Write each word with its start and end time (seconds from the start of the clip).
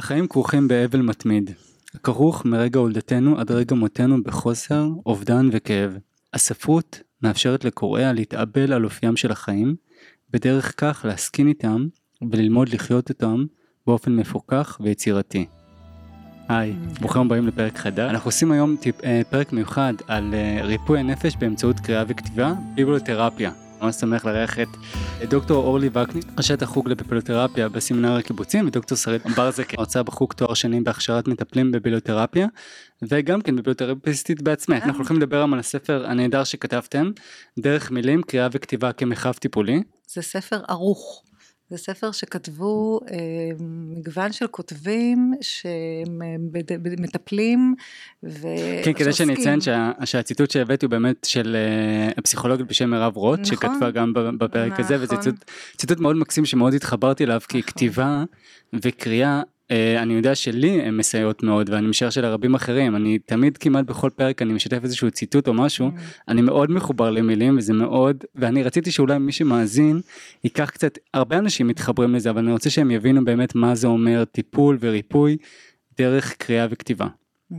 החיים 0.00 0.28
כרוכים 0.28 0.68
באבל 0.68 1.00
מתמיד, 1.02 1.50
כרוך 2.02 2.44
מרגע 2.44 2.78
הולדתנו 2.78 3.38
עד 3.38 3.50
רגע 3.50 3.74
מותנו 3.74 4.22
בחוסר, 4.22 4.88
אובדן 5.06 5.48
וכאב. 5.52 5.98
הספרות 6.34 7.00
מאפשרת 7.22 7.64
לקוראיה 7.64 8.12
להתאבל 8.12 8.72
על 8.72 8.84
אופיים 8.84 9.16
של 9.16 9.32
החיים, 9.32 9.76
בדרך 10.30 10.74
כך 10.76 11.04
להסכין 11.08 11.48
איתם 11.48 11.86
וללמוד 12.30 12.68
לחיות 12.68 13.08
אותם 13.08 13.44
באופן 13.86 14.16
מפוקח 14.16 14.78
ויצירתי. 14.80 15.46
היי, 16.48 16.72
ברוכים 17.00 17.22
הבאים 17.22 17.46
לפרק 17.46 17.78
חדש. 17.78 18.10
אנחנו 18.10 18.28
עושים 18.28 18.52
היום 18.52 18.76
טיפ, 18.80 19.04
אה, 19.04 19.20
פרק 19.30 19.52
מיוחד 19.52 19.94
על 20.06 20.34
אה, 20.34 20.60
ריפוי 20.62 20.98
הנפש 21.00 21.36
באמצעות 21.36 21.80
קריאה 21.80 22.04
וכתיבה, 22.08 22.52
ביבלותרפיה. 22.74 23.69
ממש 23.82 23.94
שמח 23.96 24.24
לארח 24.24 24.58
את 24.58 24.68
דוקטור 25.28 25.64
אורלי 25.64 25.88
וקנין, 25.88 26.22
ראשת 26.36 26.62
החוג 26.62 26.88
לביבליותרפיה 26.88 27.68
בסמינר 27.68 28.16
הקיבוצים, 28.16 28.66
ודוקטור 28.66 28.98
שרית 28.98 29.26
ברזק, 29.36 29.78
הרצאה 29.78 30.02
בחוג 30.02 30.32
תואר 30.32 30.54
שני 30.54 30.80
בהכשרת 30.80 31.28
מטפלים 31.28 31.72
בביבליותרפיה, 31.72 32.46
וגם 33.02 33.40
כן 33.40 33.56
ביבליותרפיסטית 33.56 34.42
בעצמך. 34.42 34.82
אנחנו 34.84 34.98
הולכים 34.98 35.16
לדבר 35.16 35.36
היום 35.36 35.52
על 35.52 35.60
הספר 35.60 36.06
הנהדר 36.06 36.44
שכתבתם, 36.44 37.10
דרך 37.58 37.90
מילים, 37.90 38.22
קריאה 38.22 38.48
וכתיבה 38.52 38.92
כמחב 38.92 39.32
טיפולי. 39.32 39.82
זה 40.06 40.22
ספר 40.22 40.60
ערוך. 40.68 41.22
זה 41.70 41.78
ספר 41.78 42.12
שכתבו 42.12 43.00
אה, 43.10 43.16
מגוון 43.96 44.32
של 44.32 44.46
כותבים 44.46 45.34
שמטפלים 47.00 47.74
ו... 48.24 48.46
כן, 48.84 48.92
כדי 48.92 49.12
שאני 49.12 49.34
אציין 49.34 49.60
שה, 49.60 49.90
שהציטוט 50.04 50.50
שהבאתי 50.50 50.86
הוא 50.86 50.90
באמת 50.90 51.24
של 51.24 51.56
אה, 51.56 52.12
הפסיכולוגית 52.16 52.66
בשם 52.66 52.90
מירב 52.90 53.16
רוט, 53.16 53.38
נכון, 53.38 53.56
שכתבה 53.56 53.90
גם 53.90 54.12
בפרק 54.38 54.72
נכון. 54.72 54.84
הזה, 54.84 54.96
וזה 55.00 55.16
ציטוט, 55.16 55.44
ציטוט 55.76 56.00
מאוד 56.00 56.16
מקסים 56.16 56.44
שמאוד 56.44 56.74
התחברתי 56.74 57.24
אליו, 57.24 57.40
כי 57.48 57.58
נכון. 57.58 57.70
כתיבה 57.70 58.24
וקריאה 58.72 59.36
אה, 59.36 59.42
אני 59.72 60.14
יודע 60.14 60.34
שלי 60.34 60.82
הן 60.82 60.96
מסייעות 60.96 61.42
מאוד 61.42 61.70
ואני 61.70 61.86
משער 61.86 62.10
שלרבים 62.10 62.54
אחרים 62.54 62.96
אני 62.96 63.18
תמיד 63.18 63.58
כמעט 63.58 63.84
בכל 63.84 64.10
פרק 64.10 64.42
אני 64.42 64.52
משתף 64.52 64.84
איזשהו 64.84 65.10
ציטוט 65.10 65.48
או 65.48 65.54
משהו 65.54 65.88
mm. 65.88 66.00
אני 66.28 66.42
מאוד 66.42 66.70
מחובר 66.70 67.10
למילים 67.10 67.58
וזה 67.58 67.72
מאוד 67.72 68.24
ואני 68.34 68.62
רציתי 68.62 68.90
שאולי 68.90 69.18
מי 69.18 69.32
שמאזין 69.32 70.00
ייקח 70.44 70.70
קצת 70.70 70.98
הרבה 71.14 71.38
אנשים 71.38 71.68
מתחברים 71.68 72.14
לזה 72.14 72.30
אבל 72.30 72.42
אני 72.42 72.52
רוצה 72.52 72.70
שהם 72.70 72.90
יבינו 72.90 73.24
באמת 73.24 73.54
מה 73.54 73.74
זה 73.74 73.86
אומר 73.86 74.24
טיפול 74.24 74.78
וריפוי 74.80 75.36
דרך 75.98 76.34
קריאה 76.38 76.66
וכתיבה. 76.70 77.06
Mm-hmm. 77.06 77.56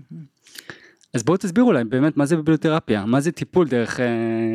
אז 1.14 1.24
בואו 1.24 1.38
תסבירו 1.38 1.68
אולי 1.68 1.84
באמת 1.84 2.18
מה 2.18 2.26
זה 2.26 2.36
ביבליותרפיה 2.36 3.06
מה 3.06 3.22
זה 3.22 3.32
טיפול 3.32 3.68
דרך 3.68 4.00
אה, 4.00 4.06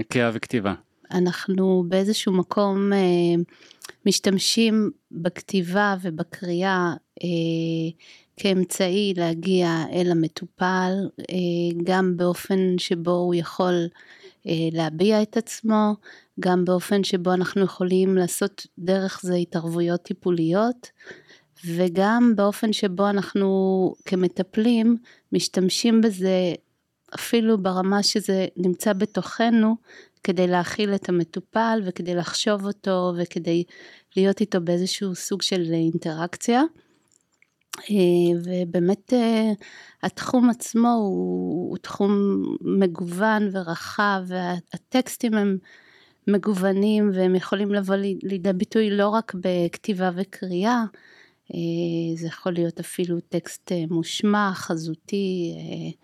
קריאה 0.08 0.30
וכתיבה. 0.34 0.74
אנחנו 1.10 1.84
באיזשהו 1.88 2.32
מקום 2.32 2.92
אה, 2.92 2.98
משתמשים 4.06 4.90
בכתיבה 5.10 5.96
ובקריאה 6.02 6.94
אה, 7.24 7.28
כאמצעי 8.36 9.14
להגיע 9.16 9.84
אל 9.92 10.10
המטופל, 10.10 10.92
אה, 11.20 11.80
גם 11.84 12.16
באופן 12.16 12.78
שבו 12.78 13.10
הוא 13.10 13.34
יכול 13.34 13.88
אה, 14.46 14.52
להביע 14.72 15.22
את 15.22 15.36
עצמו, 15.36 15.94
גם 16.40 16.64
באופן 16.64 17.04
שבו 17.04 17.32
אנחנו 17.34 17.62
יכולים 17.62 18.16
לעשות 18.16 18.66
דרך 18.78 19.20
זה 19.22 19.34
התערבויות 19.34 20.02
טיפוליות, 20.02 20.90
וגם 21.64 22.32
באופן 22.36 22.72
שבו 22.72 23.10
אנחנו 23.10 23.94
כמטפלים 24.04 24.96
משתמשים 25.32 26.00
בזה 26.00 26.54
אפילו 27.14 27.58
ברמה 27.58 28.02
שזה 28.02 28.46
נמצא 28.56 28.92
בתוכנו 28.92 29.76
כדי 30.26 30.46
להכיל 30.46 30.94
את 30.94 31.08
המטופל 31.08 31.82
וכדי 31.84 32.14
לחשוב 32.14 32.66
אותו 32.66 33.12
וכדי 33.18 33.64
להיות 34.16 34.40
איתו 34.40 34.60
באיזשהו 34.60 35.14
סוג 35.14 35.42
של 35.42 35.62
אינטראקציה. 35.72 36.62
אה, 37.90 38.40
ובאמת 38.44 39.12
אה, 39.12 39.52
התחום 40.02 40.50
עצמו 40.50 40.88
הוא, 40.88 41.70
הוא 41.70 41.78
תחום 41.78 42.42
מגוון 42.60 43.48
ורחב 43.52 44.22
והטקסטים 44.26 45.34
הם 45.34 45.58
מגוונים 46.26 47.10
והם 47.14 47.34
יכולים 47.34 47.72
לבוא 47.72 47.94
לידי 48.22 48.52
ביטוי 48.52 48.90
לא 48.90 49.08
רק 49.08 49.34
בכתיבה 49.34 50.10
וקריאה, 50.16 50.70
אה, 50.70 50.84
זה 52.16 52.26
יכול 52.26 52.52
להיות 52.52 52.80
אפילו 52.80 53.20
טקסט 53.20 53.72
מושמע, 53.90 54.50
חזותי. 54.54 55.54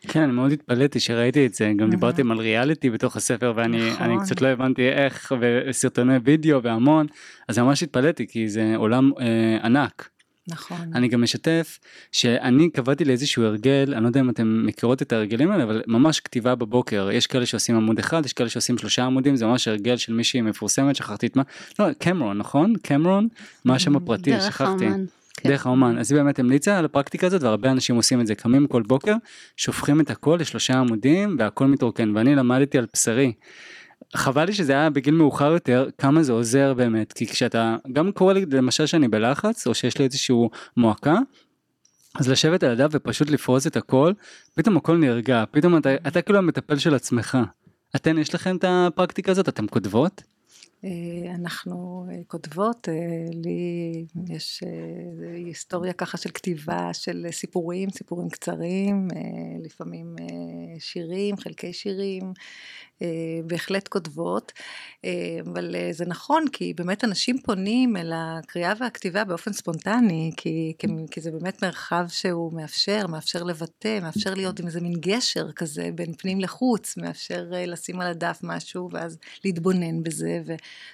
כן, 0.01 0.23
אני 0.23 0.33
מאוד 0.33 0.53
התפלאתי 0.53 1.01
שראיתי 1.01 1.47
את 1.47 1.55
זה, 1.55 1.73
גם 1.77 1.91
דיברתם 1.91 2.31
על 2.31 2.39
ריאליטי 2.39 2.91
בתוך 2.91 3.17
הספר 3.17 3.53
ואני 3.57 3.91
נכון. 3.91 4.25
קצת 4.25 4.41
לא 4.41 4.49
הבנתי 4.49 4.89
איך, 4.89 5.33
וסרטוני 5.41 6.17
וידאו 6.25 6.63
והמון, 6.63 7.07
אז 7.49 7.59
ממש 7.59 7.83
התפלאתי 7.83 8.27
כי 8.27 8.49
זה 8.49 8.73
עולם 8.77 9.11
אה, 9.21 9.59
ענק. 9.63 10.09
נכון. 10.49 10.91
אני 10.95 11.09
גם 11.09 11.23
משתף 11.23 11.79
שאני 12.13 12.71
קבעתי 12.71 13.05
לאיזשהו 13.05 13.45
הרגל, 13.45 13.93
אני 13.95 14.03
לא 14.03 14.09
יודע 14.09 14.21
אם 14.21 14.31
אתם 14.31 14.63
מכירות 14.67 15.03
את 15.03 15.13
ההרגלים 15.13 15.51
האלה, 15.51 15.65
אבל 15.65 15.83
ממש 15.87 16.21
כתיבה 16.21 16.55
בבוקר, 16.55 17.09
יש 17.13 17.27
כאלה 17.27 17.47
שעושים 17.47 17.77
עמוד 17.77 17.99
אחד, 17.99 18.27
יש 18.27 18.33
כאלה 18.33 18.49
שעושים 18.49 18.79
שלושה 18.79 19.05
עמודים, 19.05 19.37
זה 19.37 19.47
ממש 19.47 19.69
הרגל 19.69 19.97
של 19.97 20.13
מישהי 20.13 20.41
מפורסמת, 20.41 20.97
שכחתי 20.97 21.27
את 21.27 21.37
מה, 21.37 21.43
לא, 21.79 21.93
קמרון, 21.93 22.39
נכון? 22.39 22.75
קמרון? 22.83 23.29
מה 23.65 23.75
השם 23.75 23.97
הפרטי? 23.97 24.31
דרך 24.31 24.43
שכחתי. 24.43 24.87
האומן. 24.87 25.05
כן. 25.37 25.49
דרך 25.49 25.67
האומן, 25.67 25.99
אז 25.99 26.13
היא 26.13 26.19
באמת 26.19 26.39
המליצה 26.39 26.79
על 26.79 26.85
הפרקטיקה 26.85 27.27
הזאת 27.27 27.43
והרבה 27.43 27.71
אנשים 27.71 27.97
עושים 27.97 28.21
את 28.21 28.27
זה, 28.27 28.35
קמים 28.35 28.67
כל 28.67 28.83
בוקר, 28.83 29.15
שופכים 29.57 30.01
את 30.01 30.11
הכל 30.11 30.39
לשלושה 30.41 30.79
עמודים 30.79 31.37
והכל 31.39 31.67
מתרוקן 31.67 32.17
ואני 32.17 32.35
למדתי 32.35 32.79
על 32.79 32.87
בשרי 32.95 33.33
חבל 34.15 34.45
לי 34.45 34.53
שזה 34.53 34.73
היה 34.73 34.91
בגיל 34.91 35.15
מאוחר 35.15 35.53
יותר 35.53 35.89
כמה 35.99 36.23
זה 36.23 36.33
עוזר 36.33 36.75
באמת 36.75 37.13
כי 37.13 37.27
כשאתה 37.27 37.77
גם 37.93 38.13
קורה 38.13 38.33
לי 38.33 38.47
למשל 38.53 38.87
שאני 38.87 39.09
בלחץ 39.09 39.67
או 39.67 39.75
שיש 39.75 39.99
לי 39.99 40.05
איזשהו 40.05 40.51
מועקה. 40.77 41.19
אז 42.21 42.29
לשבת 42.29 42.63
על 42.63 42.71
הדף 42.71 42.89
ופשוט 42.93 43.31
לפרוס 43.31 43.67
את 43.67 43.77
הכל 43.77 44.13
פתאום 44.55 44.77
הכל 44.77 44.97
נרגע 44.97 45.45
פתאום 45.51 45.77
אתה, 45.77 45.95
אתה 45.95 46.23
כאילו 46.23 46.39
המטפל 46.39 46.79
של 46.79 46.95
עצמך. 46.95 47.39
אתן 47.97 48.19
יש 48.19 48.35
לכם 48.35 48.57
את 48.57 48.65
הפרקטיקה 48.69 49.33
הזאת 49.33 49.49
אתם 49.49 49.67
כותבות? 49.67 50.23
אה, 50.85 51.35
אנחנו 51.35 52.07
אה, 52.11 52.17
כותבות, 52.27 52.89
אה, 52.89 52.95
לי 53.33 54.05
יש 54.29 54.63
היסטוריה 55.35 55.93
ככה 55.93 56.19
של 56.19 56.31
כתיבה 56.31 56.95
של 56.95 57.27
סיפורים, 57.31 57.91
סיפורים 57.91 58.29
קצרים, 58.29 59.09
לפעמים 59.65 60.17
שירים, 60.79 61.37
חלקי 61.37 61.73
שירים, 61.73 62.33
בהחלט 63.47 63.89
כותבות, 63.89 64.53
אבל 65.47 65.75
זה 65.91 66.05
נכון 66.07 66.45
כי 66.53 66.75
באמת 66.77 67.05
אנשים 67.05 67.39
פונים 67.39 67.97
אל 67.97 68.13
הקריאה 68.15 68.73
והכתיבה 68.81 69.25
באופן 69.25 69.53
ספונטני, 69.53 70.31
כי, 70.37 70.73
כי 71.11 71.21
זה 71.21 71.31
באמת 71.31 71.65
מרחב 71.65 72.05
שהוא 72.09 72.53
מאפשר, 72.53 73.07
מאפשר 73.07 73.43
לבטא, 73.43 73.99
מאפשר 74.03 74.35
להיות 74.35 74.61
עם 74.61 74.67
איזה 74.67 74.81
מין 74.81 74.95
גשר 75.01 75.53
כזה 75.53 75.91
בין 75.95 76.13
פנים 76.19 76.41
לחוץ, 76.41 76.97
מאפשר 76.97 77.47
לשים 77.67 78.01
על 78.01 78.07
הדף 78.07 78.39
משהו 78.43 78.89
ואז 78.93 79.19
להתבונן 79.45 80.03
בזה. 80.03 80.43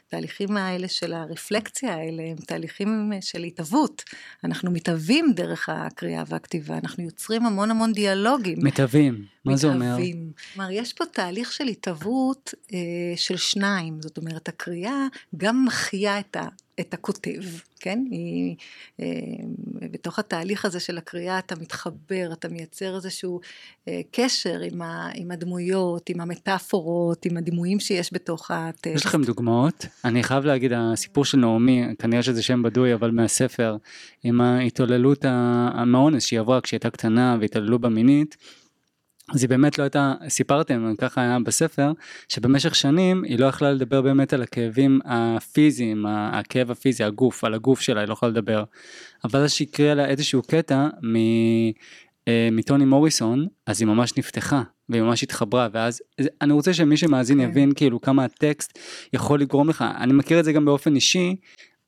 התהליכים 0.06 0.56
האלה 0.56 0.88
של 0.88 1.12
הרפלקציה 1.12 1.94
האלה 1.94 2.22
הם 2.22 2.36
תהליכים 2.36 3.12
של 3.20 3.42
התהוות. 3.42 4.02
אנחנו 4.44 4.70
מתהווים 4.70 5.32
דרך 5.34 5.68
הקריאה 5.68 6.22
והכתיבה, 6.26 6.78
אנחנו 6.78 7.04
יוצרים 7.04 7.46
המון 7.46 7.70
המון 7.70 7.92
דיאלוגים. 7.92 8.58
מתהווים, 8.62 9.24
מה 9.50 9.56
זה 9.56 9.68
אומר? 9.68 9.96
כלומר, 10.54 10.70
יש 10.70 10.92
פה 10.92 11.04
תהליך 11.06 11.52
של 11.52 11.64
התהוות 11.64 12.54
אה, 12.72 12.78
של 13.16 13.36
שניים, 13.36 14.02
זאת 14.02 14.18
אומרת, 14.18 14.48
הקריאה 14.48 15.06
גם 15.36 15.64
מחיה 15.64 16.18
את 16.18 16.36
ה... 16.36 16.48
את 16.80 16.94
הכותב, 16.94 17.42
כן? 17.80 17.98
היא, 18.10 18.56
אה, 19.00 19.06
בתוך 19.92 20.18
התהליך 20.18 20.64
הזה 20.64 20.80
של 20.80 20.98
הקריאה 20.98 21.38
אתה 21.38 21.54
מתחבר, 21.56 22.28
אתה 22.32 22.48
מייצר 22.48 22.96
איזשהו 22.96 23.40
אה, 23.88 24.00
קשר 24.10 24.60
עם, 24.60 24.82
ה, 24.82 25.10
עם 25.14 25.30
הדמויות, 25.30 26.10
עם 26.10 26.20
המטאפורות, 26.20 27.26
עם 27.26 27.36
הדימויים 27.36 27.80
שיש 27.80 28.10
בתוך 28.12 28.50
הטקסט. 28.50 28.96
יש 28.96 29.06
לכם 29.06 29.24
דוגמאות? 29.24 29.86
אני 30.04 30.22
חייב 30.22 30.44
להגיד, 30.44 30.72
הסיפור 30.76 31.24
של 31.24 31.38
נעמי, 31.38 31.84
כנראה 31.98 32.22
שזה 32.22 32.42
שם 32.42 32.62
בדוי, 32.62 32.94
אבל 32.94 33.10
מהספר, 33.10 33.76
עם 34.22 34.40
ההתעוללות, 34.40 35.24
המאונס 35.24 36.24
שהיא 36.24 36.40
עברה 36.40 36.60
כשהיא 36.60 36.78
הייתה 36.78 36.90
קטנה 36.90 37.36
והתעללו 37.40 37.78
בה 37.78 37.88
מינית, 37.88 38.36
אז 39.34 39.42
היא 39.42 39.48
באמת 39.48 39.78
לא 39.78 39.82
הייתה, 39.82 40.14
סיפרתם, 40.28 40.94
ככה 40.98 41.20
היה 41.20 41.38
בספר, 41.38 41.92
שבמשך 42.28 42.74
שנים 42.74 43.24
היא 43.24 43.38
לא 43.38 43.46
יכלה 43.46 43.72
לדבר 43.72 44.02
באמת 44.02 44.32
על 44.32 44.42
הכאבים 44.42 45.00
הפיזיים, 45.04 46.06
הכאב 46.08 46.70
הפיזי, 46.70 47.04
הגוף, 47.04 47.44
על 47.44 47.54
הגוף 47.54 47.80
שלה, 47.80 48.00
היא 48.00 48.08
לא 48.08 48.12
יכולה 48.12 48.32
לדבר. 48.32 48.64
אבל 49.24 49.40
אז 49.40 49.52
שהקריאה 49.52 49.94
לה 49.94 50.06
איזשהו 50.06 50.42
קטע 50.42 50.88
מ, 51.02 51.16
אה, 52.28 52.48
מטוני 52.52 52.84
מוריסון, 52.84 53.46
אז 53.66 53.80
היא 53.80 53.88
ממש 53.88 54.12
נפתחה, 54.18 54.62
והיא 54.88 55.02
ממש 55.02 55.22
התחברה, 55.22 55.68
ואז 55.72 56.02
אני 56.42 56.52
רוצה 56.52 56.74
שמי 56.74 56.96
שמאזין 56.96 57.40
okay. 57.40 57.42
כן. 57.42 57.50
יבין 57.50 57.72
כאילו 57.74 58.00
כמה 58.00 58.24
הטקסט 58.24 58.78
יכול 59.12 59.40
לגרום 59.40 59.68
לך, 59.68 59.84
אני 60.00 60.12
מכיר 60.12 60.40
את 60.40 60.44
זה 60.44 60.52
גם 60.52 60.64
באופן 60.64 60.94
אישי, 60.94 61.36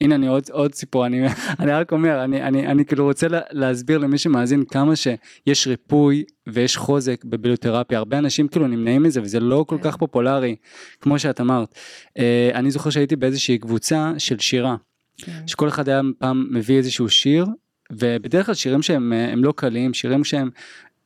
הנה 0.01 0.15
אני 0.15 0.27
עוד, 0.27 0.43
עוד 0.51 0.75
סיפור, 0.75 1.07
אני, 1.07 1.27
אני 1.61 1.73
רק 1.73 1.93
אומר, 1.93 2.25
אני, 2.25 2.43
אני, 2.43 2.67
אני 2.67 2.85
כאילו 2.85 3.05
רוצה 3.05 3.29
לה, 3.29 3.41
להסביר 3.51 3.99
למי 3.99 4.19
שמאזין 4.19 4.65
כמה 4.65 4.93
שיש 4.97 5.67
ריפוי 5.67 6.25
ויש 6.47 6.77
חוזק 6.77 7.25
בביליותרפיה, 7.25 7.99
הרבה 7.99 8.19
אנשים 8.19 8.49
כאילו 8.49 8.67
נמנעים 8.67 9.03
מזה 9.03 9.23
וזה 9.23 9.41
לא 9.41 9.65
כל 9.69 9.79
כך 9.83 9.93
כן. 9.93 9.99
פופולרי, 9.99 10.57
כמו 11.01 11.19
שאת 11.19 11.41
אמרת. 11.41 11.75
אה, 12.19 12.51
אני 12.55 12.71
זוכר 12.71 12.91
שהייתי 12.91 13.17
באיזושהי 13.17 13.59
קבוצה 13.59 14.13
של 14.19 14.39
שירה, 14.39 14.77
כן. 15.17 15.47
שכל 15.47 15.69
אחד 15.69 15.89
היה 15.89 16.01
פעם 16.19 16.47
מביא 16.51 16.77
איזשהו 16.77 17.09
שיר 17.09 17.47
ובדרך 17.93 18.47
כלל 18.47 18.55
שירים 18.55 18.83
שהם 18.83 19.45
לא 19.45 19.53
קלים, 19.57 19.95
שירים 19.95 20.25
שהם 20.25 20.51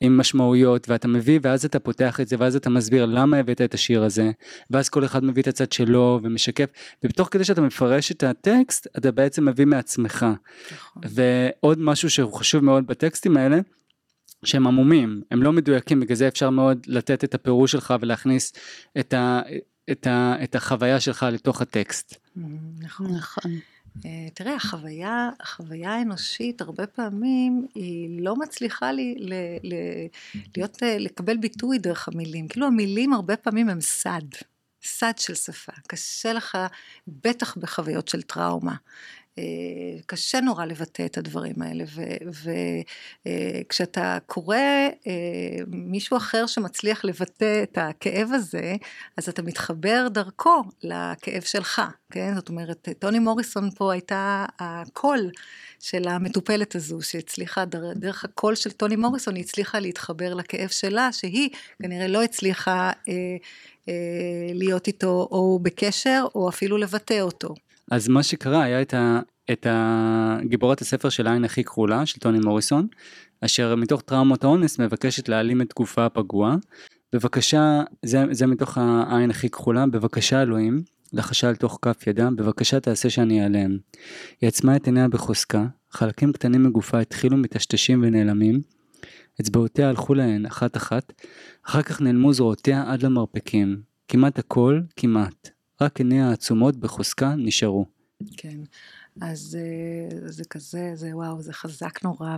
עם 0.05 0.19
משמעויות 0.19 0.89
ואתה 0.89 1.09
מביא 1.09 1.39
ואז 1.43 1.65
אתה 1.65 1.79
פותח 1.79 2.21
את 2.21 2.29
זה 2.29 2.37
ואז 2.39 2.57
אתה 2.57 2.71
מסביר 2.71 3.05
למה 3.07 3.37
הבאת 3.37 3.61
את 3.61 3.75
השיר 3.75 4.03
הזה 4.05 4.31
ואז 4.71 4.89
כל 4.89 5.05
אחד 5.05 5.25
מביא 5.25 5.43
את 5.43 5.49
הצד 5.49 5.73
שלו 5.73 6.21
ומשקף 6.23 6.71
ובתוך 7.05 7.29
כדי 7.31 7.45
שאתה 7.45 7.61
מפרש 7.61 8.13
את 8.13 8.23
הטקסט 8.23 8.87
אתה 8.99 9.13
בעצם 9.13 9.49
מביא 9.49 9.65
מעצמך. 9.65 10.27
נכון. 10.73 11.03
ועוד 11.07 11.79
משהו 11.81 12.11
שהוא 12.11 12.33
חשוב 12.33 12.65
מאוד 12.65 12.87
בטקסטים 12.87 13.37
האלה 13.37 13.59
שהם 14.45 14.67
עמומים 14.67 15.23
הם 15.31 15.43
לא 15.43 15.53
מדויקים 15.53 16.01
בגלל 16.01 16.17
זה 16.17 16.29
אפשר 16.29 16.51
מאוד 16.51 16.79
לתת 16.87 17.25
את 17.25 17.35
הפירוש 17.35 17.73
שלך 17.73 17.95
ולהכניס 18.01 18.53
את, 19.01 19.15
ה, 19.15 19.41
את, 19.91 20.07
ה, 20.07 20.35
את 20.45 20.55
החוויה 20.55 21.01
שלך 21.01 21.27
לתוך 21.33 21.63
הטקסט. 21.63 22.17
נכון. 22.81 23.17
נכון. 23.17 23.53
אה, 24.05 24.29
תראה, 24.35 24.55
החוויה, 24.55 25.31
החוויה 25.41 25.95
האנושית 25.95 26.61
הרבה 26.61 26.87
פעמים 26.87 27.67
היא 27.75 28.23
לא 28.23 28.37
מצליחה 28.37 28.93
לי, 28.93 29.15
ל, 29.19 29.33
ל, 29.63 29.75
להיות, 30.57 30.83
אה, 30.83 30.99
לקבל 30.99 31.37
ביטוי 31.37 31.79
דרך 31.79 32.09
המילים. 32.09 32.49
כאילו 32.49 32.67
המילים 32.67 33.13
הרבה 33.13 33.37
פעמים 33.37 33.69
הם 33.69 33.81
סד, 33.81 34.21
סד 34.85 35.13
של 35.19 35.35
שפה. 35.35 35.73
קשה 35.87 36.33
לך, 36.33 36.59
בטח 37.09 37.57
בחוויות 37.57 38.09
של 38.09 38.23
טראומה. 38.23 38.75
אה, 39.39 39.45
קשה 40.07 40.41
נורא 40.41 40.65
לבטא 40.65 41.07
את 41.07 41.19
הדברים 41.19 41.63
האלה, 41.63 41.85
וכשאתה 43.67 44.15
אה, 44.15 44.21
קורא 44.21 44.57
אה, 45.07 45.13
מישהו 45.67 46.17
אחר 46.17 46.47
שמצליח 46.47 47.05
לבטא 47.05 47.63
את 47.63 47.79
הכאב 47.79 48.29
הזה, 48.33 48.77
אז 49.17 49.29
אתה 49.29 49.43
מתחבר 49.43 50.09
דרכו 50.11 50.63
לכאב 50.83 51.43
שלך, 51.43 51.83
כן? 52.11 52.35
זאת 52.35 52.49
אומרת, 52.49 52.89
טוני 52.99 53.19
מוריסון 53.19 53.71
פה 53.71 53.93
הייתה 53.93 54.47
הקול 54.59 55.31
של 55.81 56.09
המטופלת 56.09 56.75
הזו, 56.75 57.03
שהצליחה, 57.03 57.65
דרך 57.95 58.25
הקול 58.25 58.55
של 58.55 58.71
טוני 58.71 58.97
מוריסון, 58.97 59.35
היא 59.35 59.45
הצליחה 59.45 59.79
להתחבר 59.79 60.35
לכאב 60.35 60.69
שלה, 60.69 61.13
שהיא 61.13 61.51
כנראה 61.83 62.09
לא 62.09 62.23
הצליחה 62.23 62.91
להיות 64.55 64.87
איתו 64.87 65.29
או 65.31 65.59
בקשר, 65.63 66.25
או 66.35 66.49
אפילו 66.49 66.77
לבטא 66.77 67.21
אותו. 67.21 67.55
אז 67.91 68.09
מה 68.09 68.23
שקרה 68.23 68.63
היה 68.63 68.83
את, 68.83 68.95
ה, 68.95 69.21
את 69.53 69.67
גיבורת 70.45 70.81
הספר 70.81 71.09
של 71.09 71.27
העין 71.27 71.45
הכי 71.45 71.65
כחולה 71.65 72.07
של 72.07 72.19
טוני 72.21 72.39
מוריסון, 72.39 72.87
אשר 73.41 73.75
מתוך 73.75 74.01
טראומות 74.01 74.45
האונס 74.45 74.79
מבקשת 74.79 75.29
להעלים 75.29 75.63
את 75.63 75.73
גופה 75.77 76.07
הפגוע. 76.07 76.57
בבקשה, 77.13 77.83
זה, 78.05 78.25
זה 78.31 78.47
מתוך 78.47 78.79
העין 78.79 79.31
הכי 79.31 79.49
כחולה, 79.49 79.87
בבקשה 79.87 80.43
אלוהים, 80.43 80.83
לחשה 81.13 81.49
על 81.49 81.57
תוך 81.57 81.79
כף 81.83 82.07
ידה, 82.07 82.29
בבקשה 82.37 82.81
תעשה 82.81 83.11
שאני 83.11 83.43
אעלם. 83.43 83.79
היא 84.41 84.49
עצמה 84.49 84.77
את 84.77 84.87
עיניה 84.87 85.09
בחוזקה, 85.09 85.65
חלקים 85.91 86.33
קטנים 86.33 86.63
מגופה 86.63 87.01
התחילו 87.01 87.37
מטשטשים 87.37 88.03
ונעלמים, 88.03 88.61
אצבעותיה 89.41 89.89
הלכו 89.89 90.15
להן 90.15 90.47
אחת 90.47 90.77
אחת, 90.77 91.13
אחר 91.67 91.83
כך 91.83 92.01
נעלמו 92.01 92.33
זרועותיה 92.33 92.93
עד 92.93 93.03
למרפקים. 93.03 93.83
כמעט 94.09 94.39
הכל, 94.39 94.81
כמעט. 94.97 95.51
רק 95.81 95.99
עיניה 95.99 96.29
העצומות 96.29 96.77
בחוזקה 96.77 97.35
נשארו. 97.35 97.87
כן, 98.37 98.59
אז 99.21 99.59
אה, 99.61 100.31
זה 100.31 100.45
כזה, 100.45 100.91
זה 100.95 101.17
וואו, 101.17 101.43
זה 101.43 101.53
חזק 101.53 102.03
נורא 102.05 102.37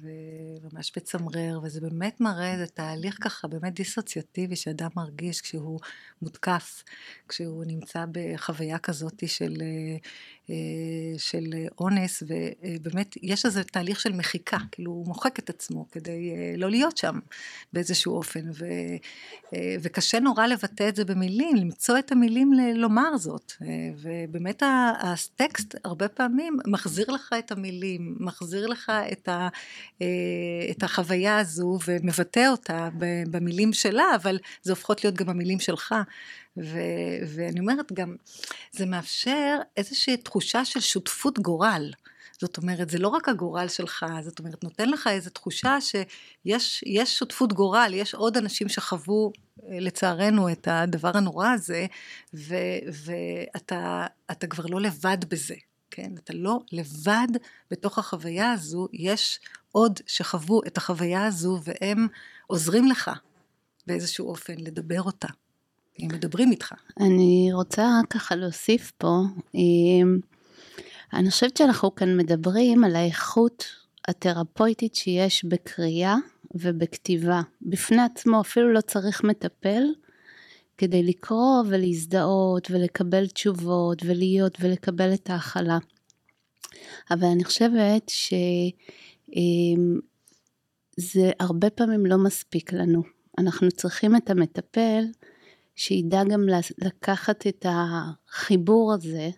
וממש 0.00 0.92
מצמרר, 0.96 1.60
וזה 1.62 1.80
באמת 1.80 2.20
מראה, 2.20 2.58
זה 2.58 2.66
תהליך 2.66 3.18
ככה 3.20 3.48
באמת 3.48 3.74
דיסוציאטיבי 3.74 4.56
שאדם 4.56 4.88
מרגיש 4.96 5.40
כשהוא 5.40 5.80
מותקף, 6.22 6.84
כשהוא 7.28 7.64
נמצא 7.64 8.04
בחוויה 8.12 8.78
כזאת 8.78 9.22
של 9.26 9.54
אה, 9.60 9.96
של 11.18 11.54
אונס, 11.80 12.22
ובאמת 12.22 13.14
יש 13.22 13.46
איזה 13.46 13.64
תהליך 13.64 14.00
של 14.00 14.12
מחיקה, 14.12 14.56
כאילו 14.72 14.92
הוא 14.92 15.06
מוחק 15.06 15.38
את 15.38 15.50
עצמו 15.50 15.86
כדי 15.92 16.30
אה, 16.30 16.54
לא 16.56 16.70
להיות 16.70 16.96
שם 16.96 17.18
באיזשהו 17.72 18.16
אופן, 18.16 18.50
ו, 18.58 18.64
אה, 19.54 19.76
וקשה 19.82 20.20
נורא 20.20 20.46
לבטא 20.46 20.88
את 20.88 20.96
זה 20.96 21.04
במילים, 21.04 21.56
למצוא 21.56 21.98
את 21.98 22.12
המילים 22.12 22.52
לומר 22.74 23.16
זאת, 23.16 23.52
ובאמת 24.02 24.62
הטקסט 25.00 25.74
הרבה 25.84 26.08
פעמים 26.08 26.58
מחזיר 26.66 27.10
לך 27.10 27.34
את 27.38 27.52
המילים, 27.52 28.16
מחזיר 28.20 28.66
לך 28.66 28.92
את, 29.12 29.28
ה, 29.28 29.48
את 30.70 30.82
החוויה 30.82 31.38
הזו 31.38 31.78
ומבטא 31.86 32.48
אותה 32.50 32.88
במילים 33.30 33.72
שלה, 33.72 34.04
אבל 34.16 34.38
זה 34.62 34.72
הופכות 34.72 35.04
להיות 35.04 35.16
גם 35.16 35.28
המילים 35.28 35.60
שלך. 35.60 35.94
ו, 36.56 36.78
ואני 37.26 37.60
אומרת 37.60 37.92
גם, 37.92 38.16
זה 38.72 38.86
מאפשר 38.86 39.58
איזושהי 39.76 40.16
תחושה 40.16 40.64
של 40.64 40.80
שותפות 40.80 41.38
גורל. 41.38 41.92
זאת 42.40 42.56
אומרת, 42.56 42.90
זה 42.90 42.98
לא 42.98 43.08
רק 43.08 43.28
הגורל 43.28 43.68
שלך, 43.68 44.06
זאת 44.22 44.38
אומרת, 44.38 44.64
נותן 44.64 44.88
לך 44.88 45.06
איזו 45.06 45.30
תחושה 45.30 45.80
שיש 45.80 47.18
שותפות 47.18 47.52
גורל, 47.52 47.90
יש 47.94 48.14
עוד 48.14 48.36
אנשים 48.36 48.68
שחוו 48.68 49.32
לצערנו 49.68 50.52
את 50.52 50.68
הדבר 50.70 51.10
הנורא 51.14 51.48
הזה, 51.48 51.86
ו, 52.34 52.54
ואתה 52.92 54.46
כבר 54.50 54.66
לא 54.66 54.80
לבד 54.80 55.18
בזה, 55.28 55.54
כן? 55.90 56.12
אתה 56.24 56.32
לא 56.32 56.60
לבד 56.72 57.28
בתוך 57.70 57.98
החוויה 57.98 58.52
הזו, 58.52 58.88
יש 58.92 59.40
עוד 59.72 60.00
שחוו 60.06 60.60
את 60.66 60.76
החוויה 60.76 61.26
הזו 61.26 61.60
והם 61.64 62.06
עוזרים 62.46 62.86
לך 62.86 63.10
באיזשהו 63.86 64.28
אופן 64.28 64.54
לדבר 64.58 65.02
אותה. 65.02 65.28
אם 66.00 66.08
מדברים 66.12 66.50
איתך. 66.50 66.72
אני 67.00 67.50
רוצה 67.52 68.00
ככה 68.10 68.36
להוסיף 68.36 68.92
פה, 68.98 69.20
אמ, 69.54 70.18
אני 71.12 71.30
חושבת 71.30 71.56
שאנחנו 71.56 71.94
כאן 71.94 72.16
מדברים 72.16 72.84
על 72.84 72.96
האיכות 72.96 73.64
התרפויטית 74.08 74.94
שיש 74.94 75.44
בקריאה 75.44 76.16
ובכתיבה. 76.54 77.40
בפני 77.62 78.02
עצמו 78.02 78.40
אפילו 78.40 78.72
לא 78.72 78.80
צריך 78.80 79.24
מטפל 79.24 79.82
כדי 80.78 81.02
לקרוא 81.02 81.62
ולהזדהות 81.68 82.70
ולקבל 82.70 83.26
תשובות 83.26 84.02
ולהיות 84.04 84.58
ולקבל 84.60 85.14
את 85.14 85.30
ההכלה. 85.30 85.78
אבל 87.10 87.26
אני 87.26 87.44
חושבת 87.44 88.08
שזה 88.08 88.72
אמ, 89.36 89.98
הרבה 91.40 91.70
פעמים 91.70 92.06
לא 92.06 92.18
מספיק 92.18 92.72
לנו. 92.72 93.02
אנחנו 93.38 93.70
צריכים 93.70 94.16
את 94.16 94.30
המטפל 94.30 95.04
שידע 95.76 96.24
גם 96.24 96.46
לקחת 96.78 97.46
את 97.46 97.66
החיבור 97.68 98.92
הזה 98.92 99.30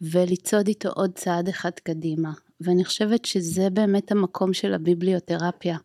ולצעוד 0.00 0.68
איתו 0.68 0.88
עוד 0.88 1.10
צעד 1.14 1.48
אחד 1.48 1.70
קדימה. 1.70 2.32
ואני 2.60 2.84
חושבת 2.84 3.24
שזה 3.24 3.70
באמת 3.70 4.12
המקום 4.12 4.52
של 4.52 4.74
הביבליותרפיה. 4.74 5.76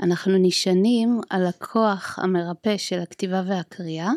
אנחנו 0.00 0.32
נשענים 0.38 1.20
על 1.30 1.46
הכוח 1.46 2.18
המרפא 2.18 2.76
של 2.76 3.00
הכתיבה 3.00 3.42
והקריאה, 3.46 4.10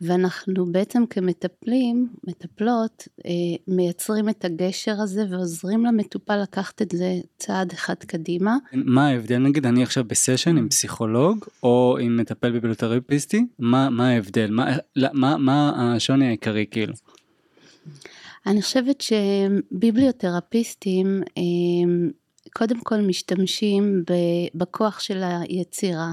ואנחנו 0.00 0.72
בעצם 0.72 1.06
כמטפלים, 1.10 2.08
מטפלות, 2.24 3.08
אה, 3.26 3.30
מייצרים 3.68 4.28
את 4.28 4.44
הגשר 4.44 5.00
הזה 5.00 5.24
ועוזרים 5.30 5.84
למטופל 5.84 6.42
לקחת 6.42 6.82
את 6.82 6.90
זה 6.90 7.20
צעד 7.38 7.72
אחד 7.72 7.94
קדימה. 7.94 8.56
מה 8.72 9.08
ההבדל 9.08 9.38
נגיד 9.38 9.66
אני 9.66 9.82
עכשיו 9.82 10.04
בסשן 10.04 10.56
עם 10.56 10.68
פסיכולוג 10.68 11.44
או 11.62 11.96
עם 12.00 12.16
מטפל 12.16 12.52
ביבליותרפיסטי? 12.52 13.46
מה, 13.58 13.90
מה 13.90 14.08
ההבדל? 14.08 14.50
מה, 14.50 14.76
מה, 15.12 15.36
מה 15.36 15.92
השוני 15.96 16.26
העיקרי 16.26 16.66
כאילו? 16.70 16.94
אני 18.46 18.62
חושבת 18.62 19.00
שביבליותרפיסטים 19.00 21.22
אה, 21.38 21.42
קודם 22.52 22.80
כל 22.80 23.00
משתמשים 23.00 24.04
בכוח 24.54 25.00
של 25.00 25.22
היצירה 25.22 26.12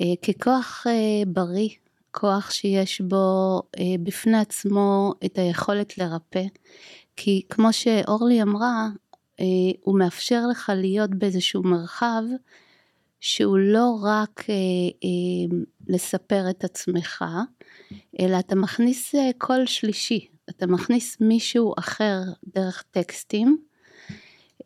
אה, 0.00 0.12
ככוח 0.22 0.86
בריא 1.26 1.68
כוח 2.10 2.50
שיש 2.50 3.00
בו 3.00 3.62
אה, 3.78 3.84
בפני 4.02 4.38
עצמו 4.38 5.12
את 5.24 5.38
היכולת 5.38 5.98
לרפא. 5.98 6.44
כי 7.16 7.42
כמו 7.48 7.72
שאורלי 7.72 8.42
אמרה, 8.42 8.88
אה, 9.40 9.44
הוא 9.80 9.98
מאפשר 9.98 10.46
לך 10.50 10.72
להיות 10.76 11.10
באיזשהו 11.10 11.62
מרחב 11.62 12.22
שהוא 13.20 13.58
לא 13.58 13.98
רק 14.02 14.44
אה, 14.48 14.54
אה, 15.04 15.58
לספר 15.88 16.50
את 16.50 16.64
עצמך, 16.64 17.24
אלא 18.20 18.38
אתה 18.38 18.54
מכניס 18.54 19.14
אה, 19.14 19.30
קול 19.38 19.66
שלישי, 19.66 20.28
אתה 20.50 20.66
מכניס 20.66 21.16
מישהו 21.20 21.74
אחר 21.78 22.20
דרך 22.54 22.84
טקסטים, 22.90 23.58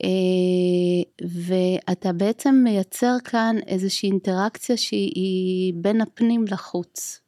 אה, 0.04 1.28
ואתה 1.28 2.12
בעצם 2.12 2.54
מייצר 2.64 3.16
כאן 3.24 3.56
איזושהי 3.66 4.10
אינטראקציה 4.10 4.76
שהיא 4.76 5.74
בין 5.76 6.00
הפנים 6.00 6.44
לחוץ. 6.48 7.24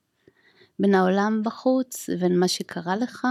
בין 0.78 0.94
העולם 0.94 1.42
בחוץ, 1.44 2.08
לבין 2.08 2.38
מה 2.38 2.48
שקרה 2.48 2.96
לך, 2.96 3.26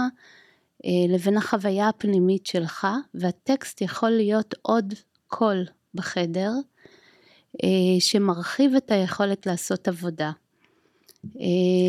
אה, 0.86 1.14
לבין 1.14 1.38
החוויה 1.38 1.90
הפנימית 1.90 2.46
שלך, 2.46 2.88
והטקסט 3.14 3.82
יכול 3.82 4.10
להיות 4.10 4.56
עוד 4.62 4.94
קול 5.28 5.66
בחדר, 5.94 6.52
אה, 7.64 8.00
שמרחיב 8.00 8.76
את 8.76 8.92
היכולת 8.92 9.46
לעשות 9.46 9.88
עבודה. 9.88 10.32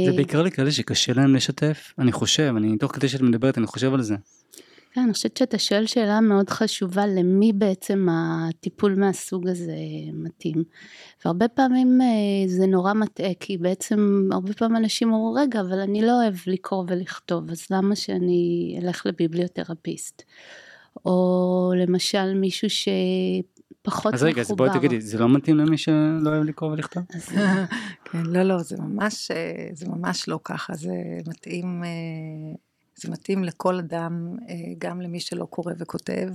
זה 0.06 0.12
בעיקר 0.16 0.42
לכאלה 0.42 0.70
שקשה 0.70 1.12
להם 1.12 1.34
לשתף, 1.34 1.92
אני 1.98 2.12
חושב, 2.12 2.54
אני 2.56 2.78
תוך 2.78 2.92
כדי 2.92 3.08
שאת 3.08 3.20
מדברת 3.20 3.58
אני 3.58 3.66
חושב 3.66 3.94
על 3.94 4.02
זה. 4.02 4.16
כן, 4.96 5.02
אני 5.02 5.12
חושבת 5.12 5.36
שאתה 5.36 5.58
שואל 5.58 5.86
שאלה 5.86 6.20
מאוד 6.20 6.50
חשובה 6.50 7.06
למי 7.06 7.52
בעצם 7.52 8.06
הטיפול 8.10 8.94
מהסוג 8.94 9.48
הזה 9.48 9.76
מתאים. 10.12 10.64
והרבה 11.24 11.48
פעמים 11.48 12.00
אה, 12.00 12.48
זה 12.48 12.66
נורא 12.66 12.92
מטעה, 12.92 13.34
כי 13.40 13.58
בעצם 13.58 14.28
הרבה 14.32 14.52
פעמים 14.52 14.76
אנשים 14.76 15.12
אומרים, 15.12 15.44
רגע, 15.44 15.60
אבל 15.60 15.80
אני 15.80 16.02
לא 16.02 16.12
אוהב 16.12 16.34
לקרוא 16.46 16.84
ולכתוב, 16.88 17.50
אז 17.50 17.66
למה 17.70 17.96
שאני 17.96 18.74
אלך 18.82 19.06
לביבליותרפיסט? 19.06 20.22
או 21.06 21.72
למשל 21.76 22.34
מישהו 22.34 22.68
שפחות 22.70 22.94
מחובר. 23.86 24.14
אז 24.14 24.22
רגע, 24.22 24.40
אז 24.40 24.52
בואי 24.52 24.70
תגידי, 24.74 25.00
זה 25.00 25.18
לא 25.18 25.28
מתאים 25.28 25.56
למי 25.56 25.78
שלא 25.78 26.30
אוהב 26.30 26.42
לקרוא 26.42 26.70
ולכתוב? 26.70 27.02
כן, 28.04 28.22
לא, 28.24 28.42
לא, 28.42 28.58
זה 28.58 28.76
ממש, 28.78 29.30
אה, 29.30 29.68
זה 29.72 29.88
ממש 29.88 30.28
לא 30.28 30.38
ככה, 30.44 30.74
זה 30.74 30.92
מתאים 31.26 31.84
אה, 31.84 32.65
זה 32.96 33.10
מתאים 33.10 33.44
לכל 33.44 33.78
אדם, 33.78 34.36
אה, 34.48 34.54
גם 34.78 35.00
למי 35.00 35.20
שלא 35.20 35.44
קורא 35.44 35.72
וכותב. 35.78 36.28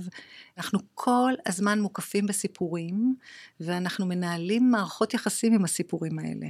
אנחנו 0.58 0.78
כל 0.94 1.32
הזמן 1.46 1.80
מוקפים 1.80 2.26
בסיפורים, 2.26 3.14
ואנחנו 3.60 4.06
מנהלים 4.06 4.70
מערכות 4.70 5.14
יחסים 5.14 5.54
עם 5.54 5.64
הסיפורים 5.64 6.18
האלה. 6.18 6.46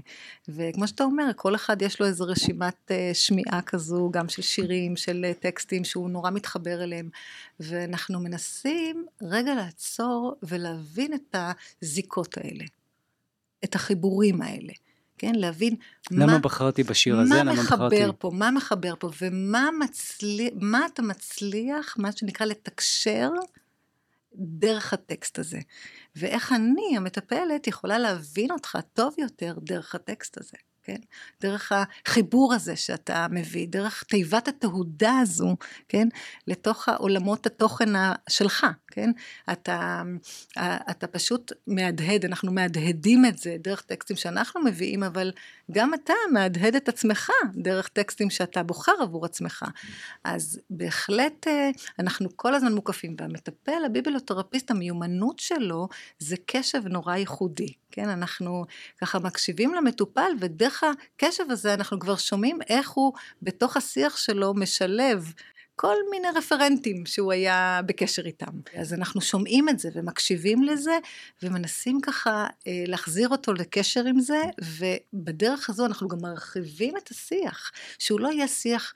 וכמו 0.49 0.89
שאתה 0.89 1.05
אומר, 1.05 1.31
כל 1.37 1.55
אחד 1.55 1.83
יש 1.83 2.01
לו 2.01 2.07
איזו 2.07 2.25
רשימת 2.25 2.91
אה, 2.91 3.11
שמיעה 3.15 3.63
כזו, 3.63 4.11
גם 4.13 4.29
של 4.29 4.43
שירים, 4.43 4.97
של 4.97 5.25
אה, 5.25 5.35
טקסטים, 5.35 5.85
שהוא 5.85 6.11
נורא 6.11 6.31
מתחבר 6.31 6.83
אליהם. 6.83 7.09
ואנחנו 7.61 8.21
מנסים 8.21 9.07
רגע 9.23 9.55
לעצור 9.55 10.37
ולהבין 10.43 11.15
את 11.15 11.37
הזיקות 11.83 12.39
האלה, 12.39 12.65
את 13.65 13.75
החיבורים 13.75 14.43
האלה. 14.43 14.73
כן? 15.23 15.35
להבין 15.35 15.75
למה 16.11 16.27
מה... 16.27 16.39
בחרתי 16.39 16.83
בשיר 16.83 17.19
הזה, 17.19 17.35
למה 17.35 17.53
בחרתי... 17.53 17.81
מה 17.81 17.87
מחבר 17.87 18.11
פה, 18.19 18.31
מה 18.35 18.51
מחבר 18.51 18.95
פה, 18.99 19.11
ומה 19.23 19.69
מצליח, 19.81 20.53
מה 20.61 20.87
אתה 20.87 21.03
מצליח, 21.03 21.97
מה 21.99 22.13
שנקרא 22.13 22.47
לתקשר 22.47 23.31
דרך 24.35 24.93
הטקסט 24.93 25.39
הזה. 25.39 25.59
ואיך 26.17 26.53
אני, 26.53 26.97
המטפלת, 26.97 27.67
יכולה 27.67 27.99
להבין 27.99 28.51
אותך 28.51 28.79
טוב 28.93 29.15
יותר 29.19 29.59
דרך 29.63 29.95
הטקסט 29.95 30.39
הזה. 30.39 30.57
כן? 30.83 30.97
דרך 31.41 31.73
החיבור 31.73 32.55
הזה 32.55 32.77
שאתה 32.77 33.27
מביא, 33.31 33.69
דרך 33.69 34.03
תיבת 34.03 34.49
התהודה 34.49 35.19
הזו, 35.19 35.57
כן? 35.89 36.09
לתוך 36.47 36.89
העולמות 36.89 37.47
התוכן 37.47 37.89
שלך, 38.29 38.67
כן? 38.89 39.11
אתה, 39.53 40.03
אתה 40.91 41.07
פשוט 41.07 41.53
מהדהד, 41.67 42.25
אנחנו 42.25 42.53
מהדהדים 42.53 43.25
את 43.27 43.39
זה 43.39 43.57
דרך 43.61 43.81
טקסטים 43.81 44.17
שאנחנו 44.17 44.63
מביאים, 44.65 45.03
אבל 45.03 45.33
גם 45.71 45.95
אתה 45.95 46.15
מהדהד 46.33 46.75
את 46.75 46.89
עצמך 46.89 47.31
דרך 47.55 47.89
טקסטים 47.89 48.31
שאתה 48.31 48.63
בוחר 48.63 48.93
עבור 49.01 49.25
עצמך. 49.25 49.65
אז 50.25 50.61
בהחלט 50.71 51.47
אה, 51.47 51.71
אנחנו 51.99 52.29
כל 52.37 52.55
הזמן 52.55 52.73
מוקפים, 52.75 53.17
והמטפל, 53.21 53.85
הביבלותרפיסט, 53.87 54.71
המיומנות 54.71 55.39
שלו 55.39 55.89
זה 56.19 56.37
קשב 56.47 56.87
נורא 56.87 57.17
ייחודי. 57.17 57.73
כן, 57.91 58.09
אנחנו 58.09 58.65
ככה 59.01 59.19
מקשיבים 59.19 59.75
למטופל, 59.75 60.31
ודרך 60.41 60.72
הקשב 60.83 61.45
הזה 61.51 61.75
אנחנו 61.75 61.99
כבר 61.99 62.17
שומעים 62.17 62.59
איך 62.69 62.91
הוא 62.91 63.13
בתוך 63.43 63.77
השיח 63.77 64.17
שלו 64.17 64.55
משלב 64.55 65.33
כל 65.77 65.97
מיני 66.11 66.29
רפרנטים 66.37 67.07
שהוא 67.07 67.33
היה 67.33 67.81
בקשר 67.87 68.27
איתם. 68.27 68.61
אז 68.77 68.95
אנחנו 68.95 69.21
שומעים 69.21 69.69
את 69.69 69.79
זה 69.79 69.89
ומקשיבים 69.95 70.63
לזה, 70.63 70.99
ומנסים 71.43 72.01
ככה 72.01 72.47
אה, 72.67 72.85
להחזיר 72.87 73.29
אותו 73.29 73.53
לקשר 73.53 74.05
עם 74.05 74.21
זה, 74.21 74.43
ובדרך 74.79 75.71
הזו 75.71 75.87
אנחנו 75.87 76.09
גם 76.09 76.19
מרחיבים 76.23 76.97
את 76.97 77.11
השיח, 77.11 77.73
שהוא 77.99 78.21
לא 78.21 78.29
יהיה 78.29 78.49
שיח... 78.49 78.95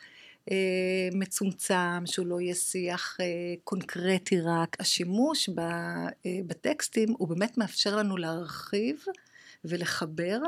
אה, 0.51 1.09
מצומצם, 1.13 2.07
שהוא 2.07 2.27
לא 2.27 2.41
יהיה 2.41 2.55
שיח 2.55 3.17
אה, 3.21 3.27
קונקרטי 3.65 4.41
רק. 4.41 4.77
השימוש 4.81 5.49
ב, 5.49 5.61
אה, 5.61 6.39
בטקסטים 6.47 7.09
הוא 7.19 7.29
באמת 7.29 7.59
מאפשר 7.59 7.97
לנו 7.97 8.17
להרחיב 8.17 9.05
ולחבר 9.69 10.39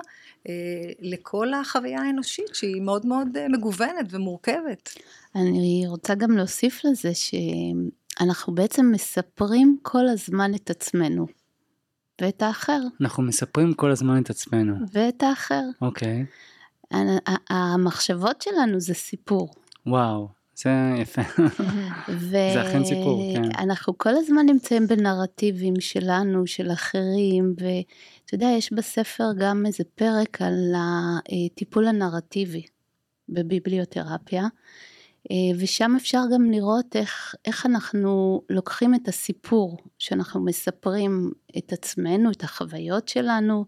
אה, 0.48 0.52
לכל 1.00 1.54
החוויה 1.54 2.02
האנושית 2.02 2.54
שהיא 2.54 2.82
מאוד 2.82 3.06
מאוד 3.06 3.36
אה, 3.36 3.48
מגוונת 3.48 4.06
ומורכבת. 4.10 4.94
אני 5.34 5.84
רוצה 5.86 6.14
גם 6.14 6.36
להוסיף 6.36 6.84
לזה 6.84 7.10
שאנחנו 7.14 8.54
בעצם 8.54 8.90
מספרים 8.94 9.78
כל 9.82 10.08
הזמן 10.08 10.54
את 10.54 10.70
עצמנו. 10.70 11.26
ואת 12.20 12.42
האחר. 12.42 12.80
אנחנו 13.00 13.22
מספרים 13.22 13.74
כל 13.74 13.90
הזמן 13.90 14.22
את 14.22 14.30
עצמנו. 14.30 14.74
ואת 14.92 15.22
האחר. 15.22 15.62
אוקיי. 15.82 16.24
המחשבות 17.50 18.42
שלנו 18.42 18.80
זה 18.80 18.94
סיפור. 18.94 19.54
וואו, 19.86 20.28
זה 20.62 20.70
יפה. 20.98 21.22
זה 22.30 22.62
אכן 22.62 22.84
סיפור, 22.84 23.34
כן. 23.34 23.42
ואנחנו 23.42 23.98
כל 23.98 24.16
הזמן 24.16 24.46
נמצאים 24.46 24.86
בנרטיבים 24.86 25.80
שלנו, 25.80 26.46
של 26.46 26.72
אחרים, 26.72 27.54
ואתה 27.58 28.34
יודע, 28.34 28.46
יש 28.58 28.72
בספר 28.72 29.24
גם 29.38 29.66
איזה 29.66 29.84
פרק 29.94 30.42
על 30.42 30.74
הטיפול 30.76 31.88
הנרטיבי 31.88 32.62
בביבליותרפיה, 33.28 34.46
ושם 35.58 35.96
אפשר 35.96 36.22
גם 36.34 36.50
לראות 36.50 36.96
איך, 36.96 37.34
איך 37.44 37.66
אנחנו 37.66 38.42
לוקחים 38.50 38.94
את 38.94 39.08
הסיפור 39.08 39.76
שאנחנו 39.98 40.44
מספרים 40.44 41.30
את 41.58 41.72
עצמנו, 41.72 42.30
את 42.30 42.44
החוויות 42.44 43.08
שלנו, 43.08 43.64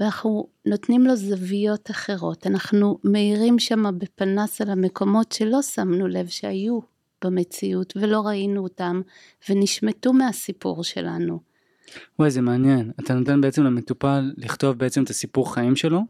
ואנחנו 0.00 0.46
נותנים 0.66 1.06
לו 1.06 1.16
זוויות 1.16 1.90
אחרות. 1.90 2.46
אנחנו 2.46 2.98
מאירים 3.04 3.58
שם 3.58 3.98
בפנס 3.98 4.60
על 4.60 4.70
המקומות 4.70 5.32
שלא 5.32 5.62
שמנו 5.62 6.08
לב 6.08 6.26
שהיו 6.26 6.78
במציאות 7.24 7.92
ולא 7.96 8.20
ראינו 8.20 8.62
אותם 8.62 9.00
ונשמטו 9.48 10.12
מהסיפור 10.12 10.84
שלנו. 10.84 11.40
וואי 12.18 12.30
זה 12.30 12.40
מעניין, 12.40 12.90
אתה 13.00 13.14
נותן 13.14 13.40
בעצם 13.40 13.64
למטופל 13.64 14.32
לכתוב 14.36 14.78
בעצם 14.78 15.02
את 15.02 15.10
הסיפור 15.10 15.54
חיים 15.54 15.76
שלו 15.76 16.00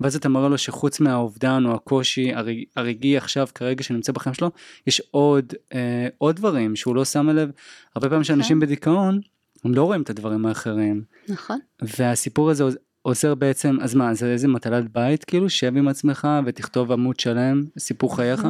ואז 0.00 0.16
אתה 0.16 0.28
מראה 0.28 0.48
לו 0.48 0.58
שחוץ 0.58 1.00
מהאובדן 1.00 1.62
או 1.66 1.74
הקושי 1.74 2.32
הרגעי 2.76 3.16
עכשיו 3.16 3.48
כרגע 3.54 3.82
שנמצא 3.82 4.12
בחיים 4.12 4.34
שלו 4.34 4.50
יש 4.86 5.02
עוד 5.10 5.52
אה, 5.74 6.08
עוד 6.18 6.36
דברים 6.36 6.76
שהוא 6.76 6.96
לא 6.96 7.04
שם 7.04 7.28
לב 7.30 7.50
הרבה 7.94 8.08
פעמים 8.08 8.24
שאנשים 8.24 8.60
כן. 8.60 8.66
בדיכאון 8.66 9.20
הם 9.64 9.74
לא 9.74 9.84
רואים 9.84 10.02
את 10.02 10.10
הדברים 10.10 10.46
האחרים. 10.46 11.02
נכון. 11.28 11.58
והסיפור 11.82 12.50
הזה 12.50 12.64
עוזר 13.06 13.34
בעצם, 13.34 13.76
אז 13.80 13.94
מה, 13.94 14.14
זה 14.14 14.32
איזה 14.32 14.48
מטלת 14.48 14.92
בית 14.92 15.24
כאילו, 15.24 15.50
שב 15.50 15.76
עם 15.76 15.88
עצמך 15.88 16.28
ותכתוב 16.46 16.92
עמוד 16.92 17.20
שלם, 17.20 17.64
סיפור 17.78 18.16
חייך? 18.16 18.46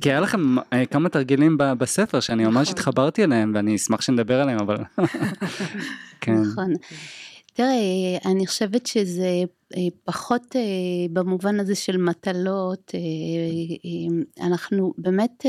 כי 0.00 0.10
היה 0.10 0.20
לכם 0.20 0.58
אה, 0.72 0.86
כמה 0.86 1.08
תרגילים 1.08 1.56
בספר 1.58 2.20
שאני 2.20 2.44
ממש 2.44 2.68
נכון. 2.68 2.72
התחברתי 2.72 3.24
אליהם 3.24 3.52
ואני 3.54 3.76
אשמח 3.76 4.00
שנדבר 4.00 4.40
עליהם 4.40 4.58
אבל 4.58 4.76
כן. 6.20 6.34
נכון. 6.34 6.72
תראה 7.52 8.18
אני 8.24 8.46
חושבת 8.46 8.86
שזה 8.86 9.42
אה, 9.76 9.80
פחות 10.04 10.56
אה, 10.56 10.60
במובן 11.12 11.60
הזה 11.60 11.74
של 11.74 11.96
מטלות 11.96 12.92
אנחנו 14.40 14.94
באמת 14.98 15.46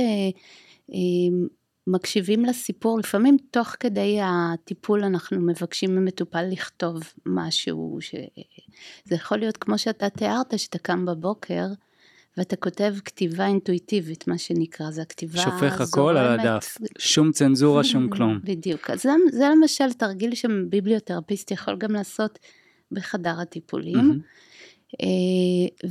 מקשיבים 1.87 2.45
לסיפור, 2.45 2.99
לפעמים 2.99 3.37
תוך 3.51 3.75
כדי 3.79 4.19
הטיפול 4.23 5.03
אנחנו 5.03 5.39
מבקשים 5.39 5.95
ממטופל 5.95 6.43
לכתוב 6.51 7.01
משהו, 7.25 7.97
ש... 8.01 8.15
זה 9.05 9.15
יכול 9.15 9.37
להיות 9.37 9.57
כמו 9.57 9.77
שאתה 9.77 10.09
תיארת, 10.09 10.59
שאתה 10.59 10.77
קם 10.77 11.05
בבוקר 11.05 11.65
ואתה 12.37 12.55
כותב 12.55 12.95
כתיבה 13.05 13.45
אינטואיטיבית, 13.45 14.27
מה 14.27 14.37
שנקרא, 14.37 14.91
זה 14.91 15.01
הכתיבה 15.01 15.33
זורמת. 15.33 15.59
שופך 15.59 15.81
הכל 15.81 16.17
על 16.17 16.39
הדף, 16.39 16.77
שום 16.97 17.31
צנזורה, 17.31 17.83
שום 17.83 18.09
כלום. 18.13 18.39
בדיוק, 18.43 18.89
אז 18.89 19.01
זה, 19.01 19.09
זה 19.31 19.49
למשל 19.49 19.93
תרגיל 19.93 20.35
שביבליותרפיסט 20.35 21.51
יכול 21.51 21.77
גם 21.77 21.91
לעשות 21.91 22.39
בחדר 22.91 23.39
הטיפולים. 23.41 24.19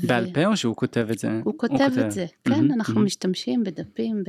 בעל 0.06 0.32
פה 0.34 0.46
או 0.46 0.56
שהוא 0.56 0.76
כותב 0.76 1.06
את 1.12 1.18
זה? 1.18 1.40
הוא 1.44 1.54
כותב 1.56 1.90
את 2.06 2.10
זה, 2.10 2.26
כן, 2.44 2.72
אנחנו 2.72 3.00
משתמשים 3.00 3.64
בדפים, 3.64 4.22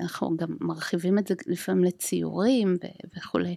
אנחנו 0.00 0.36
גם 0.36 0.56
מרחיבים 0.60 1.18
את 1.18 1.26
זה 1.26 1.34
לפעמים 1.46 1.84
לציורים 1.84 2.76
וכולי. 3.16 3.56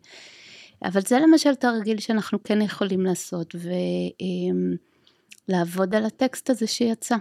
אבל 0.84 1.02
זה 1.02 1.20
למשל 1.20 1.56
תרגיל 1.56 2.00
שאנחנו 2.00 2.44
כן 2.44 2.62
יכולים 2.62 3.02
לעשות 3.02 3.56
ולעבוד 5.48 5.96
על 5.96 6.06
הטקסט 6.06 6.50
הזה 6.50 6.68
שיצא. 6.68 7.16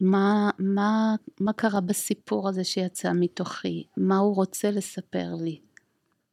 מה, 0.00 0.50
מה, 0.58 1.14
מה 1.40 1.52
קרה 1.52 1.80
בסיפור 1.80 2.48
הזה 2.48 2.64
שיצא 2.64 3.12
מתוכי? 3.14 3.84
מה 3.96 4.16
הוא 4.16 4.34
רוצה 4.34 4.70
לספר 4.70 5.34
לי? 5.40 5.60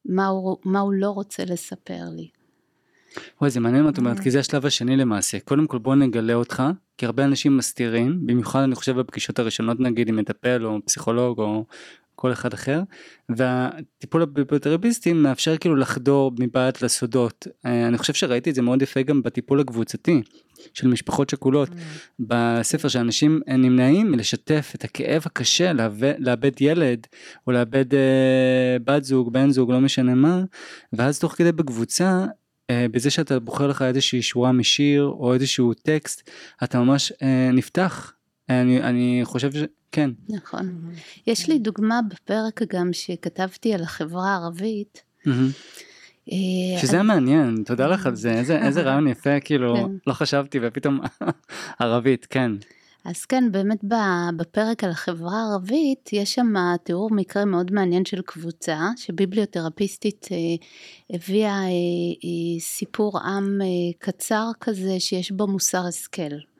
מה 0.06 0.28
הוא, 0.28 0.58
מה 0.66 0.80
הוא 0.80 0.94
לא 0.94 1.10
רוצה 1.10 1.46
לספר 1.46 2.04
לי? 2.16 2.30
וואי 3.42 3.52
זה 3.52 3.60
מעניין 3.60 3.84
מה 3.84 3.90
את 3.90 3.98
אומרת 3.98 4.20
כי 4.20 4.32
זה 4.32 4.40
השלב 4.40 4.66
השני 4.66 4.98
למעשה 4.98 5.40
קודם 5.40 5.68
כל 5.68 5.78
בוא 5.78 5.96
נגלה 5.96 6.34
אותך 6.34 6.64
כי 6.98 7.06
הרבה 7.06 7.24
אנשים 7.24 7.58
מסתירים 7.58 8.28
במיוחד 8.28 8.62
אני 8.62 8.76
חושב 8.76 9.00
בפגישות 9.00 9.40
הראשונות 9.40 9.80
נגיד 9.80 10.10
עם 10.10 10.16
מטפל 10.16 10.66
או 10.66 10.78
פסיכולוג 10.86 11.40
או 11.40 11.66
כל 12.22 12.32
אחד 12.32 12.54
אחר, 12.54 12.82
והטיפול 13.30 14.22
הביבליותרפיסטי 14.22 15.14
מאפשר 15.14 15.58
כאילו 15.58 15.76
לחדור 15.76 16.32
מבעד 16.40 16.74
לסודות. 16.82 17.48
אה, 17.66 17.88
אני 17.88 17.98
חושב 17.98 18.14
שראיתי 18.14 18.50
את 18.50 18.56
זה 18.56 18.62
מאוד 18.62 18.82
יפה 18.82 19.02
גם 19.02 19.22
בטיפול 19.22 19.60
הקבוצתי 19.60 20.22
של 20.74 20.88
משפחות 20.88 21.30
שכולות, 21.30 21.70
mm. 21.70 21.74
בספר 22.20 22.88
שאנשים 22.88 23.42
נמנעים 23.48 24.12
מלשתף 24.12 24.72
את 24.76 24.84
הכאב 24.84 25.22
הקשה 25.26 25.74
לאבד, 25.74 26.14
לאבד 26.18 26.62
ילד, 26.62 27.08
או 27.48 27.52
לאבד 27.52 27.94
אה, 27.94 28.78
בת 28.86 29.04
זוג, 29.04 29.34
בן 29.34 29.50
זוג, 29.52 29.72
לא 29.72 29.82
משנה 29.82 30.16
מה, 30.16 30.44
ואז 30.94 31.20
תוך 31.20 31.34
כדי 31.34 31.52
בקבוצה, 31.52 32.26
אה, 32.70 32.86
בזה 32.92 33.10
שאתה 33.10 33.40
בוחר 33.40 33.68
לך 33.68 33.82
איזושהי 33.82 34.22
שורה 34.22 34.52
משיר 34.52 35.04
או 35.04 35.34
איזשהו 35.34 35.74
טקסט, 35.74 36.30
אתה 36.64 36.80
ממש 36.80 37.14
אה, 37.22 37.50
נפתח. 37.54 38.14
אני, 38.62 38.82
אני 38.82 39.22
חושב 39.24 39.52
ש... 39.52 39.58
כן. 39.92 40.10
נכון. 40.30 40.62
Mm-hmm. 40.62 41.22
יש 41.28 41.50
לי 41.50 41.60
דוגמה 41.60 42.00
בפרק 42.10 42.62
גם 42.74 42.94
שכתבתי 42.94 43.74
על 43.74 43.84
החברה 43.84 44.30
הערבית. 44.30 45.04
Mm-hmm. 45.28 46.32
שזה 46.82 47.00
אני... 47.00 47.08
מעניין, 47.08 47.64
תודה 47.66 47.88
לך 47.88 48.06
על 48.06 48.16
זה, 48.16 48.32
איזה, 48.32 48.66
איזה 48.66 48.82
רעיון 48.86 49.08
יפה, 49.08 49.40
כאילו, 49.40 49.76
כן. 49.76 49.92
לא 50.08 50.14
חשבתי 50.14 50.60
ופתאום 50.62 51.00
ערבית, 51.80 52.28
כן. 52.30 52.52
אז 53.06 53.26
כן, 53.26 53.52
באמת 53.52 53.80
בפרק 54.36 54.84
על 54.84 54.90
החברה 54.90 55.42
הערבית, 55.42 56.10
יש 56.14 56.34
שם 56.34 56.54
תיאור 56.84 57.10
מקרה 57.12 57.46
מאוד 57.46 57.72
מעניין 57.72 58.06
של 58.06 58.22
קבוצה, 58.22 58.80
שביבליותרפיסטית 58.98 60.28
אה, 60.32 60.38
הביאה 61.16 61.50
אה, 61.50 61.68
אה, 62.24 62.60
סיפור 62.60 63.20
עם 63.20 63.60
קצר 64.00 64.50
כזה, 64.60 65.00
שיש 65.00 65.32
בו 65.32 65.48
מוסר 65.48 65.86
השכל. 65.88 66.51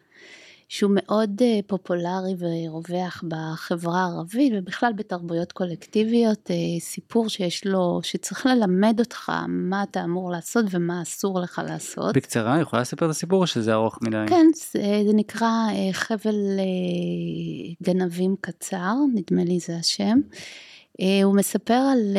שהוא 0.72 0.92
מאוד 0.94 1.42
אה, 1.42 1.60
פופולרי 1.68 2.36
ורווח 2.40 3.24
בחברה 3.28 4.02
הערבית 4.02 4.54
ובכלל 4.56 4.94
בתרבויות 4.96 5.52
קולקטיביות, 5.52 6.52
אה, 6.52 6.80
סיפור 6.80 7.30
שיש 7.30 7.66
לו, 7.66 8.00
שצריך 8.04 8.46
ללמד 8.46 9.00
אותך 9.00 9.32
מה 9.48 9.84
אתה 9.84 10.04
אמור 10.04 10.32
לעשות 10.32 10.66
ומה 10.72 11.02
אסור 11.02 11.40
לך 11.40 11.62
לעשות. 11.68 12.16
בקצרה, 12.16 12.60
יכולה 12.62 12.82
לספר 12.82 13.06
את 13.06 13.12
הסיפור 13.12 13.42
או 13.42 13.48
שזה 13.48 13.74
ארוך 13.74 14.00
מדי? 14.02 14.18
כן, 14.28 14.46
זה, 14.56 15.04
זה 15.08 15.14
נקרא 15.14 15.48
אה, 15.48 15.94
חבל 15.94 16.60
גנבים 17.84 18.36
קצר, 18.42 18.94
נדמה 19.14 19.44
לי 19.44 19.60
זה 19.60 19.78
השם. 19.78 20.20
הוא 21.24 21.36
מספר 21.36 21.74
על 21.92 22.18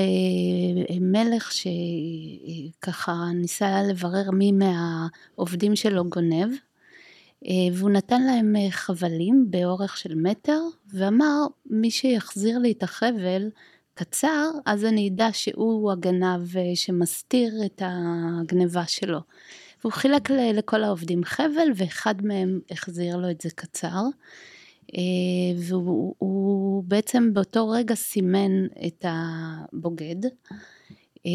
מלך 1.01 1.53
שככה 1.53 3.15
ניסה 3.35 3.83
לברר 3.83 4.31
מי 4.31 4.53
מהעובדים 4.53 5.77
שלו 5.77 6.05
גונב. 6.05 6.49
אה, 7.47 7.75
והוא 7.75 7.91
נתן 7.91 8.23
להם 8.23 8.57
אה, 8.57 8.71
חבלים 8.71 9.47
באורך 9.51 9.97
של 9.97 10.15
מטר 10.15 10.61
ואמר 10.95 11.47
מי 11.67 11.91
שיחזיר 11.91 12.59
לי 12.59 12.73
את 12.73 12.83
החבל 12.83 13.51
קצר 13.95 14.51
אז 14.67 14.85
אני 14.85 15.09
אדע 15.09 15.29
שהוא 15.33 15.93
הגנב 15.93 16.57
אה, 16.57 16.63
שמסתיר 16.75 17.55
את 17.67 17.83
הגניבה 17.85 18.87
שלו. 18.87 19.19
והוא 19.81 19.93
חילק 19.93 20.31
לכל 20.31 20.85
העובדים 20.85 21.25
חבל 21.25 21.69
ואחד 21.77 22.15
מהם 22.25 22.61
החזיר 22.71 23.17
לו 23.17 23.31
את 23.31 23.41
זה 23.41 23.49
קצר. 23.51 24.03
והוא 25.57 26.85
בעצם 26.85 27.35
באותו 27.35 27.69
רגע 27.69 27.95
סימן 27.95 28.67
את 28.87 29.05
הבוגד. 29.09 30.27
אה, 31.27 31.31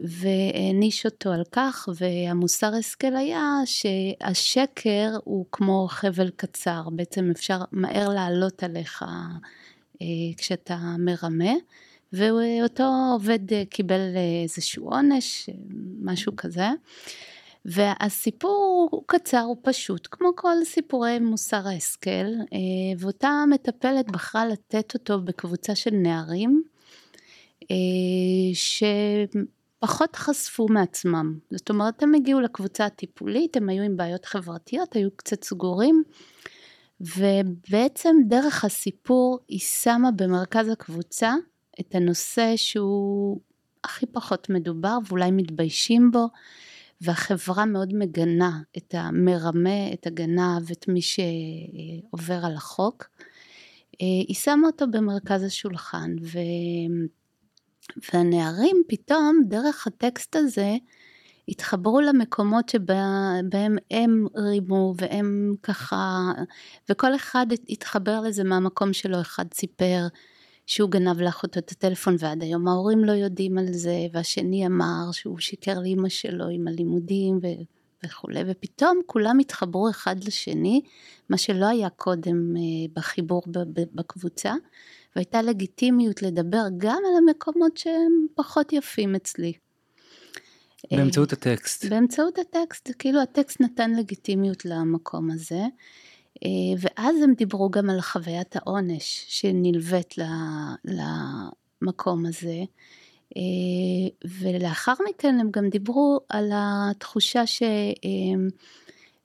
והעניש 0.00 1.06
אותו 1.06 1.32
על 1.32 1.42
כך 1.52 1.88
והמוסר 2.00 2.74
השכל 2.74 3.16
היה 3.16 3.42
שהשקר 3.64 5.10
הוא 5.24 5.46
כמו 5.52 5.86
חבל 5.90 6.30
קצר. 6.36 6.82
בעצם 6.92 7.30
אפשר 7.30 7.58
מהר 7.72 8.08
לעלות 8.08 8.62
עליך 8.62 9.04
אה, 10.02 10.06
כשאתה 10.36 10.76
מרמה. 10.98 11.52
ואותו 12.12 12.92
עובד 13.12 13.52
אה, 13.52 13.62
קיבל 13.70 14.00
איזשהו 14.42 14.90
עונש 14.90 15.50
משהו 16.02 16.32
כזה. 16.36 16.68
והסיפור 17.64 18.88
הוא 18.90 19.02
קצר 19.06 19.40
הוא 19.40 19.56
פשוט. 19.62 20.08
כמו 20.10 20.28
כל 20.36 20.56
סיפורי 20.64 21.18
מוסר 21.18 21.68
ההשכל 21.68 22.26
ואותה 22.98 23.44
מטפלת 23.50 24.10
בחרה 24.10 24.46
לתת 24.46 24.94
אותו 24.94 25.20
בקבוצה 25.20 25.74
של 25.74 25.90
נערים 25.90 26.62
שפחות 28.54 30.16
חשפו 30.16 30.66
מעצמם. 30.70 31.38
זאת 31.50 31.70
אומרת, 31.70 32.02
הם 32.02 32.14
הגיעו 32.14 32.40
לקבוצה 32.40 32.86
הטיפולית, 32.86 33.56
הם 33.56 33.68
היו 33.68 33.82
עם 33.82 33.96
בעיות 33.96 34.24
חברתיות, 34.24 34.96
היו 34.96 35.08
קצת 35.16 35.44
סגורים, 35.44 36.02
ובעצם 37.00 38.16
דרך 38.28 38.64
הסיפור 38.64 39.38
היא 39.48 39.60
שמה 39.60 40.10
במרכז 40.10 40.68
הקבוצה 40.68 41.34
את 41.80 41.94
הנושא 41.94 42.52
שהוא 42.56 43.40
הכי 43.84 44.06
פחות 44.06 44.50
מדובר 44.50 44.98
ואולי 45.08 45.30
מתביישים 45.30 46.10
בו, 46.10 46.28
והחברה 47.00 47.64
מאוד 47.64 47.94
מגנה 47.94 48.60
את 48.76 48.94
המרמה, 48.98 49.92
את 49.92 50.06
הגנב, 50.06 50.70
את 50.72 50.88
מי 50.88 51.00
שעובר 51.02 52.46
על 52.46 52.54
החוק. 52.56 53.04
אה, 54.02 54.06
היא 54.28 54.36
שמה 54.36 54.66
אותו 54.66 54.86
במרכז 54.90 55.42
השולחן, 55.42 56.16
ו... 56.22 56.38
והנערים 58.12 58.82
פתאום 58.88 59.42
דרך 59.48 59.86
הטקסט 59.86 60.36
הזה 60.36 60.76
התחברו 61.48 62.00
למקומות 62.00 62.68
שבהם 62.68 63.76
הם 63.90 64.26
רימו 64.36 64.94
והם 64.96 65.54
ככה 65.62 66.32
וכל 66.90 67.14
אחד 67.14 67.46
התחבר 67.68 68.20
לזה 68.20 68.44
מהמקום 68.44 68.92
שלו. 68.92 69.20
אחד 69.20 69.44
סיפר 69.54 70.06
שהוא 70.66 70.90
גנב 70.90 71.20
לאחותו 71.20 71.60
את 71.60 71.70
הטלפון 71.70 72.16
ועד 72.18 72.42
היום 72.42 72.68
ההורים 72.68 73.04
לא 73.04 73.12
יודעים 73.12 73.58
על 73.58 73.72
זה 73.72 73.96
והשני 74.12 74.66
אמר 74.66 75.12
שהוא 75.12 75.38
שיקר 75.38 75.78
לאמא 75.78 76.08
שלו 76.08 76.48
עם 76.48 76.68
הלימודים 76.68 77.38
ו... 77.42 77.46
וכולי. 78.04 78.40
ופתאום 78.46 79.00
כולם 79.06 79.38
התחברו 79.38 79.90
אחד 79.90 80.24
לשני 80.24 80.80
מה 81.28 81.38
שלא 81.38 81.66
היה 81.66 81.90
קודם 81.90 82.56
אה, 82.56 82.62
בחיבור 82.94 83.42
בקבוצה 83.94 84.54
והייתה 85.16 85.42
לגיטימיות 85.42 86.22
לדבר 86.22 86.62
גם 86.76 87.02
על 87.08 87.16
המקומות 87.18 87.76
שהם 87.76 88.26
פחות 88.34 88.72
יפים 88.72 89.14
אצלי. 89.14 89.52
באמצעות 90.90 91.32
הטקסט. 91.32 91.84
באמצעות 91.84 92.38
הטקסט, 92.38 92.90
כאילו 92.98 93.20
הטקסט 93.20 93.60
נתן 93.60 93.90
לגיטימיות 93.90 94.64
למקום 94.64 95.30
הזה. 95.30 95.62
אה, 96.44 96.50
ואז 96.78 97.16
הם 97.22 97.34
דיברו 97.34 97.70
גם 97.70 97.90
על 97.90 98.00
חוויית 98.00 98.56
העונש 98.56 99.24
שנלווית 99.28 100.14
למקום 100.84 102.26
הזה. 102.26 102.62
אה, 103.36 103.42
ולאחר 104.40 104.94
מכן 105.08 105.40
הם 105.40 105.50
גם 105.50 105.68
דיברו 105.68 106.20
על 106.28 106.50
התחושה 106.54 107.42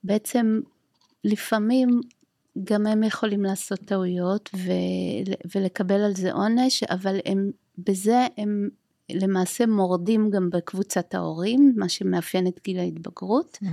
שבעצם 0.03 0.59
לפעמים 1.23 2.01
גם 2.63 2.87
הם 2.87 3.03
יכולים 3.03 3.43
לעשות 3.43 3.79
טעויות 3.79 4.49
ו- 4.55 5.33
ולקבל 5.55 6.01
על 6.01 6.15
זה 6.15 6.31
עונש, 6.31 6.83
אבל 6.83 7.19
הם, 7.25 7.51
בזה 7.77 8.27
הם 8.37 8.69
למעשה 9.09 9.65
מורדים 9.65 10.29
גם 10.29 10.49
בקבוצת 10.49 11.15
ההורים, 11.15 11.73
מה 11.75 11.89
שמאפיין 11.89 12.47
את 12.47 12.59
גיל 12.63 12.79
ההתבגרות. 12.79 13.57
Mm-hmm. 13.63 13.67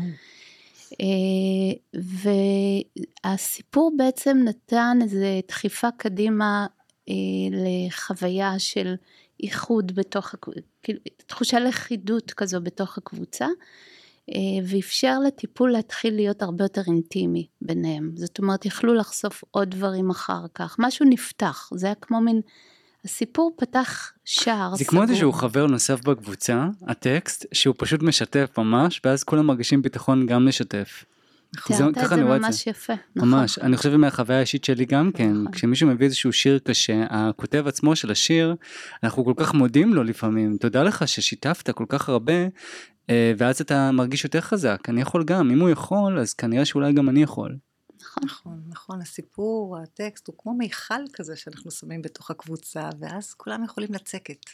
והסיפור 3.24 3.92
בעצם 3.96 4.38
נתן 4.44 4.98
איזו 5.02 5.26
דחיפה 5.48 5.88
קדימה 5.96 6.66
אה, 7.08 7.14
לחוויה 7.50 8.58
של 8.58 8.94
איחוד 9.42 9.94
בתוך, 9.94 10.34
כאילו, 10.82 11.00
תחושה 11.26 11.60
לכידות 11.60 12.30
כזו 12.30 12.60
בתוך 12.60 12.98
הקבוצה. 12.98 13.46
אה, 14.34 14.66
ואפשר 14.66 15.18
לטיפול 15.26 15.70
להתחיל 15.70 16.14
להיות 16.14 16.42
הרבה 16.42 16.64
יותר 16.64 16.82
אינטימי 16.86 17.46
ביניהם. 17.62 18.10
זאת 18.14 18.38
אומרת, 18.38 18.66
יכלו 18.66 18.94
לחשוף 18.94 19.44
עוד 19.50 19.70
דברים 19.70 20.10
אחר 20.10 20.46
כך, 20.54 20.76
משהו 20.78 21.06
נפתח, 21.08 21.70
זה 21.74 21.86
היה 21.86 21.94
כמו 21.94 22.20
מין, 22.20 22.40
הסיפור 23.04 23.52
פתח 23.56 24.12
שער 24.24 24.74
זה. 24.74 24.84
כמו 24.84 25.02
איזשהו 25.02 25.32
חבר 25.32 25.66
נוסף 25.66 26.04
בקבוצה, 26.04 26.66
הטקסט, 26.86 27.46
שהוא 27.52 27.74
פשוט 27.78 28.02
משתף 28.02 28.58
ממש, 28.58 29.00
ואז 29.04 29.24
כולם 29.24 29.46
מרגישים 29.46 29.82
ביטחון 29.82 30.26
גם 30.26 30.46
לשתף. 30.46 31.04
תיארת 31.66 31.98
את 31.98 32.08
זה 32.08 32.16
ממש 32.16 32.66
יפה. 32.66 32.92
ממש, 33.16 33.58
נכון. 33.58 33.68
אני 33.68 33.76
חושב 33.76 33.96
מהחוויה 33.96 34.38
האישית 34.38 34.64
שלי 34.64 34.84
גם 34.84 35.12
כן, 35.12 35.32
נכון. 35.32 35.52
כשמישהו 35.52 35.88
מביא 35.88 36.06
איזשהו 36.06 36.32
שיר 36.32 36.58
קשה, 36.58 37.04
הכותב 37.10 37.64
עצמו 37.66 37.96
של 37.96 38.10
השיר, 38.10 38.54
אנחנו 39.02 39.24
כל 39.24 39.34
כך 39.36 39.54
מודים 39.54 39.94
לו 39.94 40.04
לפעמים, 40.04 40.56
תודה 40.56 40.82
לך 40.82 41.08
ששיתפת 41.08 41.70
כל 41.70 41.84
כך 41.88 42.08
הרבה, 42.08 42.32
ואז 43.38 43.60
אתה 43.60 43.90
מרגיש 43.92 44.24
יותר 44.24 44.40
חזק, 44.40 44.80
אני 44.88 45.00
יכול 45.00 45.24
גם, 45.24 45.50
אם 45.50 45.60
הוא 45.60 45.70
יכול, 45.70 46.18
אז 46.18 46.34
כנראה 46.34 46.64
שאולי 46.64 46.92
גם 46.92 47.08
אני 47.08 47.22
יכול. 47.22 47.56
נכון, 48.00 48.22
נכון, 48.24 48.62
נכון, 48.68 49.00
הסיפור, 49.00 49.78
הטקסט 49.82 50.26
הוא 50.26 50.34
כמו 50.38 50.54
מיכל 50.54 51.02
כזה 51.12 51.36
שאנחנו 51.36 51.70
שמים 51.70 52.02
בתוך 52.02 52.30
הקבוצה, 52.30 52.88
ואז 53.00 53.34
כולם 53.34 53.64
יכולים 53.64 53.88
לצקת. 53.92 54.44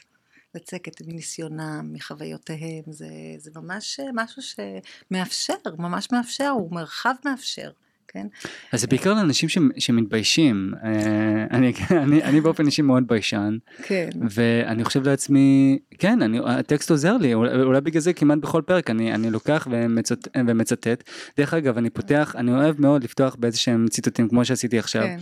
לצקת 0.55 1.03
מניסיונם, 1.07 1.93
מחוויותיהם, 1.93 2.83
זה, 2.90 3.09
זה 3.38 3.51
ממש 3.55 4.01
משהו 4.14 4.43
שמאפשר, 4.43 5.55
ממש 5.79 6.09
מאפשר, 6.12 6.49
הוא 6.49 6.73
מרחב 6.73 7.14
מאפשר. 7.25 7.71
כן? 8.09 8.27
אז 8.73 8.81
זה 8.81 8.87
בעיקר 8.87 9.14
לאנשים 9.14 9.49
ש, 9.49 9.59
שמתביישים, 9.79 10.73
אה, 10.85 11.45
אני, 11.51 11.73
אני, 11.90 12.23
אני 12.23 12.40
באופן 12.40 12.67
אישי 12.67 12.83
מאוד 12.83 13.09
ביישן, 13.09 13.57
כן. 13.83 14.09
ואני 14.31 14.85
חושב 14.85 15.09
לעצמי, 15.09 15.79
כן, 15.99 16.23
אני, 16.23 16.38
הטקסט 16.47 16.90
עוזר 16.90 17.17
לי, 17.17 17.35
אולי, 17.35 17.62
אולי 17.62 17.81
בגלל 17.81 18.01
זה 18.01 18.12
כמעט 18.12 18.38
בכל 18.38 18.62
פרק 18.67 18.90
אני, 18.90 19.14
אני 19.14 19.31
לוקח 19.31 19.69
ומצט, 19.71 20.29
ומצטט, 20.47 21.05
דרך 21.37 21.55
אגב 21.55 21.79
אני 21.79 21.90
פותח, 21.90 22.35
אני 22.38 22.53
אוהב 22.53 22.81
מאוד 22.81 23.05
לפתוח 23.05 23.37
באיזה 23.38 23.59
שהם 23.59 23.87
ציטוטים 23.88 24.29
כמו 24.29 24.45
שעשיתי 24.45 24.79
עכשיו. 24.79 25.03
כן. 25.03 25.19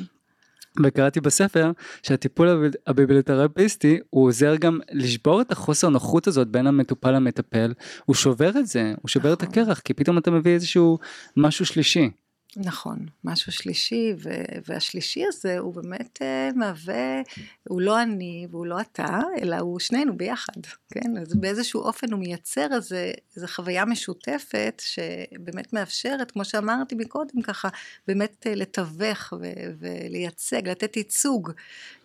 וקראתי 0.85 1.21
בספר 1.21 1.73
שהטיפול 2.03 2.71
הביבליותרפיסטי 2.87 3.99
הוא 4.11 4.27
עוזר 4.27 4.57
גם 4.57 4.79
לשבור 4.93 5.41
את 5.41 5.53
החוסר 5.53 5.89
נוחות 5.89 6.27
הזאת 6.27 6.49
בין 6.49 6.67
המטופל 6.67 7.11
למטפל, 7.11 7.73
הוא 8.05 8.17
שובר 8.17 8.51
את 8.59 8.67
זה, 8.67 8.93
הוא 9.03 9.09
שובר 9.09 9.33
את 9.33 9.43
נכון. 9.43 9.53
הקרח, 9.53 9.81
כי 9.81 9.95
פתאום 9.95 10.19
אתה 10.19 10.31
מביא 10.31 10.53
איזשהו 10.53 10.99
משהו 11.37 11.67
שלישי. 11.67 12.11
נכון, 12.57 12.99
משהו 13.25 13.53
שלישי, 13.53 14.13
ו- 14.23 14.31
והשלישי 14.69 15.25
הזה 15.29 15.59
הוא 15.59 15.75
באמת 15.75 16.19
uh, 16.23 16.57
מהווה, 16.59 17.21
הוא 17.69 17.81
לא 17.81 18.03
אני 18.03 18.47
והוא 18.51 18.67
לא 18.67 18.81
אתה, 18.81 19.21
אלא 19.43 19.57
הוא 19.57 19.79
שנינו 19.81 20.17
ביחד, 20.17 20.53
כן? 20.91 21.17
אז 21.21 21.35
באיזשהו 21.35 21.81
אופן 21.81 22.13
הוא 22.13 22.21
מייצר 22.21 22.67
איזה, 22.75 23.13
איזה 23.37 23.49
חוויה 23.49 23.85
משותפת, 23.85 24.83
שבאמת 24.85 25.73
מאפשרת, 25.73 26.31
כמו 26.31 26.45
שאמרתי 26.45 26.95
מקודם, 26.95 27.43
ככה, 27.43 27.69
באמת 28.09 28.47
uh, 28.47 28.57
לתווך 28.57 29.33
ו- 29.41 29.73
ולייצג, 29.81 30.69
לתת 30.69 30.97
ייצוג 30.97 31.51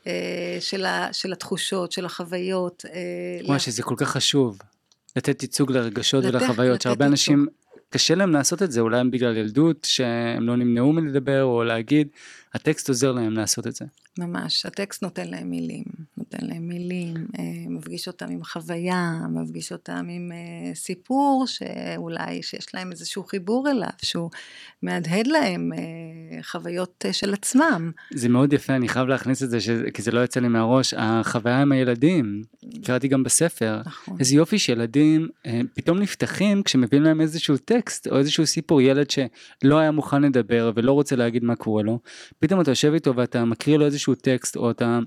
uh, 0.04 0.08
של, 0.60 0.86
ה- 0.86 1.14
של 1.14 1.34
התחושות, 1.34 1.92
של 1.92 2.06
החוויות. 2.06 2.86
Uh, 2.88 2.90
וואי, 3.48 3.60
שזה 3.60 3.84
כל 3.84 3.96
כך 3.98 4.10
חשוב, 4.10 4.60
לתת 5.16 5.42
ייצוג 5.44 5.72
לרגשות 5.72 6.24
לתת- 6.26 6.34
ולחוויות, 6.36 6.74
לתת 6.76 6.82
שהרבה 6.82 7.06
ייצוג. 7.06 7.12
אנשים, 7.12 7.48
קשה 7.90 8.16
להם 8.16 8.32
לעשות 8.32 8.64
את 8.64 8.72
זה, 8.72 8.82
אולי 8.82 9.00
הם 9.00 9.12
בגלל 9.12 9.38
ילדות, 9.38 9.84
שהם 9.90 10.48
לא 10.48 10.56
נמנעו 10.56 10.94
מלדבר 10.94 11.44
או 11.44 11.64
להגיד, 11.64 12.08
הטקסט 12.54 12.90
עוזר 12.90 13.12
להם 13.12 13.34
לעשות 13.34 13.68
את 13.68 13.76
זה. 13.76 13.86
ממש, 14.20 14.66
הטקסט 14.66 15.04
נותן 15.04 15.28
להם 15.28 15.50
מילים, 15.50 15.84
נותן 16.34 16.48
להם 16.48 16.68
מילים, 16.68 17.14
אה, 17.40 17.44
מפגיש 17.70 18.08
אותם 18.08 18.26
עם 18.30 18.44
חוויה, 18.44 19.20
מפגיש 19.30 19.72
אותם 19.72 20.06
עם 20.10 20.32
אה, 20.32 20.76
סיפור 20.76 21.46
שאולי 21.48 22.44
שיש 22.44 22.76
להם 22.76 22.92
איזשהו 22.92 23.24
חיבור 23.24 23.70
אליו, 23.70 23.90
שהוא 24.02 24.30
מהדהד 24.82 25.28
להם 25.28 25.72
אה, 25.74 26.44
חוויות 26.44 27.06
של 27.12 27.34
עצמם. 27.34 27.92
זה 28.14 28.30
מאוד 28.30 28.54
יפה, 28.54 28.76
אני 28.76 28.88
חייב 28.88 29.08
להכניס 29.08 29.44
את 29.44 29.50
זה, 29.50 29.62
ש... 29.62 29.70
כי 29.94 30.02
זה 30.02 30.12
לא 30.12 30.24
יצא 30.24 30.40
לי 30.40 30.48
מהראש, 30.48 30.94
החוויה 30.98 31.62
עם 31.62 31.72
הילדים, 31.72 32.42
קראתי 32.84 33.08
גם 33.08 33.24
בספר, 33.24 33.82
נכון. 33.86 34.18
איזה 34.20 34.36
יופי 34.36 34.60
שילדים 34.60 35.28
פתאום 35.74 36.00
נפתחים 36.00 36.64
כשמביאים 36.64 37.04
להם 37.04 37.22
איזשהו 37.22 37.58
טקסט 37.58 38.08
או 38.08 38.18
איזשהו 38.18 38.46
סיפור, 38.46 38.82
ילד 38.82 39.08
שלא 39.10 39.78
היה 39.78 39.92
מוכן 39.92 40.22
לדבר 40.22 40.72
ולא 40.76 40.92
רוצה 40.92 41.16
להגיד 41.16 41.44
מה 41.44 41.56
קורה 41.56 41.84
לו, 41.84 42.00
פתאום 42.40 42.62
אתה 42.62 42.72
יושב 42.72 42.94
איתו 42.94 43.16
ואתה 43.16 43.46
מקריא 43.46 43.78
לו 43.78 43.86
איזשהו 43.86 44.16
טקסט 44.16 44.56
או 44.56 44.72
אתה 44.72 45.00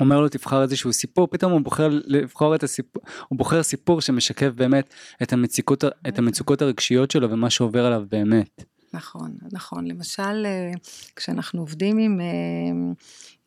אומר 0.00 0.20
לו 0.20 0.28
תבחר 0.28 0.62
איזשהו 0.62 0.92
סיפור, 0.92 1.28
פתאום 1.30 1.52
הוא 1.52 1.60
בוחר 1.60 1.88
לבחור 2.06 2.54
את 2.54 2.62
הסיפור, 2.62 3.02
הוא 3.28 3.38
בוחר 3.38 3.62
סיפור 3.62 4.00
שמשקף 4.00 4.50
באמת 4.54 4.94
את 5.22 5.32
המצוקות, 5.32 5.84
את 6.08 6.18
המצוקות 6.18 6.62
הרגשיות 6.62 7.10
שלו 7.10 7.30
ומה 7.30 7.50
שעובר 7.50 7.86
עליו 7.86 8.02
באמת. 8.10 8.64
נכון, 8.92 9.36
נכון. 9.52 9.86
למשל, 9.86 10.46
אה, 10.46 10.72
כשאנחנו 11.16 11.60
עובדים 11.60 11.98
עם, 11.98 12.20
אה, 12.20 12.92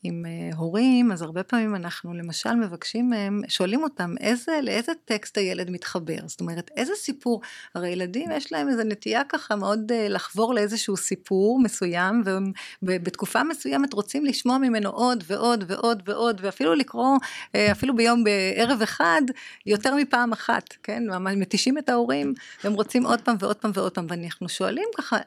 עם 0.03 0.25
אה, 0.25 0.57
הורים, 0.57 1.11
אז 1.11 1.21
הרבה 1.21 1.43
פעמים 1.43 1.75
אנחנו 1.75 2.13
למשל 2.13 2.53
מבקשים 2.53 3.09
מהם, 3.09 3.41
שואלים 3.47 3.83
אותם 3.83 4.15
איזה, 4.19 4.59
לאיזה 4.63 4.91
טקסט 5.05 5.37
הילד 5.37 5.69
מתחבר. 5.69 6.17
זאת 6.25 6.41
אומרת, 6.41 6.71
איזה 6.77 6.93
סיפור, 6.95 7.41
הרי 7.75 7.89
ילדים 7.89 8.31
יש 8.31 8.51
להם 8.51 8.69
איזו 8.69 8.83
נטייה 8.83 9.21
ככה 9.29 9.55
מאוד 9.55 9.91
אה, 9.91 10.09
לחבור 10.09 10.53
לאיזשהו 10.53 10.97
סיפור 10.97 11.59
מסוים, 11.61 12.23
ובתקופה 12.83 13.43
מסוימת 13.43 13.93
רוצים 13.93 14.25
לשמוע 14.25 14.57
ממנו 14.57 14.89
עוד 14.89 15.23
ועוד 15.27 15.63
ועוד 15.67 16.03
ועוד, 16.05 16.41
ואפילו 16.43 16.75
לקרוא, 16.75 17.17
אה, 17.55 17.71
אפילו 17.71 17.95
ביום 17.95 18.23
בערב 18.23 18.81
אחד, 18.81 19.21
יותר 19.65 19.95
מפעם 19.95 20.31
אחת, 20.31 20.73
כן? 20.83 21.03
ממש 21.07 21.33
מתישים 21.37 21.77
את 21.77 21.89
ההורים, 21.89 22.33
והם 22.63 22.73
רוצים 22.73 23.05
עוד 23.05 23.21
פעם 23.21 23.35
ועוד 23.39 23.55
פעם 23.55 23.71
ועוד 23.73 23.91
פעם, 23.91 24.05
ואנחנו 24.09 24.49
שואלים 24.49 24.87
ככה, 24.97 25.17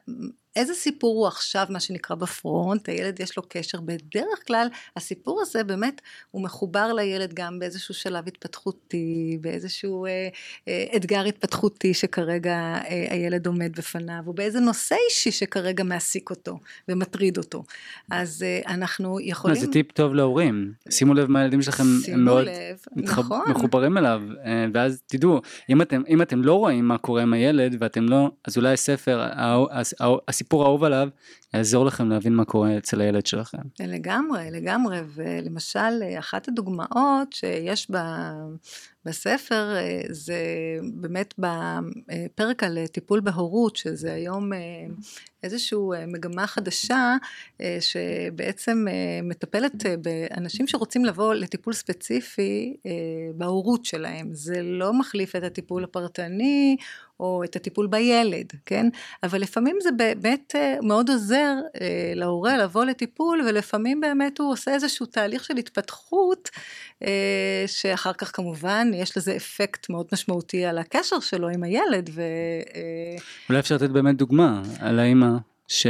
איזה 0.57 0.75
סיפור 0.75 1.19
הוא 1.19 1.27
עכשיו, 1.27 1.67
מה 1.71 1.81
שנקרא 1.81 2.17
בפרונט, 2.17 2.89
הילד 2.89 3.21
יש 3.21 3.37
לו 3.37 3.43
קשר, 3.49 3.81
בדרך 3.81 4.47
כלל 4.47 4.69
הסיפור 4.97 5.41
הזה 5.43 5.65
באמת, 5.65 6.01
הוא 6.31 6.43
מחובר 6.43 6.93
לילד 6.93 7.35
גם 7.35 7.59
באיזשהו 7.59 7.95
שלב 7.95 8.29
התפתחותי, 8.29 9.39
באיזשהו 9.41 10.07
אה, 10.07 10.29
אה, 10.69 10.85
אתגר 10.97 11.25
התפתחותי 11.25 11.95
שכרגע 11.95 12.53
אה, 12.53 13.07
הילד 13.11 13.47
עומד 13.47 13.73
בפניו, 13.77 14.23
או 14.27 14.33
באיזה 14.33 14.61
נושא 14.61 14.97
אישי 15.11 15.31
שכרגע 15.31 15.85
מעסיק 15.85 16.31
אותו 16.31 16.59
ומטריד 16.89 17.37
אותו. 17.37 17.65
אז 18.11 18.43
אה, 18.43 18.75
אנחנו 18.75 19.21
יכולים... 19.21 19.57
זה 19.57 19.73
טיפ 19.73 19.93
טוב 19.93 20.15
להורים, 20.15 20.73
שימו 20.91 21.15
לב 21.15 21.31
מה 21.31 21.41
הילדים 21.41 21.63
שלכם 21.63 21.85
שימו 22.05 22.25
מאוד 22.25 22.47
לב, 22.47 22.79
מתחב... 22.97 23.23
נכון. 23.23 23.51
מחוברים 23.51 23.99
אליו, 23.99 24.23
אה, 24.45 24.67
ואז 24.75 25.03
תדעו, 25.07 25.41
אם 25.71 25.83
אתם, 25.83 26.03
אם 26.09 26.23
אתם 26.23 26.43
לא 26.43 26.55
רואים 26.55 26.89
מה 26.89 26.99
קורה 26.99 27.23
עם 27.23 27.33
הילד 27.33 27.77
ואתם 27.81 28.09
לא, 28.09 28.31
אז 28.45 28.57
אולי 28.57 28.77
ספר, 28.77 29.21
הא- 29.21 29.83
הא- 30.01 30.17
הסיפור 30.43 30.63
האהוב 30.63 30.85
עליו, 30.85 31.09
יעזור 31.55 31.85
לכם 31.85 32.09
להבין 32.09 32.35
מה 32.35 32.45
קורה 32.45 32.79
אצל 32.79 33.01
הילד 33.01 33.27
שלכם. 33.27 33.59
לגמרי, 33.81 34.51
לגמרי, 34.51 35.01
ולמשל 35.15 36.03
אחת 36.19 36.49
הדוגמאות 36.49 37.33
שיש 37.33 37.91
ב, 37.91 37.97
בספר 39.05 39.77
אה, 39.77 40.01
זה 40.09 40.37
באמת 40.83 41.35
בפרק 41.39 42.63
על 42.63 42.87
טיפול 42.87 43.21
בהורות, 43.21 43.77
שזה 43.77 44.13
היום 44.13 44.53
אה, 44.53 44.59
איזושהי 45.43 45.79
מגמה 46.07 46.47
חדשה 46.47 47.17
אה, 47.61 47.79
שבעצם 47.81 48.87
מטפלת 49.23 49.73
באנשים 50.03 50.67
שרוצים 50.67 51.05
לבוא 51.05 51.35
לטיפול 51.35 51.73
ספציפי 51.73 52.77
בהורות 53.35 53.85
שלהם, 53.85 54.29
זה 54.33 54.63
לא 54.63 54.93
מחליף 54.93 55.37
את 55.37 55.43
הטיפול 55.43 55.85
הפרטני 55.85 56.77
או 57.21 57.45
את 57.45 57.57
הטיפול 57.57 57.87
בילד, 57.87 58.53
כן? 58.67 58.87
אבל 59.23 59.41
לפעמים 59.41 59.77
זה 59.83 59.91
באמת 59.93 60.55
מאוד 60.83 61.11
עוזר 61.11 61.55
להורה 62.15 62.57
לבוא 62.59 62.85
לטיפול 62.85 63.43
ולפעמים 63.49 64.01
באמת 64.01 64.39
הוא 64.39 64.53
עושה 64.53 64.75
איזשהו 64.75 65.07
תהליך 65.07 65.45
של 65.45 65.57
התפתחות 65.57 66.51
שאחר 67.67 68.13
כך 68.13 68.37
כמובן 68.37 68.91
יש 68.95 69.17
לזה 69.17 69.37
אפקט 69.37 69.91
מאוד 69.91 70.07
משמעותי 70.13 70.65
על 70.65 70.79
הקשר 70.79 71.21
שלו 71.21 71.49
עם 71.49 71.63
הילד. 71.63 72.11
ו... 72.13 72.23
אולי 73.49 73.61
אפשר 73.61 73.75
לתת 73.75 73.91
באמת 73.91 74.17
דוגמה 74.17 74.63
על 74.81 74.99
האימא 74.99 75.29
ש... 75.69 75.87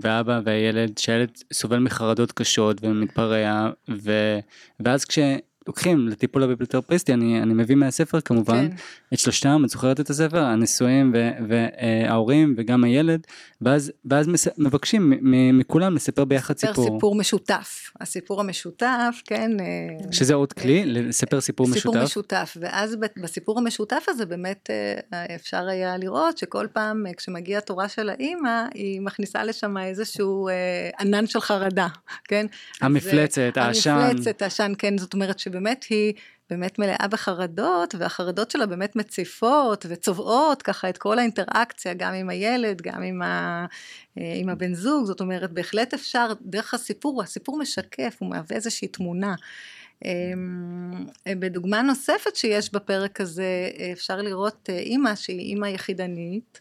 ואבא 0.00 0.40
והילד, 0.44 0.98
שהילד 0.98 1.30
סובל 1.52 1.78
מחרדות 1.78 2.32
קשות 2.32 2.76
ומתפרע, 2.82 3.70
ו... 3.88 4.38
ואז 4.80 5.04
כש... 5.04 5.18
לוקחים 5.66 6.08
לטיפול 6.08 6.42
הביבליותרפיסטי, 6.42 7.12
אני, 7.12 7.42
אני 7.42 7.54
מביא 7.54 7.76
מהספר 7.76 8.20
כמובן, 8.20 8.68
כן. 8.68 8.76
את 9.14 9.18
שלושתם, 9.18 9.62
את 9.64 9.68
זוכרת 9.68 10.00
את 10.00 10.10
הספר? 10.10 10.42
הנשואים 10.42 11.14
וההורים 11.48 12.54
וגם 12.58 12.84
הילד, 12.84 13.26
ואז, 13.60 13.92
ואז 14.04 14.28
מס, 14.28 14.48
מבקשים 14.58 15.12
מכולם 15.58 15.94
לספר 15.94 16.24
ביחד 16.24 16.54
לספר 16.54 16.68
סיפור. 16.68 16.96
סיפור 16.96 17.14
משותף, 17.14 17.90
הסיפור 18.00 18.40
המשותף, 18.40 19.22
כן. 19.24 19.50
אה, 19.60 20.12
שזה 20.12 20.34
עוד 20.34 20.52
כלי, 20.52 20.84
לספר 20.86 21.40
סיפור 21.40 21.66
משותף. 21.66 21.82
סיפור 21.82 22.02
משותף, 22.02 22.56
ואז 22.60 22.96
בסיפור 23.22 23.58
המשותף 23.58 24.04
הזה 24.08 24.26
באמת 24.26 24.70
אה, 24.70 25.34
אפשר 25.34 25.66
היה 25.68 25.96
לראות 25.96 26.38
שכל 26.38 26.66
פעם 26.72 27.06
אה, 27.06 27.14
כשמגיע 27.14 27.60
תורה 27.60 27.88
של 27.88 28.08
האימא, 28.08 28.64
היא 28.74 29.00
מכניסה 29.00 29.44
לשם 29.44 29.78
איזשהו 29.78 30.48
אה, 30.48 30.90
ענן 31.00 31.26
של 31.26 31.40
חרדה, 31.40 31.88
כן? 32.24 32.46
המפלצת, 32.80 33.58
אה, 33.58 33.64
העשן. 33.64 33.90
המפלצת, 33.90 34.42
העשן, 34.42 34.72
כן, 34.78 34.98
זאת 34.98 35.14
אומרת 35.14 35.38
שבאמת 35.56 35.84
היא 35.90 36.12
באמת 36.50 36.78
מלאה 36.78 37.08
בחרדות, 37.10 37.94
והחרדות 37.98 38.50
שלה 38.50 38.66
באמת 38.66 38.96
מציפות 38.96 39.86
וצובעות 39.88 40.62
ככה 40.62 40.88
את 40.88 40.98
כל 40.98 41.18
האינטראקציה, 41.18 41.94
גם 41.94 42.14
עם 42.14 42.30
הילד, 42.30 42.82
גם 42.82 43.02
עם, 43.02 43.22
ה, 43.22 43.66
אה, 44.18 44.32
עם 44.36 44.48
הבן 44.48 44.74
זוג, 44.74 45.06
זאת 45.06 45.20
אומרת, 45.20 45.52
בהחלט 45.52 45.94
אפשר, 45.94 46.32
דרך 46.40 46.74
הסיפור, 46.74 47.22
הסיפור 47.22 47.58
משקף, 47.58 48.16
הוא 48.18 48.30
מהווה 48.30 48.56
איזושהי 48.56 48.88
תמונה. 48.88 49.34
אמ, 50.04 51.06
בדוגמה 51.26 51.82
נוספת 51.82 52.36
שיש 52.36 52.72
בפרק 52.72 53.20
הזה, 53.20 53.70
אפשר 53.92 54.16
לראות 54.16 54.70
אה, 54.70 54.78
אימא 54.78 55.14
שהיא 55.14 55.40
אימא 55.40 55.66
יחידנית, 55.66 56.60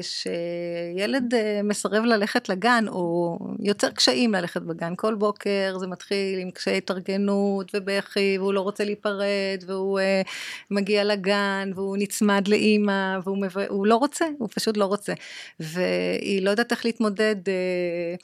שילד 0.00 1.34
אה, 1.34 1.60
מסרב 1.64 2.04
ללכת 2.04 2.48
לגן 2.48 2.84
או 2.88 3.38
יוצר 3.60 3.90
קשיים 3.90 4.34
ללכת 4.34 4.62
בגן. 4.62 4.92
כל 4.96 5.14
בוקר 5.14 5.76
זה 5.78 5.86
מתחיל 5.86 6.38
עם 6.38 6.50
קשיי 6.50 6.76
התארגנות 6.76 7.70
ובכי 7.74 8.36
והוא 8.38 8.52
לא 8.52 8.60
רוצה 8.60 8.84
להיפרד 8.84 9.64
והוא 9.66 10.00
אה, 10.00 10.22
מגיע 10.70 11.04
לגן 11.04 11.70
והוא 11.74 11.96
נצמד 11.96 12.48
לאימא 12.48 13.18
והוא 13.24 13.38
מב... 13.38 13.58
לא 13.84 13.96
רוצה 13.96 14.24
הוא 14.38 14.48
פשוט 14.54 14.76
לא 14.76 14.84
רוצה. 14.84 15.12
והיא 15.60 16.42
לא 16.42 16.50
יודעת 16.50 16.72
איך 16.72 16.84
להתמודד 16.84 17.36
אה, 17.48 18.14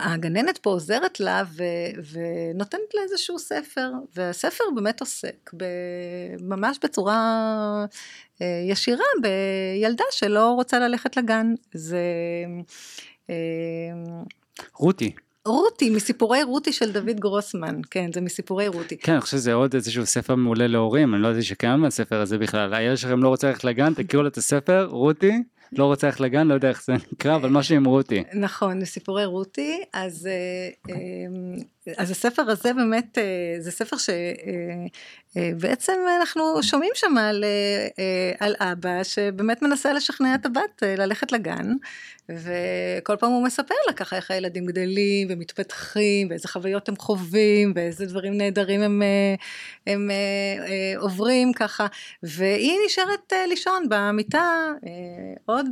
הגננת 0.00 0.58
פה 0.58 0.70
עוזרת 0.70 1.20
לה 1.20 1.42
ו, 1.56 1.62
ונותנת 2.12 2.94
לה 2.94 3.02
איזשהו 3.02 3.38
ספר, 3.38 3.90
והספר 4.16 4.64
באמת 4.74 5.00
עוסק 5.00 5.50
ממש 6.40 6.78
בצורה 6.84 7.86
אה, 8.42 8.46
ישירה 8.70 9.04
בילדה 9.22 10.04
שלא 10.10 10.50
רוצה 10.50 10.78
ללכת 10.78 11.16
לגן. 11.16 11.54
זה... 11.72 12.00
אה, 13.30 13.34
רותי. 14.74 15.12
רותי, 15.46 15.90
מסיפורי 15.90 16.42
רותי 16.42 16.72
של 16.72 16.92
דוד 16.92 17.20
גרוסמן, 17.20 17.80
כן, 17.90 18.12
זה 18.12 18.20
מסיפורי 18.20 18.68
רותי. 18.68 18.96
כן, 18.98 19.12
אני 19.12 19.20
חושב 19.20 19.36
שזה 19.36 19.52
עוד 19.52 19.74
איזשהו 19.74 20.06
ספר 20.06 20.34
מעולה 20.34 20.66
להורים, 20.66 21.14
אני 21.14 21.22
לא 21.22 21.28
יודעת 21.28 21.44
שקיים 21.44 21.84
הספר 21.84 22.20
הזה 22.20 22.38
בכלל, 22.38 22.74
הילד 22.74 22.96
שלכם 22.96 23.22
לא 23.22 23.28
רוצה 23.28 23.48
ללכת 23.48 23.64
לגן, 23.64 23.94
תקראו 23.94 24.22
לו 24.22 24.28
את 24.28 24.36
הספר, 24.36 24.86
רותי, 24.90 25.42
לא 25.78 25.84
רוצה 25.84 26.06
ללכת 26.06 26.20
לגן, 26.20 26.46
לא 26.46 26.54
יודע 26.54 26.68
איך 26.68 26.84
זה 26.84 26.92
נקרא, 27.12 27.36
אבל 27.36 27.50
משהו 27.50 27.76
עם 27.76 27.84
רותי. 27.84 28.22
נכון, 28.34 28.84
סיפורי 28.84 29.24
רותי, 29.24 29.80
אז, 29.92 30.26
אה, 30.26 30.94
אה, 30.94 31.26
אז 31.96 32.10
הספר 32.10 32.42
הזה 32.42 32.72
באמת, 32.72 33.18
אה, 33.18 33.56
זה 33.58 33.70
ספר 33.70 33.96
שבעצם 35.36 35.92
אנחנו 36.20 36.62
שומעים 36.62 36.92
שם 36.94 37.18
על, 37.18 37.44
על 38.40 38.54
אבא 38.60 39.02
שבאמת 39.02 39.62
מנסה 39.62 39.92
לשכנע 39.92 40.34
את 40.34 40.46
הבת 40.46 40.82
ללכת 40.82 41.32
לגן, 41.32 41.72
וכל 42.28 43.16
פעם 43.16 43.30
הוא 43.30 43.44
מספר 43.44 43.74
לה 43.86 43.92
ככה 43.92 44.16
איך 44.16 44.30
הילדים 44.30 44.66
גדלים 44.66 45.28
ומתפתחים, 45.30 46.30
ואיזה 46.30 46.48
חוויות 46.48 46.88
הם 46.88 46.96
חווים, 46.96 47.72
ואיזה 47.76 48.06
דברים 48.06 48.38
נהדרים 48.38 48.82
הם, 48.82 49.02
הם 49.86 50.10
עוברים 50.96 51.52
ככה, 51.52 51.86
והיא 52.22 52.78
נשארת 52.86 53.32
לישון 53.48 53.86
במיטה 53.88 54.72
עוד, 55.46 55.66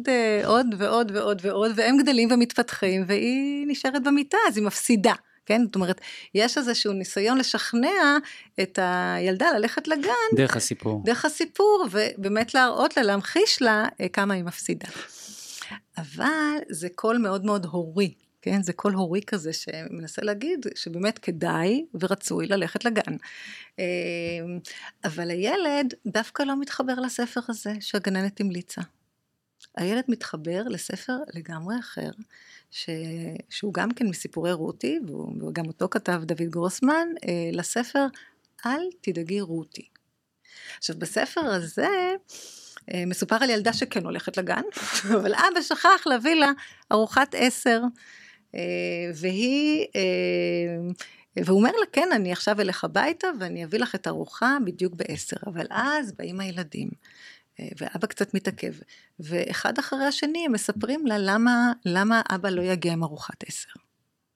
עוד 0.45 0.67
ועוד 0.79 1.13
ועוד 1.15 1.41
ועוד, 1.45 1.73
והם 1.77 1.97
גדלים 1.97 2.29
ומתפתחים, 2.33 3.05
והיא 3.07 3.67
נשארת 3.69 4.03
במיטה, 4.03 4.39
אז 4.49 4.57
היא 4.57 4.67
מפסידה. 4.67 5.13
כן? 5.47 5.63
זאת 5.65 5.75
אומרת, 5.75 6.01
יש 6.35 6.59
איזשהו 6.59 6.93
ניסיון 6.93 7.39
לשכנע 7.39 8.19
את 8.63 8.79
הילדה 8.83 9.47
ללכת 9.59 9.89
לגן. 9.89 10.37
דרך 10.37 10.57
הסיפור. 10.57 11.03
דרך 11.05 11.25
הסיפור, 11.25 11.87
ובאמת 11.91 12.55
להראות 12.55 12.97
לה, 12.97 13.03
להמחיש 13.03 13.63
לה 13.63 13.85
כמה 14.13 14.35
היא 14.35 14.45
מפסידה. 14.45 14.89
אבל 15.99 16.59
זה 16.71 16.89
קול 16.95 17.19
מאוד 17.19 17.45
מאוד 17.45 17.67
הורי, 17.67 18.15
כן? 18.43 18.63
זה 18.63 18.73
קול 18.73 18.93
הורי 18.93 19.21
כזה 19.27 19.53
שמנסה 19.53 20.23
להגיד 20.23 20.67
שבאמת 20.75 21.19
כדאי 21.19 21.85
ורצוי 22.01 22.47
ללכת 22.47 22.85
לגן. 22.85 23.17
אמ, 23.79 23.85
אבל 25.05 25.31
הילד 25.31 25.95
דווקא 26.07 26.43
לא 26.43 26.61
מתחבר 26.61 26.95
לספר 26.95 27.41
הזה 27.49 27.73
שהגננת 27.81 28.41
המליצה. 28.41 28.83
הילד 29.77 30.05
מתחבר 30.09 30.63
לספר 30.63 31.17
לגמרי 31.35 31.79
אחר, 31.79 32.11
ש... 32.71 32.91
שהוא 33.51 33.75
גם 33.75 33.95
כן 33.95 34.07
מסיפורי 34.07 34.53
רותי, 34.53 34.99
וגם 35.49 35.67
אותו 35.67 35.89
כתב 35.91 36.23
דוד 36.25 36.51
גרוסמן, 36.51 37.09
אה, 37.29 37.51
לספר 37.53 38.07
אל 38.67 38.81
תדאגי 39.01 39.41
רותי. 39.41 39.89
עכשיו 40.79 40.97
בספר 40.99 41.41
הזה 41.41 42.15
אה, 42.95 43.05
מסופר 43.07 43.37
על 43.41 43.51
ילדה 43.51 43.73
שכן 43.73 44.05
הולכת 44.05 44.37
לגן, 44.37 44.63
אבל 45.17 45.35
אבא 45.35 45.63
שכח 45.63 46.07
להביא 46.07 46.35
לה 46.35 46.53
ארוחת 46.93 47.35
עשר, 47.39 47.81
אה, 48.55 48.61
והיא, 49.15 49.87
והוא 51.37 51.59
אומר 51.59 51.71
לה, 51.71 51.87
כן, 51.93 52.09
אני 52.15 52.33
עכשיו 52.33 52.61
אלך 52.61 52.85
הביתה 52.85 53.29
ואני 53.41 53.65
אביא 53.65 53.79
לך 53.79 53.95
את 53.95 54.07
הארוחה 54.07 54.57
בדיוק 54.65 54.95
בעשר, 54.95 55.37
אבל 55.47 55.67
אז 55.71 56.13
באים 56.13 56.41
הילדים. 56.41 56.89
ואבא 57.81 58.07
קצת 58.07 58.35
מתעכב, 58.35 58.73
ואחד 59.21 59.79
אחרי 59.79 60.05
השני 60.05 60.47
הם 60.47 60.53
מספרים 60.53 61.07
לה 61.07 61.19
למה, 61.19 61.73
למה 61.85 62.23
אבא 62.35 62.49
לא 62.49 62.63
יגיע 62.63 62.93
עם 62.93 63.05
ארוחת 63.05 63.45
עשר. 63.47 63.71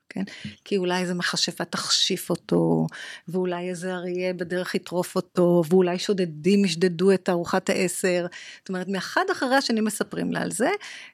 כן? 0.08 0.24
כי 0.64 0.76
אולי 0.76 1.00
איזה 1.00 1.14
מכשפה 1.14 1.64
תכשיף 1.64 2.30
אותו, 2.30 2.86
ואולי 3.28 3.68
איזה 3.68 3.94
אריה 3.94 4.34
בדרך 4.34 4.74
יטרוף 4.74 5.16
אותו, 5.16 5.62
ואולי 5.68 5.98
שודדים 5.98 6.64
ישדדו 6.64 7.12
את 7.12 7.28
ארוחת 7.28 7.70
העשר. 7.70 8.26
זאת 8.58 8.68
אומרת, 8.68 8.88
מאחד 8.88 9.24
אחרי 9.32 9.54
השני 9.54 9.80
מספרים 9.80 10.32
לה 10.32 10.42
על 10.42 10.50
זה, 10.50 10.70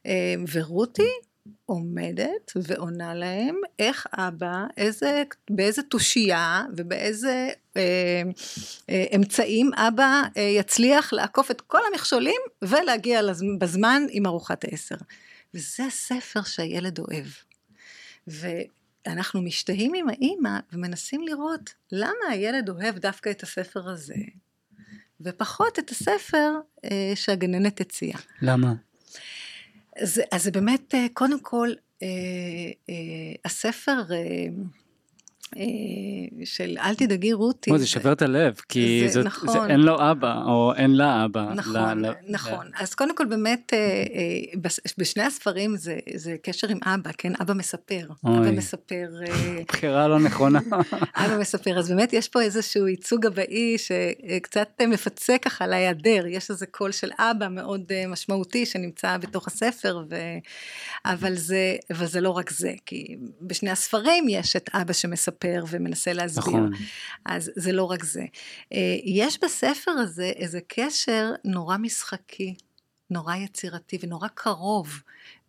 אה, 0.07 0.35
ורותי 0.53 1.11
עומדת 1.66 2.52
ועונה 2.57 3.14
להם 3.14 3.57
איך 3.78 4.07
אבא, 4.12 4.64
איזה, 4.76 5.22
באיזה 5.50 5.83
תושייה 5.83 6.62
ובאיזה 6.76 7.48
אה, 7.76 8.22
אה, 8.90 9.05
אמצעים 9.16 9.70
אבא 9.74 10.22
אה, 10.37 10.42
יצליח 10.42 11.12
לעקוף 11.12 11.50
את 11.50 11.61
כל 11.61 11.81
המכשולים 11.92 12.40
ולהגיע 12.62 13.20
בזמן 13.59 14.02
עם 14.11 14.26
ארוחת 14.26 14.64
העשר. 14.64 14.96
וזה 15.55 15.85
הספר 15.85 16.42
שהילד 16.42 16.98
אוהב. 16.98 17.26
ואנחנו 18.26 19.42
משתהים 19.42 19.94
עם 19.94 20.09
האימא 20.09 20.59
ומנסים 20.72 21.22
לראות 21.22 21.74
למה 21.92 22.28
הילד 22.31 22.68
אוהב 22.68 22.98
דווקא 22.98 23.31
את 23.31 23.42
הספר 23.42 23.88
הזה, 23.88 24.14
ופחות 25.20 25.78
את 25.78 25.90
הספר 25.90 26.50
אה, 26.85 27.12
שהגננת 27.14 27.81
הציעה. 27.81 28.20
למה? 28.42 28.72
אז, 29.96 30.20
זה 30.37 30.50
באמת, 30.50 30.94
אה, 30.94 31.07
קודם 31.12 31.40
כל, 31.40 31.68
אה, 32.02 32.09
אה, 32.88 32.94
הספר 33.44 34.02
של 36.45 36.77
אל 36.81 36.95
תדאגי 36.95 37.33
רותי. 37.33 37.79
זה 37.79 37.87
שובר 37.87 38.12
את 38.12 38.23
הלב, 38.23 38.61
כי 38.69 39.03
זה, 39.07 39.12
זאת, 39.12 39.27
נכון. 39.27 39.49
זה, 39.49 39.67
אין 39.67 39.81
לו 39.81 40.11
אבא, 40.11 40.43
או 40.47 40.73
אין 40.77 40.97
לה 40.97 41.25
אבא. 41.25 41.53
נכון, 41.55 42.05
ל, 42.05 42.11
נכון. 42.29 42.67
ל... 42.67 42.71
אז 42.79 42.95
קודם 42.95 43.17
כל 43.17 43.25
באמת, 43.25 43.73
אה, 43.75 43.79
אה, 43.79 44.61
בשני 44.99 45.23
הספרים 45.23 45.77
זה, 45.77 45.99
זה 46.15 46.37
קשר 46.43 46.69
עם 46.69 46.79
אבא, 46.85 47.11
כן? 47.19 47.33
אבא 47.41 47.55
מספר. 47.55 48.07
אוי. 48.25 48.38
אבא 48.38 48.51
מספר. 48.51 49.09
בחירה 49.69 50.09
לא 50.09 50.19
נכונה. 50.21 50.61
אבא 51.25 51.38
מספר, 51.41 51.79
אז 51.79 51.88
באמת 51.88 52.12
יש 52.12 52.29
פה 52.29 52.43
איזשהו 52.43 52.88
ייצוג 52.88 53.27
אבאי 53.27 53.77
שקצת 53.79 54.81
מפצה 54.88 55.38
ככה 55.38 55.65
על 55.65 55.73
ההיעדר, 55.73 56.27
יש 56.27 56.51
איזה 56.51 56.67
קול 56.67 56.93
של 56.93 57.11
אבא 57.19 57.49
מאוד 57.49 57.93
משמעותי 58.09 58.67
שנמצא 58.67 59.17
בתוך 59.17 59.47
הספר, 59.47 60.03
ו... 60.11 60.17
אבל 61.05 61.35
זה, 61.35 61.77
וזה 61.91 62.21
לא 62.21 62.31
רק 62.31 62.51
זה, 62.51 62.73
כי 62.87 63.17
בשני 63.41 63.71
הספרים 63.71 64.27
יש 64.29 64.57
את 64.57 64.71
אבא 64.75 64.93
שמספר. 64.93 65.41
מספר 65.44 65.64
ומנסה 65.68 66.12
להסביר. 66.12 66.44
נכון. 66.46 66.70
אז 67.26 67.50
זה 67.57 67.72
לא 67.72 67.85
רק 67.85 68.05
זה. 68.05 68.24
אה, 68.72 68.96
יש 69.05 69.38
בספר 69.42 69.90
הזה 69.90 70.33
איזה 70.37 70.61
קשר 70.68 71.31
נורא 71.44 71.76
משחקי. 71.76 72.55
נורא 73.11 73.37
יצירתי 73.37 73.98
ונורא 74.02 74.28
קרוב 74.28 75.02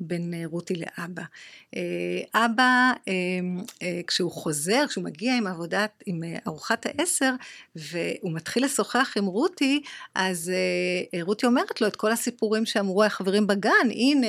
בין 0.08 0.34
אה, 0.34 0.44
רותי 0.46 0.74
לאבא. 0.76 1.24
אה, 1.76 2.46
אבא, 2.46 2.92
כשהוא 4.08 4.32
חוזר, 4.32 4.86
כשהוא 4.88 5.04
מגיע 5.04 5.38
עם 5.38 5.48
עבודת, 5.48 6.04
עם 6.06 6.22
ארוחת 6.48 6.86
העשר, 6.86 7.34
והוא 7.76 8.34
מתחיל 8.34 8.66
לשוחח 8.66 9.14
עם 9.18 9.26
רותי, 9.26 9.82
אז 10.16 10.52
רותי 11.22 11.46
אומרת 11.46 11.82
לו 11.82 11.88
את 11.88 11.96
כל 11.96 12.12
הסיפורים 12.12 12.66
שאמרו 12.66 13.04
החברים 13.04 13.48
בגן, 13.48 13.90
הנה, 13.92 14.28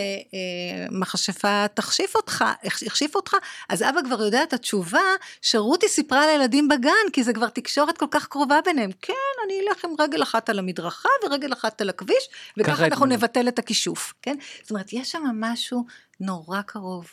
מכשפה 0.90 1.68
תכשיף 1.74 2.16
אותך, 2.16 2.44
החשיף 2.64 3.16
אותך, 3.16 3.34
אז 3.68 3.82
אבא 3.82 4.00
כבר 4.04 4.22
יודע 4.22 4.42
את 4.42 4.52
התשובה 4.52 5.02
שרותי 5.42 5.88
סיפרה 5.88 6.26
לילדים 6.26 6.68
בגן, 6.68 7.10
כי 7.12 7.24
זה 7.24 7.32
כבר 7.32 7.48
תקשורת 7.48 7.98
כל 7.98 8.06
כך 8.10 8.26
קרובה 8.26 8.58
ביניהם. 8.64 8.90
כן, 9.02 9.12
אני 9.46 9.54
אלך 9.68 9.84
עם 9.84 9.90
רגל 9.98 10.22
אחת 10.22 10.50
על 10.50 10.58
המדרכה 10.58 11.08
ורגל 11.24 11.52
אחת 11.52 11.80
על 11.80 11.88
הכביש, 11.88 12.28
וככה 12.56 12.86
אנחנו 12.86 13.06
נבטל 13.06 13.48
את 13.48 13.58
הכישוף, 13.58 14.14
כן? 14.22 14.36
זאת 14.62 14.70
אומרת, 14.70 14.92
יש 14.92 15.10
שם 15.10 15.26
משהו 15.64 15.86
נורא 16.20 16.62
קרוב, 16.62 17.06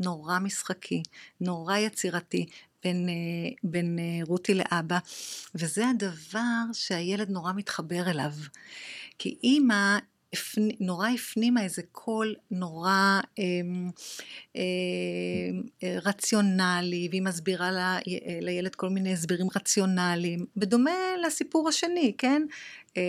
נורא 0.00 0.38
משחקי, 0.38 1.02
נורא 1.40 1.76
יצירתי, 1.76 2.46
בין, 2.84 3.08
אה, 3.08 3.54
בין 3.62 3.98
אה, 3.98 4.24
רותי 4.26 4.54
לאבא, 4.54 4.98
וזה 5.54 5.88
הדבר 5.88 6.72
שהילד 6.72 7.30
נורא 7.30 7.52
מתחבר 7.52 8.10
אליו. 8.10 8.32
כי 9.18 9.38
אימא 9.42 9.98
נורא 10.80 11.08
הפנימה 11.08 11.62
איזה 11.62 11.82
קול 11.92 12.34
נורא 12.50 13.20
אה, 13.38 13.42
אה, 14.56 15.98
רציונלי, 16.02 17.08
והיא 17.10 17.22
מסבירה 17.22 17.68
אה, 17.68 18.00
לילד 18.40 18.74
כל 18.74 18.88
מיני 18.88 19.12
הסברים 19.12 19.46
רציונליים, 19.56 20.46
בדומה 20.56 20.90
לסיפור 21.26 21.68
השני, 21.68 22.12
כן? 22.18 22.42
אה, 22.96 23.02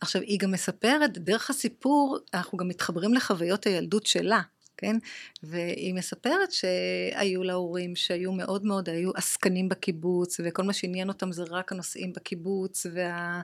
עכשיו, 0.00 0.22
היא 0.22 0.38
גם 0.38 0.50
מספרת, 0.50 1.18
דרך 1.18 1.50
הסיפור, 1.50 2.18
אנחנו 2.34 2.58
גם 2.58 2.68
מתחברים 2.68 3.14
לחוויות 3.14 3.66
הילדות 3.66 4.06
שלה. 4.06 4.40
כן? 4.80 4.96
והיא 5.42 5.94
מספרת 5.94 6.52
שהיו 6.52 7.42
לה 7.42 7.52
הורים 7.52 7.96
שהיו 7.96 8.32
מאוד 8.32 8.64
מאוד, 8.64 8.88
היו 8.88 9.10
עסקנים 9.14 9.68
בקיבוץ, 9.68 10.40
וכל 10.44 10.62
מה 10.62 10.72
שעניין 10.72 11.08
אותם 11.08 11.32
זה 11.32 11.42
רק 11.50 11.72
הנושאים 11.72 12.12
בקיבוץ, 12.12 12.86
וה, 12.94 13.40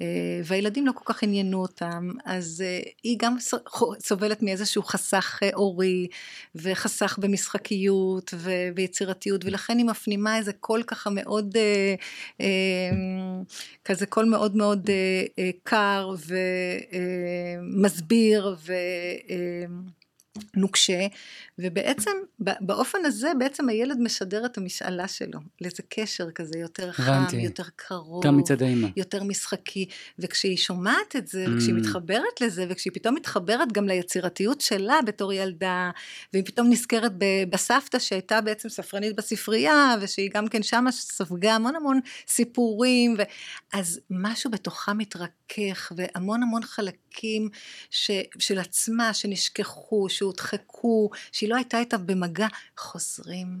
אה, 0.00 0.40
והילדים 0.44 0.86
לא 0.86 0.92
כל 0.92 1.12
כך 1.12 1.22
עניינו 1.22 1.62
אותם, 1.62 2.10
אז 2.24 2.64
אה, 2.66 2.80
היא 3.02 3.16
גם 3.20 3.36
סובלת 4.00 4.42
מאיזשהו 4.42 4.82
חסך 4.82 5.40
אה, 5.42 5.50
הורי, 5.54 6.06
וחסך 6.54 7.18
במשחקיות 7.20 8.34
ויצירתיות, 8.74 9.44
ולכן 9.44 9.78
היא 9.78 9.86
מפנימה 9.86 10.36
איזה 10.38 10.52
קול 10.52 10.82
ככה 10.82 11.10
מאוד, 11.10 11.56
כזה 13.84 14.06
קול 14.06 14.24
מאוד 14.24 14.56
מאוד 14.56 14.90
קר 15.64 16.14
ומסביר, 17.60 18.56
ו... 18.66 18.72
נוקשה, 20.56 21.06
ובעצם 21.58 22.10
באופן 22.38 22.98
הזה 23.04 23.32
בעצם 23.38 23.68
הילד 23.68 24.00
משדר 24.00 24.46
את 24.46 24.58
המשאלה 24.58 25.08
שלו, 25.08 25.40
לאיזה 25.60 25.82
קשר 25.88 26.30
כזה 26.30 26.58
יותר 26.58 26.92
חם, 26.92 27.24
יותר 27.32 27.62
קרוב, 27.76 28.24
גם 28.24 28.36
מצד 28.36 28.62
האמא, 28.62 28.88
יותר 28.96 29.24
משחקי, 29.24 29.88
וכשהיא 30.18 30.56
שומעת 30.56 31.16
את 31.16 31.28
זה, 31.28 31.46
mm. 31.46 31.50
וכשהיא 31.50 31.74
מתחברת 31.74 32.40
לזה, 32.40 32.66
וכשהיא 32.68 32.92
פתאום 32.94 33.14
מתחברת 33.14 33.72
גם 33.72 33.88
ליצירתיות 33.88 34.60
שלה 34.60 35.00
בתור 35.06 35.32
ילדה, 35.32 35.90
והיא 36.32 36.44
פתאום 36.44 36.70
נזכרת 36.70 37.12
בסבתא 37.50 37.98
שהייתה 37.98 38.40
בעצם 38.40 38.68
ספרנית 38.68 39.16
בספרייה, 39.16 39.94
ושהיא 40.00 40.30
גם 40.34 40.48
כן 40.48 40.62
שמה 40.62 40.92
ספגה 40.92 41.54
המון 41.54 41.76
המון 41.76 42.00
סיפורים, 42.28 43.14
ו... 43.18 43.22
אז 43.72 44.00
משהו 44.10 44.50
בתוכה 44.50 44.92
מתרכך, 44.94 45.92
והמון 45.96 46.42
המון 46.42 46.62
חלקים 46.62 47.48
ש... 47.90 48.10
של 48.38 48.58
עצמה 48.58 49.14
שנשכחו, 49.14 50.08
שהודחקו, 50.20 51.10
שהיא 51.32 51.50
לא 51.50 51.56
הייתה 51.56 51.78
איתה 51.78 51.98
במגע, 51.98 52.46
חוזרים 52.78 53.60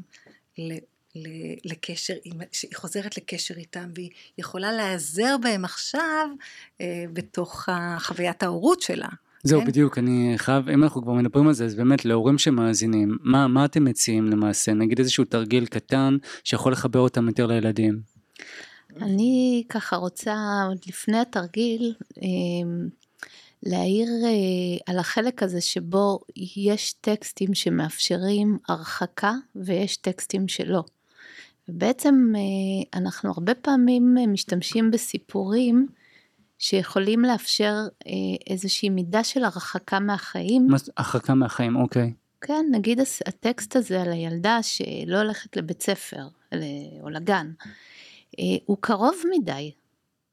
ל, 0.58 0.72
ל, 1.14 1.28
לקשר, 1.64 2.14
היא 2.24 2.32
חוזרת 2.74 3.16
לקשר 3.16 3.54
איתם 3.54 3.90
והיא 3.94 4.10
יכולה 4.38 4.72
להיעזר 4.72 5.36
בהם 5.42 5.64
עכשיו 5.64 6.28
אה, 6.80 7.04
בתוך 7.12 7.68
חוויית 7.98 8.42
ההורות 8.42 8.82
שלה. 8.82 9.08
זהו, 9.42 9.60
כן? 9.60 9.66
בדיוק, 9.66 9.98
אני 9.98 10.34
חייב, 10.36 10.68
אם 10.68 10.82
אנחנו 10.82 11.02
כבר 11.02 11.12
מדברים 11.12 11.46
על 11.48 11.52
זה, 11.52 11.64
אז 11.64 11.74
באמת 11.74 12.04
להורים 12.04 12.38
שמאזינים, 12.38 13.18
מה, 13.22 13.48
מה 13.48 13.64
אתם 13.64 13.84
מציעים 13.84 14.30
למעשה? 14.30 14.72
נגיד 14.72 14.98
איזשהו 14.98 15.24
תרגיל 15.24 15.66
קטן 15.66 16.16
שיכול 16.44 16.72
לחבר 16.72 17.00
אותם 17.00 17.28
יותר 17.28 17.46
לילדים. 17.46 18.00
אני 18.96 19.64
ככה 19.68 19.96
רוצה, 19.96 20.34
עוד 20.68 20.78
לפני 20.86 21.18
התרגיל, 21.18 21.94
אה, 22.22 22.26
להעיר 23.62 24.08
אה, 24.24 24.92
על 24.92 24.98
החלק 24.98 25.42
הזה 25.42 25.60
שבו 25.60 26.20
יש 26.56 26.92
טקסטים 26.92 27.54
שמאפשרים 27.54 28.58
הרחקה 28.68 29.32
ויש 29.56 29.96
טקסטים 29.96 30.48
שלא. 30.48 30.84
ובעצם 31.68 32.32
אה, 32.36 33.00
אנחנו 33.00 33.30
הרבה 33.30 33.54
פעמים 33.54 34.16
אה, 34.18 34.26
משתמשים 34.26 34.90
בסיפורים 34.90 35.86
שיכולים 36.58 37.20
לאפשר 37.20 37.74
איזושהי 38.50 38.88
מידה 38.88 39.24
של 39.24 39.44
הרחקה 39.44 40.00
מהחיים. 40.00 40.66
מה 40.70 40.76
הרחקה 40.96 41.34
מהחיים, 41.34 41.76
אוקיי. 41.76 42.12
כן, 42.40 42.66
נגיד 42.70 43.00
הטקסט 43.26 43.76
הזה 43.76 44.02
על 44.02 44.12
הילדה 44.12 44.58
שלא 44.62 45.18
הולכת 45.18 45.56
לבית 45.56 45.82
ספר 45.82 46.28
או 47.02 47.08
לגן, 47.08 47.50
הוא 48.66 48.76
קרוב 48.80 49.14
מדי 49.30 49.72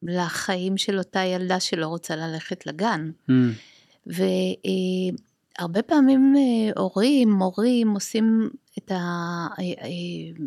לחיים 0.04 0.78
של 0.78 0.98
אותה 0.98 1.20
ילדה 1.20 1.60
שלא 1.60 1.88
רוצה 1.88 2.16
ללכת 2.16 2.66
לגן. 2.66 3.12
Mm. 3.30 3.34
והרבה 4.06 5.82
פעמים 5.82 6.34
אה, 6.38 6.82
הורים, 6.82 7.32
מורים 7.32 7.92
עושים 7.92 8.50
את 8.78 8.92
ה... 8.92 8.96
אה, 8.96 9.64
אה, 9.64 9.90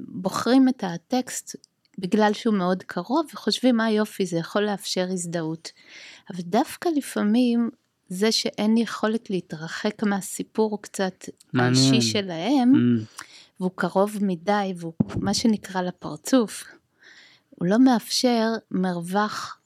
בוחרים 0.08 0.68
את 0.68 0.84
הטקסט 0.86 1.56
בגלל 1.98 2.32
שהוא 2.32 2.54
מאוד 2.54 2.82
קרוב 2.82 3.26
וחושבים 3.34 3.76
מה 3.76 3.90
יופי 3.90 4.26
זה 4.26 4.36
יכול 4.36 4.62
לאפשר 4.62 5.06
הזדהות. 5.10 5.72
אבל 6.30 6.42
דווקא 6.42 6.88
לפעמים 6.96 7.70
זה 8.08 8.32
שאין 8.32 8.76
יכולת 8.76 9.30
להתרחק 9.30 10.02
מהסיפור 10.02 10.82
קצת 10.82 11.24
האישי 11.54 12.00
שלהם, 12.00 12.72
mm. 12.74 13.22
והוא 13.60 13.70
קרוב 13.74 14.16
מדי 14.20 14.72
והוא 14.76 14.92
מה 15.16 15.34
שנקרא 15.34 15.82
לפרצוף, 15.82 16.64
הוא 17.60 17.68
לא 17.68 17.78
מאפשר 17.78 18.48
מרווח 18.70 19.60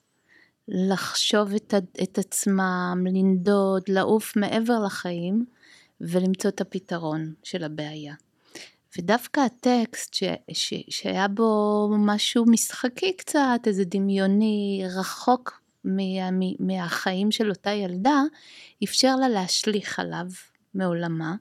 לחשוב 0.69 1.55
את, 1.55 1.75
את 2.03 2.19
עצמם, 2.19 3.05
לנדוד, 3.07 3.83
לעוף 3.89 4.37
מעבר 4.37 4.79
לחיים 4.87 5.45
ולמצוא 6.01 6.51
את 6.51 6.61
הפתרון 6.61 7.35
של 7.43 7.65
הבעיה. 7.65 8.15
ודווקא 8.99 9.41
הטקסט 9.41 10.15
ש, 10.15 10.23
ש, 10.53 10.75
שהיה 10.89 11.29
בו 11.29 11.89
משהו 11.99 12.45
משחקי 12.47 13.17
קצת, 13.17 13.61
איזה 13.67 13.85
דמיוני, 13.85 14.83
רחוק 14.99 15.61
מה, 15.85 16.31
מהחיים 16.61 17.31
של 17.31 17.51
אותה 17.51 17.71
ילדה, 17.71 18.23
אפשר 18.85 19.17
לה 19.17 19.29
להשליך 19.29 19.99
עליו 19.99 20.27
מעולמה. 20.75 21.35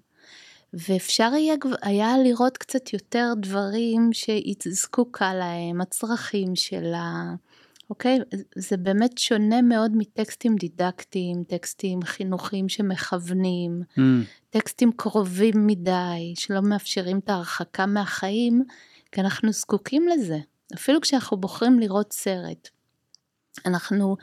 ואפשר 0.73 1.31
היה, 1.33 1.55
היה 1.81 2.17
לראות 2.17 2.57
קצת 2.57 2.93
יותר 2.93 3.33
דברים 3.38 4.09
שהיא 4.13 4.55
זקוקה 4.67 5.33
להם, 5.33 5.81
הצרכים 5.81 6.55
שלה, 6.55 7.33
אוקיי? 7.89 8.19
זה 8.55 8.77
באמת 8.77 9.17
שונה 9.17 9.62
מאוד 9.62 9.91
מטקסטים 9.95 10.55
דידקטיים, 10.55 11.43
טקסטים 11.43 12.03
חינוכיים 12.03 12.69
שמכוונים, 12.69 13.81
mm. 13.91 14.01
טקסטים 14.49 14.91
קרובים 14.91 15.67
מדי, 15.67 16.33
שלא 16.36 16.62
מאפשרים 16.62 17.19
את 17.19 17.29
ההרחקה 17.29 17.86
מהחיים, 17.86 18.63
כי 19.12 19.21
אנחנו 19.21 19.51
זקוקים 19.51 20.07
לזה. 20.07 20.39
אפילו 20.75 21.01
כשאנחנו 21.01 21.38
בוחרים 21.38 21.79
לראות 21.79 22.13
סרט. 22.13 22.69
אנחנו 23.65 24.15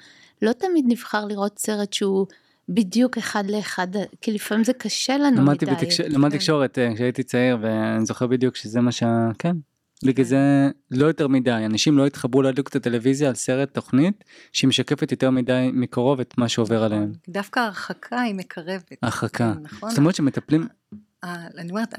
לא 0.43 0.53
תמיד 0.53 0.85
נבחר 0.89 1.25
לראות 1.25 1.59
סרט 1.59 1.93
שהוא 1.93 2.27
בדיוק 2.71 3.19
אחד 3.19 3.51
לאחד, 3.51 3.89
כי 4.21 4.33
לפעמים 4.33 4.65
זה 4.65 4.73
קשה 4.73 5.19
לנו 5.19 5.37
למדתי 5.37 5.65
מדי. 5.65 5.75
בתקש... 5.75 6.01
למדתי 6.01 6.33
כן. 6.33 6.39
תקשורת 6.39 6.79
אה, 6.79 6.95
כשהייתי 6.95 7.23
צעיר, 7.23 7.59
ואני 7.61 8.07
זוכר 8.07 8.27
בדיוק 8.27 8.57
שזה 8.57 8.81
מה 8.81 8.93
שה... 8.93 9.29
כן. 9.39 9.57
בגלל 10.05 10.25
זה 10.25 10.71
לא 10.91 11.07
יותר 11.07 11.29
מדי, 11.29 11.51
אנשים 11.67 11.99
לא 11.99 12.07
התחברו 12.07 12.43
להדליק 12.43 12.69
את 12.69 12.77
הטלוויזיה 12.77 13.29
על 13.29 13.35
סרט 13.35 13.75
תוכנית 13.75 14.25
שהיא 14.53 14.69
משקפת 14.69 15.11
יותר 15.11 15.31
מדי 15.31 15.71
מקרוב 15.73 16.21
את 16.21 16.39
מה 16.39 16.49
שעובר 16.49 16.85
עליהם. 16.85 17.13
דווקא 17.29 17.61
הרחקה 17.61 18.21
היא 18.21 18.35
מקרבת. 18.35 18.93
הרחקה. 19.03 19.53
כן, 19.55 19.63
נכון? 19.63 19.91
זאת 19.91 19.99
אומרת 19.99 20.15
שמטפלים... 20.15 20.69
אני 21.25 21.71
אומרת, 21.71 21.95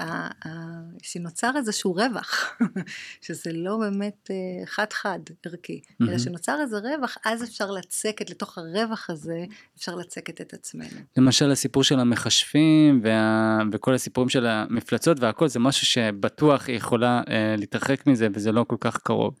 שנוצר 1.02 1.50
איזשהו 1.56 1.92
רווח, 1.92 2.58
שזה 3.26 3.52
לא 3.52 3.76
באמת 3.76 4.30
אה, 4.30 4.66
חד-חד 4.66 5.18
ערכי, 5.46 5.80
אלא 6.02 6.18
שנוצר 6.18 6.58
איזה 6.62 6.78
רווח, 6.78 7.16
אז 7.24 7.44
אפשר 7.44 7.70
לצקת, 7.70 8.30
לתוך 8.30 8.58
הרווח 8.58 9.10
הזה, 9.10 9.44
אפשר 9.78 9.94
לצקת 9.94 10.40
את 10.40 10.54
עצמנו. 10.54 11.00
למשל 11.16 11.50
הסיפור 11.50 11.84
של 11.84 11.98
המכשפים, 11.98 13.00
וה... 13.04 13.58
וכל 13.72 13.94
הסיפורים 13.94 14.28
של 14.28 14.46
המפלצות 14.46 15.20
והכל, 15.20 15.48
זה 15.48 15.58
משהו 15.58 15.86
שבטוח 15.86 16.68
היא 16.68 16.76
יכולה 16.76 17.22
אה, 17.28 17.54
להתרחק 17.58 18.06
מזה, 18.06 18.28
וזה 18.34 18.52
לא 18.52 18.64
כל 18.68 18.76
כך 18.80 18.96
קרוב. 18.98 19.38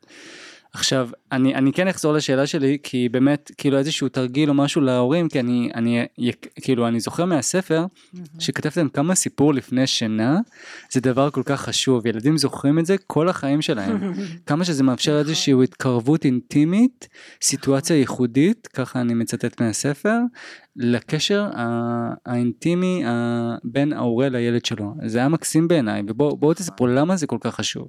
עכשיו 0.74 1.08
אני 1.32 1.54
אני 1.54 1.72
כן 1.72 1.88
אחזור 1.88 2.12
לשאלה 2.12 2.46
שלי 2.46 2.78
כי 2.82 3.08
באמת 3.08 3.50
כאילו 3.58 3.78
איזשהו 3.78 4.08
תרגיל 4.08 4.48
או 4.48 4.54
משהו 4.54 4.80
להורים 4.80 5.28
כי 5.28 5.40
אני 5.40 5.70
אני 5.74 6.06
כאילו 6.60 6.88
אני 6.88 7.00
זוכר 7.00 7.24
מהספר 7.24 7.86
שכתבתם 8.38 8.88
כמה 8.88 9.14
סיפור 9.14 9.54
לפני 9.54 9.86
שינה 9.86 10.38
זה 10.92 11.00
דבר 11.00 11.30
כל 11.30 11.42
כך 11.44 11.60
חשוב 11.60 12.06
ילדים 12.06 12.38
זוכרים 12.38 12.78
את 12.78 12.86
זה 12.86 12.96
כל 13.06 13.28
החיים 13.28 13.62
שלהם 13.62 14.12
כמה 14.46 14.64
שזה 14.64 14.82
מאפשר 14.82 15.10
נכון. 15.10 15.20
איזושהי 15.20 15.64
התקרבות 15.64 16.24
אינטימית 16.24 17.08
סיטואציה 17.42 17.96
ייחודית 17.96 18.66
ככה 18.66 19.00
אני 19.00 19.14
מצטט 19.14 19.60
מהספר 19.60 20.18
לקשר 20.76 21.46
האינטימי 22.26 23.04
בין 23.64 23.92
ההורה 23.92 24.28
לילד 24.28 24.64
שלו 24.64 24.94
זה 25.06 25.18
היה 25.18 25.28
מקסים 25.28 25.68
בעיניי 25.68 26.02
ובואו 26.08 26.54
תספרו 26.54 26.86
למה 26.86 27.16
זה 27.16 27.26
כל 27.26 27.38
כך 27.40 27.54
חשוב. 27.54 27.88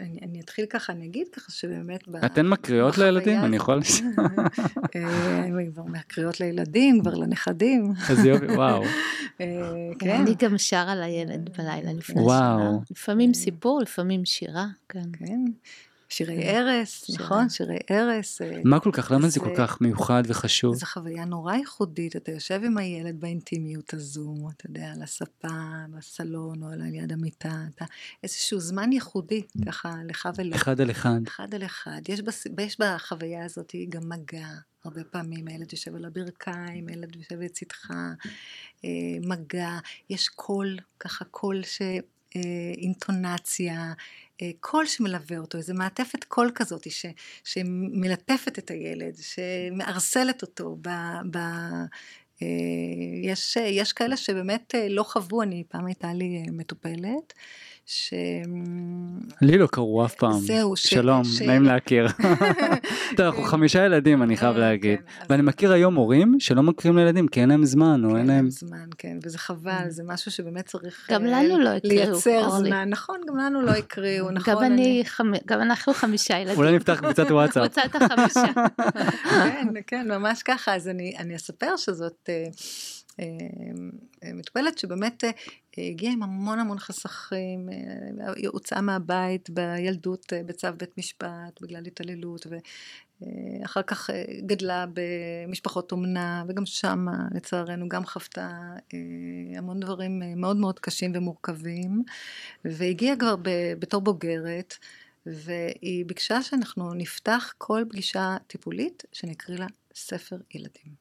אני, 0.00 0.18
אני 0.22 0.40
אתחיל 0.40 0.66
ככה, 0.66 0.92
אני 0.92 1.06
אגיד 1.06 1.28
ככה 1.28 1.52
שבאמת... 1.52 2.00
אתן 2.24 2.46
מקריאות 2.46 2.98
לילדים? 2.98 3.38
אני 3.38 3.56
יכול... 3.56 3.80
אה, 4.96 5.46
כבר 5.74 5.82
מקריאות 5.82 6.40
לילדים, 6.40 7.00
כבר 7.00 7.14
לנכדים. 7.14 7.92
אז 8.10 8.24
יופי, 8.24 8.46
וואו. 8.46 8.82
אה, 9.40 9.46
כן. 9.98 10.20
אני 10.20 10.34
גם 10.38 10.58
שרה 10.58 10.94
לילד 10.94 11.50
בלילה 11.58 11.92
לפני 11.92 12.22
שירה. 12.22 12.70
לפעמים 12.90 13.34
סיפור, 13.34 13.80
לפעמים 13.80 14.24
שירה, 14.24 14.66
כן. 14.88 15.08
כן. 16.10 16.16
שירי 16.16 16.44
ערש, 16.44 17.10
נכון? 17.10 17.48
שירי 17.48 17.78
ערש. 17.86 18.42
אה, 18.42 18.60
מה 18.64 18.80
כל 18.80 18.90
כך, 18.92 19.10
למה 19.10 19.28
זה 19.28 19.40
כל 19.40 19.54
כך 19.56 19.80
מיוחד 19.80 20.22
וחשוב? 20.26 20.74
זו 20.74 20.86
חוויה 20.86 21.24
נורא 21.24 21.54
ייחודית, 21.54 22.16
אתה 22.16 22.32
יושב 22.32 22.60
עם 22.64 22.78
הילד 22.78 23.20
באינטימיות 23.20 23.94
הזו, 23.94 24.34
אתה 24.56 24.66
יודע, 24.66 24.92
על 24.92 25.02
הספה, 25.02 25.48
בסלון, 25.90 26.62
או 26.62 26.68
על 26.68 26.94
יד 26.94 27.12
המיטה, 27.12 27.62
אתה 27.74 27.84
איזשהו 28.22 28.60
זמן 28.60 28.92
ייחודי, 28.92 29.42
ככה, 29.66 29.94
לך 30.08 30.28
ולא. 30.36 30.56
אחד 30.56 30.80
על 30.80 30.90
אחד. 30.90 31.20
אחד 31.26 31.54
על 31.54 31.64
אחד. 31.64 32.00
יש, 32.08 32.20
בס... 32.20 32.46
יש 32.60 32.80
בחוויה 32.80 33.44
הזאת 33.44 33.74
גם 33.88 34.08
מגע, 34.08 34.48
הרבה 34.84 35.04
פעמים 35.04 35.48
הילד 35.48 35.72
יושב 35.72 35.94
על 35.94 36.04
הברכיים, 36.04 36.88
הילד 36.88 37.16
יושב 37.16 37.40
לצדך, 37.40 37.90
אה, 38.84 38.90
מגע, 39.22 39.78
יש 40.10 40.28
קול, 40.28 40.76
ככה 41.00 41.24
קול 41.24 41.62
ש... 41.62 41.82
אה, 42.36 42.72
אינטונציה, 42.78 43.74
אה, 43.74 43.92
קול 44.60 44.86
שמלווה 44.86 45.38
אותו, 45.38 45.58
איזו 45.58 45.74
מעטפת 45.74 46.24
קול 46.24 46.50
כזאת 46.54 46.90
ש, 46.90 47.06
שמלטפת 47.44 48.58
את 48.58 48.70
הילד, 48.70 49.14
שמערסלת 49.20 50.42
אותו 50.42 50.76
ב... 50.82 50.88
ב 51.30 51.36
אה, 52.42 52.46
יש, 53.22 53.56
יש 53.56 53.92
כאלה 53.92 54.16
שבאמת 54.16 54.74
לא 54.90 55.02
חוו, 55.02 55.42
אני 55.42 55.64
פעם 55.68 55.86
הייתה 55.86 56.12
לי 56.12 56.42
מטופלת, 56.52 57.32
ש... 57.86 58.14
לי 59.42 59.58
לא 59.58 59.66
קראו 59.66 60.04
אף 60.04 60.14
פעם. 60.14 60.32
זהו, 60.40 60.76
ש... 60.76 60.82
שלום, 60.86 61.24
ש... 61.24 61.42
נעים 61.42 61.62
להכיר. 61.62 62.06
טוב, 63.16 63.26
אנחנו 63.26 63.42
חמישה 63.42 63.84
ילדים, 63.84 64.22
אני 64.22 64.36
חייב 64.36 64.54
כן, 64.54 64.60
להגיד. 64.60 64.98
כן, 64.98 65.20
אז- 65.20 65.26
ואני 65.30 65.42
מכיר 65.42 65.72
היום 65.72 65.94
הורים 65.94 66.36
שלא 66.40 66.62
מכירים 66.62 66.98
לילדים 66.98 67.28
כי 67.28 67.40
אין 67.40 67.48
להם 67.48 67.64
זמן, 67.64 68.04
או 68.04 68.10
כן, 68.10 68.16
אין 68.16 68.26
להם... 68.26 68.50
זמן, 68.50 68.86
כן, 68.98 69.18
וזה 69.24 69.38
חבל, 69.38 69.84
זה 69.88 70.02
משהו 70.06 70.30
שבאמת 70.30 70.66
צריך 70.66 71.06
גם 71.10 71.26
אה, 71.26 71.30
לנו 71.42 71.58
לא 71.58 71.68
הקריאו, 71.68 72.10
לייצר. 72.12 72.50
זמן, 72.50 72.88
נכון, 72.90 73.20
גם 73.28 73.36
לנו 73.36 73.62
לא 73.62 73.70
הקריאו, 73.70 74.30
נכון, 74.30 74.54
גם 74.54 74.62
אני, 74.62 75.02
חמ- 75.06 75.44
גם 75.46 75.60
אנחנו 75.60 75.94
חמישה 75.94 76.38
ילדים. 76.38 76.56
אולי 76.58 76.76
נפתח 76.76 77.00
קבוצת 77.00 77.30
וואטסאפ. 77.30 77.62
קבוצת 77.72 78.02
החמישה. 78.02 78.52
כן, 79.44 79.66
כן, 79.86 80.08
ממש 80.10 80.42
ככה, 80.42 80.74
אז 80.74 80.88
אני, 80.88 81.14
אני 81.18 81.36
אספר 81.36 81.76
שזאת 81.76 82.28
אה, 82.28 82.44
אה, 83.20 83.24
אה, 84.24 84.30
מטופלת 84.34 84.78
שבאמת 84.78 85.24
אה, 85.24 85.30
הגיעה 85.88 86.12
עם 86.12 86.22
המון 86.22 86.58
המון 86.58 86.78
חסכים, 86.78 87.68
אה, 87.68 88.32
היא 88.36 88.48
הוצאה 88.48 88.80
מהבית 88.80 89.50
בילדות 89.50 90.32
אה, 90.32 90.42
בצו 90.42 90.68
בית 90.76 90.98
משפט 90.98 91.60
בגלל 91.60 91.86
התעללות, 91.86 92.46
ואחר 92.46 93.82
כך 93.82 94.10
אה, 94.10 94.24
גדלה 94.46 94.84
במשפחות 94.94 95.92
אומנה, 95.92 96.44
וגם 96.48 96.66
שמה 96.66 97.28
לצערנו 97.34 97.88
גם 97.88 98.06
חוותה 98.06 98.50
אה, 98.94 99.58
המון 99.58 99.80
דברים 99.80 100.22
אה, 100.22 100.34
מאוד 100.36 100.56
מאוד 100.56 100.78
קשים 100.78 101.12
ומורכבים, 101.14 102.02
והגיעה 102.64 103.16
כבר 103.16 103.34
בתור 103.78 104.00
בוגרת, 104.00 104.74
והיא 105.26 106.06
ביקשה 106.06 106.42
שאנחנו 106.42 106.94
נפתח 106.94 107.54
כל 107.58 107.84
פגישה 107.90 108.36
טיפולית 108.46 109.02
שנקריא 109.12 109.58
לה 109.58 109.66
ספר 109.94 110.36
ילדים. 110.54 110.94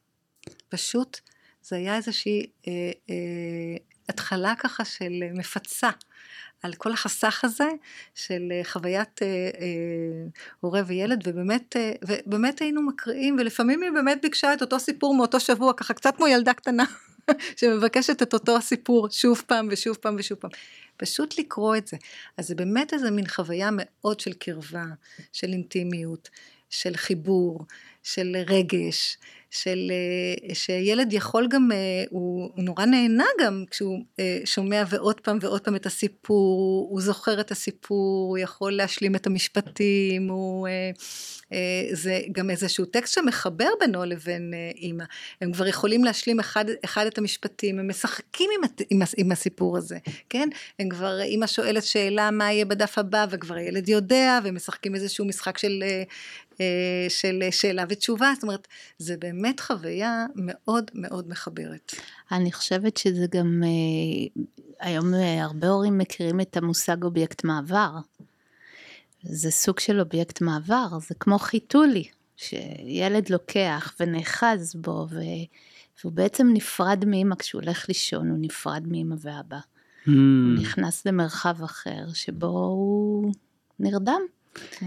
פשוט 0.69 1.19
זה 1.61 1.75
היה 1.75 1.95
איזושהי 1.95 2.45
אה, 2.67 2.91
אה, 3.09 3.77
התחלה 4.09 4.53
ככה 4.55 4.85
של 4.85 5.23
מפצה 5.33 5.89
על 6.63 6.73
כל 6.73 6.91
החסך 6.91 7.41
הזה 7.43 7.69
של 8.15 8.41
אה, 8.51 8.61
חוויית 8.63 9.21
אה, 9.21 9.27
אה, 9.27 10.27
הורה 10.59 10.81
וילד 10.87 11.21
ובאמת, 11.27 11.75
אה, 11.75 11.91
ובאמת 12.07 12.59
היינו 12.59 12.81
מקריאים 12.81 13.35
ולפעמים 13.39 13.81
היא 13.81 13.91
באמת 13.91 14.21
ביקשה 14.21 14.53
את 14.53 14.61
אותו 14.61 14.79
סיפור 14.79 15.15
מאותו 15.15 15.39
שבוע 15.39 15.73
ככה 15.73 15.93
קצת 15.93 16.15
כמו 16.15 16.27
ילדה 16.27 16.53
קטנה 16.53 16.83
שמבקשת 17.59 18.21
את 18.21 18.33
אותו 18.33 18.57
הסיפור 18.57 19.07
שוב 19.09 19.43
פעם 19.47 19.67
ושוב 19.71 19.95
פעם 19.95 20.15
ושוב 20.19 20.37
פעם. 20.37 20.51
פשוט 20.97 21.39
לקרוא 21.39 21.75
את 21.75 21.87
זה. 21.87 21.97
אז 22.37 22.47
זה 22.47 22.55
באמת 22.55 22.93
איזה 22.93 23.11
מין 23.11 23.27
חוויה 23.27 23.69
מאוד 23.71 24.19
של 24.19 24.33
קרבה, 24.33 24.85
של 25.33 25.47
אינטימיות, 25.47 26.29
של 26.69 26.95
חיבור, 26.95 27.65
של 28.03 28.35
רגש, 28.47 29.17
של 29.51 29.91
אה, 29.91 30.55
שילד 30.55 31.13
יכול 31.13 31.47
גם, 31.49 31.71
אה, 31.71 31.77
הוא, 32.09 32.49
הוא 32.55 32.63
נורא 32.63 32.85
נהנה 32.85 33.25
גם 33.41 33.63
כשהוא 33.71 33.99
אה, 34.19 34.39
שומע 34.45 34.83
ועוד 34.89 35.21
פעם 35.21 35.37
ועוד 35.41 35.61
פעם 35.61 35.75
את 35.75 35.85
הסיפור, 35.85 36.87
הוא 36.89 37.01
זוכר 37.01 37.39
את 37.39 37.51
הסיפור, 37.51 38.29
הוא 38.29 38.37
יכול 38.37 38.71
להשלים 38.71 39.15
את 39.15 39.27
המשפטים, 39.27 40.27
הוא, 40.27 40.67
זה 41.91 42.21
גם 42.31 42.49
איזשהו 42.49 42.85
טקסט 42.85 43.13
שמחבר 43.13 43.69
בינו 43.79 44.05
לבין 44.05 44.53
אימא. 44.75 45.03
הם 45.41 45.51
כבר 45.51 45.67
יכולים 45.67 46.03
להשלים 46.03 46.39
אחד, 46.39 46.65
אחד 46.85 47.05
את 47.05 47.17
המשפטים, 47.17 47.79
הם 47.79 47.89
משחקים 47.89 48.49
עם, 48.57 48.69
עם, 48.89 49.01
עם 49.17 49.31
הסיפור 49.31 49.77
הזה, 49.77 49.97
כן? 50.29 50.49
הם 50.79 50.89
כבר, 50.89 51.21
אימא 51.21 51.47
שואלת 51.47 51.83
שאלה 51.83 52.31
מה 52.31 52.51
יהיה 52.51 52.65
בדף 52.65 52.97
הבא, 52.97 53.25
וכבר 53.29 53.55
הילד 53.55 53.89
יודע, 53.89 54.39
והם 54.43 54.55
משחקים 54.55 54.95
איזשהו 54.95 55.25
משחק 55.25 55.57
של, 55.57 55.83
של 57.09 57.43
שאלה 57.51 57.83
ותשובה, 57.89 58.31
זאת 58.35 58.43
אומרת, 58.43 58.67
זה 58.97 59.17
באמת 59.17 59.59
חוויה 59.59 60.25
מאוד 60.35 60.91
מאוד 60.93 61.29
מחברת. 61.29 61.91
אני 62.31 62.51
חושבת 62.51 62.97
שזה 62.97 63.25
גם, 63.31 63.63
אה, 63.63 64.43
היום 64.79 65.13
אה, 65.13 65.43
הרבה 65.43 65.67
הורים 65.67 65.97
מכירים 65.97 66.41
את 66.41 66.57
המושג 66.57 67.03
אובייקט 67.03 67.43
מעבר. 67.43 67.91
זה 69.23 69.51
סוג 69.51 69.79
של 69.79 69.99
אובייקט 69.99 70.41
מעבר, 70.41 70.87
זה 71.07 71.15
כמו 71.19 71.39
חיתולי, 71.39 72.07
שילד 72.37 73.29
לוקח 73.29 73.95
ונאחז 73.99 74.75
בו, 74.75 75.07
ו... 75.09 75.19
והוא 76.03 76.13
בעצם 76.13 76.49
נפרד 76.53 77.03
מאמא 77.07 77.35
כשהוא 77.35 77.61
הולך 77.61 77.85
לישון, 77.87 78.29
הוא 78.29 78.37
נפרד 78.41 78.83
מאמא 78.87 79.15
ואבא. 79.19 79.57
Hmm, 79.57 80.09
הוא 80.09 80.59
נכנס 80.61 81.05
למרחב 81.05 81.63
אחר 81.63 82.05
שבו 82.13 82.47
הוא 82.47 83.31
נרדם. 83.79 84.21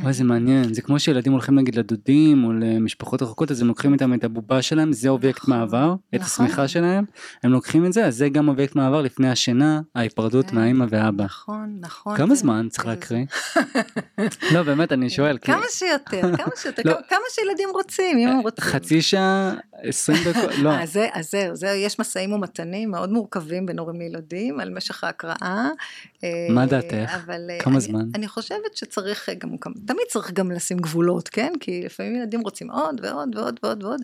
וואי 0.02 0.12
זה 0.12 0.24
מעניין, 0.24 0.74
זה 0.74 0.82
כמו 0.82 0.98
שילדים 0.98 1.32
הולכים 1.32 1.54
נגיד 1.58 1.74
לדודים 1.74 2.44
או 2.44 2.52
למשפחות 2.52 3.22
רחוקות 3.22 3.50
אז 3.50 3.60
הם 3.62 3.68
לוקחים 3.68 3.92
איתם 3.92 4.14
את 4.14 4.24
הבובה 4.24 4.62
שלהם, 4.62 4.92
זה 4.92 5.08
אובייקט 5.08 5.38
נכון, 5.42 5.54
מעבר, 5.58 5.94
את 6.14 6.20
נכון. 6.20 6.44
השמיכה 6.46 6.68
שלהם, 6.68 7.04
הם 7.42 7.50
לוקחים 7.52 7.86
את 7.86 7.92
זה, 7.92 8.06
אז 8.06 8.16
זה 8.16 8.28
גם 8.28 8.48
אובייקט 8.48 8.76
מעבר 8.76 9.02
לפני 9.02 9.28
השינה, 9.30 9.80
ההיפרדות 9.94 10.50
כן. 10.50 10.56
מהאימא 10.56 10.84
ואבא. 10.88 11.24
נכון, 11.24 11.76
נכון. 11.80 12.16
כמה 12.16 12.34
זה- 12.34 12.40
זמן 12.40 12.66
צריך 12.70 12.86
להקריא? 12.86 13.24
לא 14.54 14.62
באמת 14.62 14.92
אני 14.92 15.10
שואל, 15.10 15.38
כי 15.38 15.46
כמה 15.52 15.64
שיותר, 15.70 16.36
כמה 16.36 16.56
שיותר, 16.56 16.82
לא. 16.88 16.92
כמה- 16.92 17.02
כמה 17.08 17.18
שילדים 17.30 17.68
רוצים, 17.72 18.18
אם 18.18 18.28
הם 18.28 18.38
רוצים. 18.40 18.64
חצי 18.64 19.02
שעה, 19.02 19.54
20 19.82 20.18
דקות, 20.24 20.50
לא, 20.58 20.70
אה, 20.70 20.82
אז 21.12 21.30
זהו, 21.30 21.56
זהו, 21.56 21.76
יש 21.76 21.98
משאים 22.00 22.32
ומתנים 22.32 22.90
מאוד 22.90 23.12
מורכבים 23.12 23.66
בין 23.66 23.78
הורים 23.78 24.00
לילדים 24.00 24.60
על 24.60 24.70
משך 24.70 25.04
ההקראה. 25.04 25.68
אה, 26.24 26.28
מה 26.50 26.66
דעתך? 26.66 26.94
אה, 26.94 27.58
כמה 27.60 27.72
אני, 27.74 27.80
זמן? 27.80 28.04
אני 28.14 28.28
חושבת 28.28 28.76
שצריך 28.76 29.28
אה, 29.28 29.34
גם, 29.34 29.51
תמיד 29.86 30.06
צריך 30.08 30.32
גם 30.32 30.50
לשים 30.50 30.78
גבולות, 30.78 31.28
כן? 31.28 31.52
כי 31.60 31.82
לפעמים 31.84 32.16
ילדים 32.16 32.40
רוצים 32.40 32.70
עוד 32.70 33.00
ועוד 33.02 33.36
ועוד 33.36 33.60
ועוד 33.62 33.82
ועוד. 33.84 34.00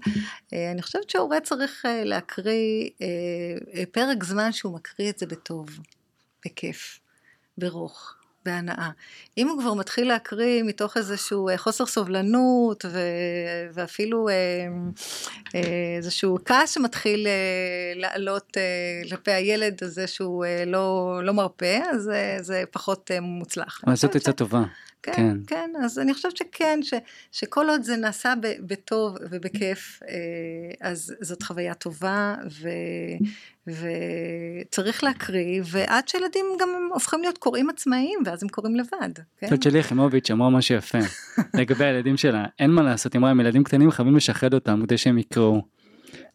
אה, 0.53 0.71
אני 0.71 0.83
חושבת 0.83 1.11
שההורה 1.11 1.41
צריך 1.41 1.87
אה, 1.87 2.05
להקריא 2.05 2.91
אה, 3.03 3.83
פרק 3.93 4.25
זמן 4.25 4.53
שהוא 4.53 4.75
מקריא 4.75 5.11
את 5.11 5.19
זה 5.19 5.27
בטוב, 5.27 5.69
בכיף, 6.45 7.01
ברוך. 7.59 8.15
בהנאה. 8.45 8.91
אם 9.39 9.49
הוא 9.49 9.61
כבר 9.61 9.75
מתחיל 9.75 10.09
להקריא 10.09 10.63
מתוך 10.63 10.97
איזשהו 10.97 11.49
חוסר 11.57 11.87
סובלנות 11.87 12.85
ו... 12.85 12.99
ואפילו 13.73 14.29
אה, 14.29 14.35
איזשהו 15.97 16.39
כעס 16.45 16.75
שמתחיל 16.75 17.27
אה, 17.27 17.93
לעלות 17.95 18.57
כלפי 19.09 19.31
הילד 19.31 19.79
הזה 19.83 20.07
שהוא 20.07 20.45
לא, 20.67 21.21
לא 21.25 21.35
מרפה, 21.35 21.77
אז 21.93 22.11
זה 22.41 22.65
פחות 22.71 23.11
מוצלח. 23.21 23.81
אבל 23.87 23.97
זאת 23.97 24.17
עצה 24.17 24.33
טובה. 24.33 24.63
כן, 25.03 25.13
כן. 25.13 25.37
כן, 25.47 25.71
אז 25.85 25.99
אני 25.99 26.15
חושבת 26.15 26.37
שכן, 26.37 26.79
ש, 26.83 26.95
שכל 27.33 27.71
עוד 27.71 27.83
זה 27.83 27.97
נעשה 27.97 28.35
ב, 28.43 28.47
בטוב 28.61 29.17
ובכיף, 29.31 30.01
אה, 30.09 30.17
אז 30.81 31.15
זאת 31.21 31.43
חוויה 31.43 31.75
טובה, 31.75 32.35
ו, 32.51 32.69
וצריך 33.67 35.05
להקריא, 35.05 35.63
ועד 35.65 36.09
שילדים 36.09 36.47
גם 36.61 36.69
הופכים 36.93 37.21
להיות 37.21 37.39
קוראים 37.39 37.71
עצמאיים, 37.71 38.19
ואז 38.27 38.43
הם 38.43 38.49
קוראים 38.49 38.77
לבד, 38.77 39.13
כן? 39.39 39.49
זאת 39.51 39.63
שלי 39.63 39.79
יחימוביץ' 39.79 40.31
אמרה 40.31 40.51
משהו 40.51 40.75
יפה 40.75 40.99
לגבי 41.59 41.85
הילדים 41.85 42.17
שלה, 42.17 42.45
אין 42.59 42.71
מה 42.71 42.83
לעשות, 42.83 43.13
היא 43.13 43.19
אמרה, 43.19 43.31
הם 43.31 43.41
ילדים 43.41 43.65
קטנים 43.65 43.91
חייבים 43.91 44.17
לשחד 44.17 44.55
אותם 44.55 44.81
כדי 44.85 44.99
שהם 44.99 45.19
יקראו. 45.19 45.63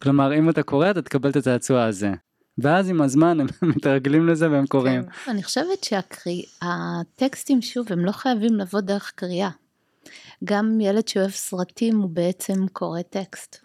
כלומר, 0.02 0.38
אם 0.38 0.50
אתה 0.50 0.62
קורא 0.62 0.90
אתה 0.90 1.02
תקבל 1.02 1.30
את 1.30 1.36
הצעצוע 1.36 1.84
הזה. 1.84 2.12
ואז 2.58 2.88
עם 2.88 3.02
הזמן 3.02 3.40
הם 3.40 3.46
מתרגלים 3.76 4.28
לזה 4.28 4.50
והם 4.50 4.66
קוראים. 4.66 5.02
כן. 5.02 5.30
אני 5.30 5.42
חושבת 5.42 5.84
שהטקסטים, 5.84 7.62
שוב, 7.62 7.92
הם 7.92 8.04
לא 8.04 8.12
חייבים 8.12 8.54
לבוא 8.54 8.80
דרך 8.80 9.12
קריאה. 9.14 9.50
גם 10.44 10.80
ילד 10.80 11.08
שאוהב 11.08 11.30
סרטים 11.30 11.96
הוא 11.98 12.10
בעצם 12.10 12.68
קורא 12.72 13.02
טקסט. 13.02 13.63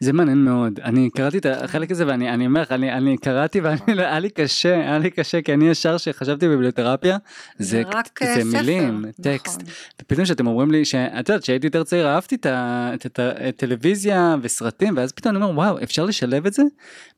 זה 0.00 0.12
מעניין 0.12 0.44
מאוד, 0.44 0.80
אני 0.80 1.10
קראתי 1.10 1.38
את 1.38 1.46
החלק 1.46 1.90
הזה 1.90 2.06
ואני 2.06 2.30
אני 2.30 2.46
אומר 2.46 2.62
לך, 2.62 2.72
אני, 2.72 2.92
אני 2.92 3.16
קראתי 3.16 3.60
והיה 3.60 4.18
לי 4.24 4.30
קשה, 4.30 4.74
היה 4.74 4.98
לי 4.98 5.10
קשה 5.10 5.42
כי 5.42 5.54
אני 5.54 5.68
ישר 5.68 5.96
שחשבתי 5.96 6.46
בביבליותרפיה, 6.46 7.18
זה, 7.58 7.82
רק 7.86 8.22
אה, 8.22 8.34
זה 8.34 8.40
ספר, 8.40 8.58
מילים, 8.58 8.98
נכון. 8.98 9.10
טקסט, 9.22 9.62
ופתאום 10.02 10.26
שאתם 10.26 10.46
אומרים 10.46 10.70
לי 10.70 10.84
שאת 10.84 11.28
יודעת 11.28 11.44
שהייתי 11.44 11.66
יותר 11.66 11.84
צעיר 11.84 12.08
אהבתי 12.08 12.36
את 12.44 13.18
הטלוויזיה 13.18 14.36
וסרטים 14.42 14.96
ואז 14.96 15.12
פתאום 15.12 15.36
אני 15.36 15.44
אומר 15.44 15.56
וואו 15.56 15.82
אפשר 15.82 16.04
לשלב 16.04 16.46
את 16.46 16.52
זה 16.52 16.62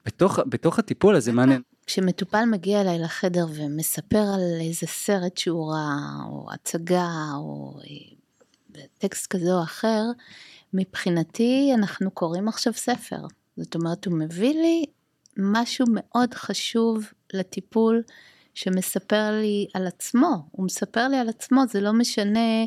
בתוך 0.07 0.39
בתוך 0.47 0.79
הטיפול 0.79 1.17
הזה 1.17 1.33
מעניין. 1.33 1.61
כשמטופל 1.87 2.45
מגיע 2.45 2.81
אליי 2.81 2.99
לחדר 2.99 3.47
ומספר 3.55 4.25
על 4.35 4.61
איזה 4.61 4.87
סרט 4.87 5.39
שהוא 5.39 5.73
ראה, 5.73 6.27
או 6.29 6.47
הצגה, 6.53 7.09
או 7.37 7.79
אה, 7.81 8.83
טקסט 8.99 9.27
כזה 9.27 9.53
או 9.53 9.63
אחר, 9.63 10.03
מבחינתי 10.75 11.71
אנחנו 11.75 12.11
קוראים 12.11 12.49
עכשיו 12.49 12.73
ספר. 12.73 13.21
זאת 13.57 13.75
אומרת, 13.75 14.05
הוא 14.07 14.19
מביא 14.19 14.55
לי 14.55 14.85
משהו 15.37 15.87
מאוד 15.91 16.35
חשוב 16.35 17.05
לטיפול 17.35 18.03
שמספר 18.55 19.31
לי 19.41 19.67
על 19.75 19.87
עצמו. 19.87 20.49
הוא 20.51 20.67
מספר 20.67 21.09
לי 21.09 21.17
על 21.17 21.29
עצמו, 21.29 21.63
זה 21.69 21.81
לא 21.81 21.93
משנה 21.93 22.65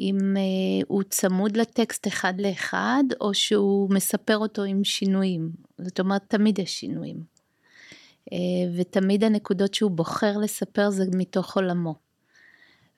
אם 0.00 0.36
אה, 0.36 0.86
הוא 0.88 1.02
צמוד 1.02 1.56
לטקסט 1.56 2.06
אחד 2.06 2.40
לאחד, 2.40 3.04
או 3.20 3.34
שהוא 3.34 3.90
מספר 3.90 4.38
אותו 4.38 4.62
עם 4.62 4.84
שינויים. 4.84 5.50
זאת 5.78 6.00
אומרת, 6.00 6.22
תמיד 6.28 6.58
יש 6.58 6.80
שינויים. 6.80 7.16
אה, 8.32 8.38
ותמיד 8.76 9.24
הנקודות 9.24 9.74
שהוא 9.74 9.90
בוחר 9.90 10.38
לספר 10.38 10.90
זה 10.90 11.04
מתוך 11.16 11.56
עולמו. 11.56 12.03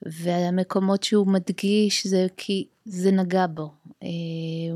והמקומות 0.01 1.03
שהוא 1.03 1.27
מדגיש 1.27 2.07
זה 2.07 2.27
כי 2.37 2.67
זה 2.85 3.11
נגע 3.11 3.45
בו. 3.47 3.71
אה, 4.03 4.07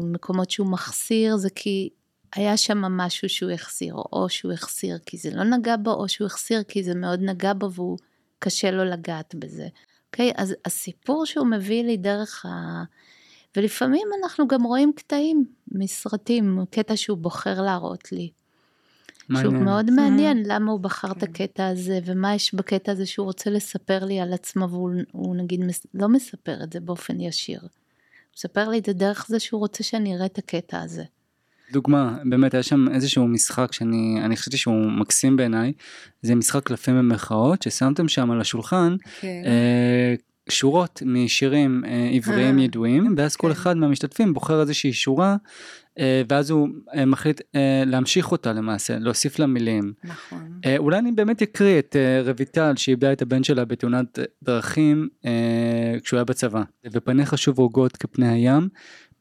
מקומות 0.04 0.52
שהוא 0.52 0.68
מחסיר 0.68 1.38
זה 1.38 1.50
כי 1.56 1.90
היה 2.36 2.58
שם 2.58 2.78
משהו 2.78 3.30
שהוא 3.30 3.52
החסיר, 3.52 3.96
או 3.96 4.30
שהוא 4.30 4.52
החסיר 4.52 4.98
כי 5.06 5.18
זה 5.18 5.30
לא 5.34 5.44
נגע 5.44 5.76
בו, 5.78 5.94
או 5.94 6.10
שהוא 6.10 6.26
החסיר 6.26 6.64
כי 6.64 6.84
זה 6.84 6.96
מאוד 6.96 7.20
נגע 7.22 7.54
בו 7.54 7.72
והוא 7.72 7.98
קשה 8.40 8.72
לו 8.72 8.86
לגעת 8.86 9.36
בזה. 9.36 9.68
אוקיי? 10.08 10.32
אז 10.36 10.56
הסיפור 10.66 11.26
שהוא 11.26 11.48
מביא 11.48 11.84
לי 11.84 11.98
דרך 11.98 12.46
ה... 12.46 12.84
ולפעמים 13.58 14.08
אנחנו 14.22 14.48
גם 14.48 14.64
רואים 14.64 14.92
קטעים 14.96 15.46
מסרטים, 15.72 16.60
קטע 16.72 16.98
שהוא 16.98 17.18
בוחר 17.18 17.62
להראות 17.62 18.12
לי. 18.12 18.30
מעניין. 19.32 19.52
שהוא 19.52 19.64
מאוד 19.66 19.92
מעניין 19.92 20.44
למה 20.46 20.72
הוא 20.72 20.80
בחר 20.80 21.12
את 21.12 21.18
כן. 21.18 21.26
הקטע 21.26 21.68
הזה 21.68 22.00
ומה 22.06 22.36
יש 22.36 22.54
בקטע 22.54 22.92
הזה 22.92 23.06
שהוא 23.06 23.26
רוצה 23.26 23.50
לספר 23.50 24.06
לי 24.06 24.20
על 24.20 24.34
עצמו 24.34 24.70
והוא 24.70 25.36
נגיד 25.36 25.60
לא 25.94 26.10
מספר 26.10 26.64
את 26.64 26.74
זה 26.74 26.80
באופן 26.80 27.20
ישיר. 27.20 27.60
הוא 27.62 27.70
מספר 28.38 28.70
לי 28.70 28.80
את 28.80 28.86
זה 28.86 28.94
דרך 28.94 29.26
זה 29.28 29.40
שהוא 29.40 29.60
רוצה 29.60 29.84
שאני 29.84 30.16
אראה 30.16 30.26
את 30.26 30.38
הקטע 30.38 30.82
הזה. 30.82 31.04
דוגמה, 31.72 32.18
באמת 32.26 32.54
היה 32.54 32.64
שם 32.64 32.86
איזשהו 32.94 33.28
משחק 33.28 33.74
שאני 33.74 34.38
חשבתי 34.38 34.58
שהוא 34.58 34.92
מקסים 34.92 35.38
בעיניי, 35.38 35.74
זה 36.22 36.36
משחק 36.36 36.64
קלפים 36.64 36.98
במרכאות 36.98 37.62
ששמתם 37.62 38.08
שם 38.08 38.32
על 38.32 38.42
השולחן 38.42 38.96
כן. 39.20 39.42
אה, 39.46 40.16
שורות 40.50 41.02
משירים 41.06 41.84
אה, 41.86 42.10
עבריים 42.14 42.60
אה, 42.60 42.64
ידועים 42.64 43.16
ואז 43.18 43.36
כן. 43.36 43.42
כל 43.42 43.52
אחד 43.52 43.78
מהמשתתפים 43.78 44.34
בוחר 44.34 44.62
איזושהי 44.62 44.94
שורה 44.94 45.36
ואז 46.30 46.50
הוא 46.50 46.68
אה, 46.96 47.06
מחליט 47.06 47.42
אה, 47.56 47.84
להמשיך 47.86 48.32
אותה 48.32 48.54
למעשה, 48.54 49.00
להוסיף 49.00 49.40
לה 49.40 49.46
מילים. 49.46 49.94
נכון. 50.04 50.60
אולי 50.78 51.00
אני 51.00 51.12
באמת 51.12 51.42
אקריא 51.42 51.80
את 51.80 51.96
רויטל 52.26 52.74
שאיבדה 52.76 53.14
את 53.14 53.22
הבן 53.22 53.44
שלה 53.44 53.66
בתאונת 53.66 54.20
דרכים 54.44 55.10
כשהוא 56.04 56.18
היה 56.18 56.24
בצבא. 56.24 56.64
ופניך 56.92 57.38
שוב 57.38 57.60
רוגות 57.60 57.98
כפני 57.98 58.28
הים, 58.28 58.68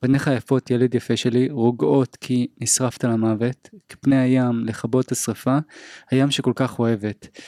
פניך 0.01 0.31
יפות 0.37 0.71
ילד 0.71 0.95
יפה 0.95 1.17
שלי, 1.17 1.49
רוגעות 1.51 2.17
כי 2.21 2.47
נשרפת 2.61 3.05
למוות, 3.05 3.71
כפני 3.89 4.19
הים 4.19 4.65
לכבות 4.65 5.13
השרפה, 5.13 5.59
הים 6.11 6.31
שכל 6.31 6.53
כך 6.57 6.79
אוהבת. 6.79 7.39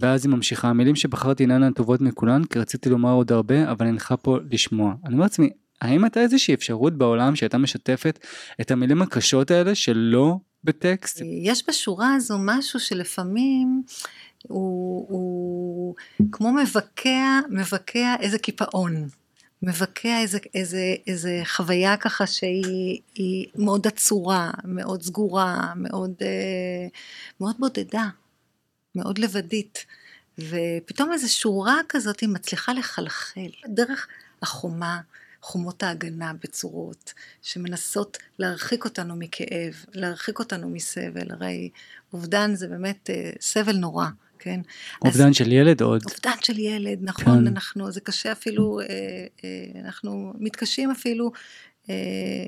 ואז 0.00 0.26
היא 0.26 0.30
ממשיכה, 0.30 0.68
המילים 0.68 0.96
שבחרתי 0.96 1.42
אינן 1.42 1.62
הטובות 1.62 2.00
מכולן, 2.00 2.44
כי 2.44 2.58
רציתי 2.58 2.90
לומר 2.90 3.12
עוד 3.12 3.32
הרבה, 3.32 3.70
אבל 3.70 3.86
אינך 3.86 4.14
פה 4.22 4.38
לשמוע. 4.50 4.94
אני 5.04 5.12
אומר 5.12 5.24
לעצמי, 5.24 5.50
האם 5.80 6.04
הייתה 6.04 6.20
איזושהי 6.20 6.54
אפשרות 6.54 6.98
בעולם 6.98 7.36
שהייתה 7.36 7.58
משתפת 7.58 8.18
את 8.60 8.70
המילים 8.70 9.02
הקשות 9.02 9.50
האלה 9.50 9.74
שלא 9.74 10.36
בטקסט? 10.64 11.22
יש 11.42 11.68
בשורה 11.68 12.14
הזו 12.14 12.36
משהו 12.40 12.80
שלפעמים 12.80 13.82
הוא, 14.42 15.06
הוא 15.08 15.94
כמו 16.32 16.52
מבקע, 16.52 17.40
מבקע 17.50 18.14
איזה 18.20 18.38
קיפאון. 18.38 19.08
מבקע 19.62 20.20
איזה, 20.20 20.38
איזה, 20.54 20.94
איזה 21.06 21.42
חוויה 21.44 21.96
ככה 21.96 22.26
שהיא 22.26 23.46
מאוד 23.56 23.86
עצורה, 23.86 24.50
מאוד 24.64 25.02
סגורה, 25.02 25.72
מאוד, 25.76 26.12
אה, 26.22 26.88
מאוד 27.40 27.56
בודדה, 27.58 28.08
מאוד 28.94 29.18
לבדית. 29.18 29.86
ופתאום 30.38 31.12
איזו 31.12 31.32
שורה 31.32 31.80
כזאת 31.88 32.20
היא 32.20 32.28
מצליחה 32.28 32.72
לחלחל 32.72 33.48
דרך 33.66 34.08
החומה, 34.42 35.00
חומות 35.48 35.82
ההגנה 35.82 36.32
בצורות 36.42 37.14
שמנסות 37.42 38.18
להרחיק 38.38 38.84
אותנו 38.84 39.16
מכאב, 39.16 39.84
להרחיק 39.92 40.38
אותנו 40.38 40.68
מסבל, 40.68 41.30
הרי 41.30 41.70
אובדן 42.12 42.54
זה 42.54 42.68
באמת 42.68 43.10
אה, 43.10 43.30
סבל 43.40 43.76
נורא. 43.76 44.06
כן. 44.38 44.60
אובדן 45.04 45.32
של 45.32 45.52
ילד 45.52 45.80
עוד. 45.80 46.02
אובדן 46.04 46.40
של 46.42 46.58
ילד, 46.58 46.98
נכון, 47.02 47.40
כן. 47.40 47.46
אנחנו, 47.46 47.92
זה 47.92 48.00
קשה 48.00 48.32
אפילו, 48.32 48.80
אה, 48.80 48.86
אה, 49.44 49.80
אנחנו 49.84 50.32
מתקשים 50.38 50.90
אפילו 50.90 51.24
אה, 51.26 51.30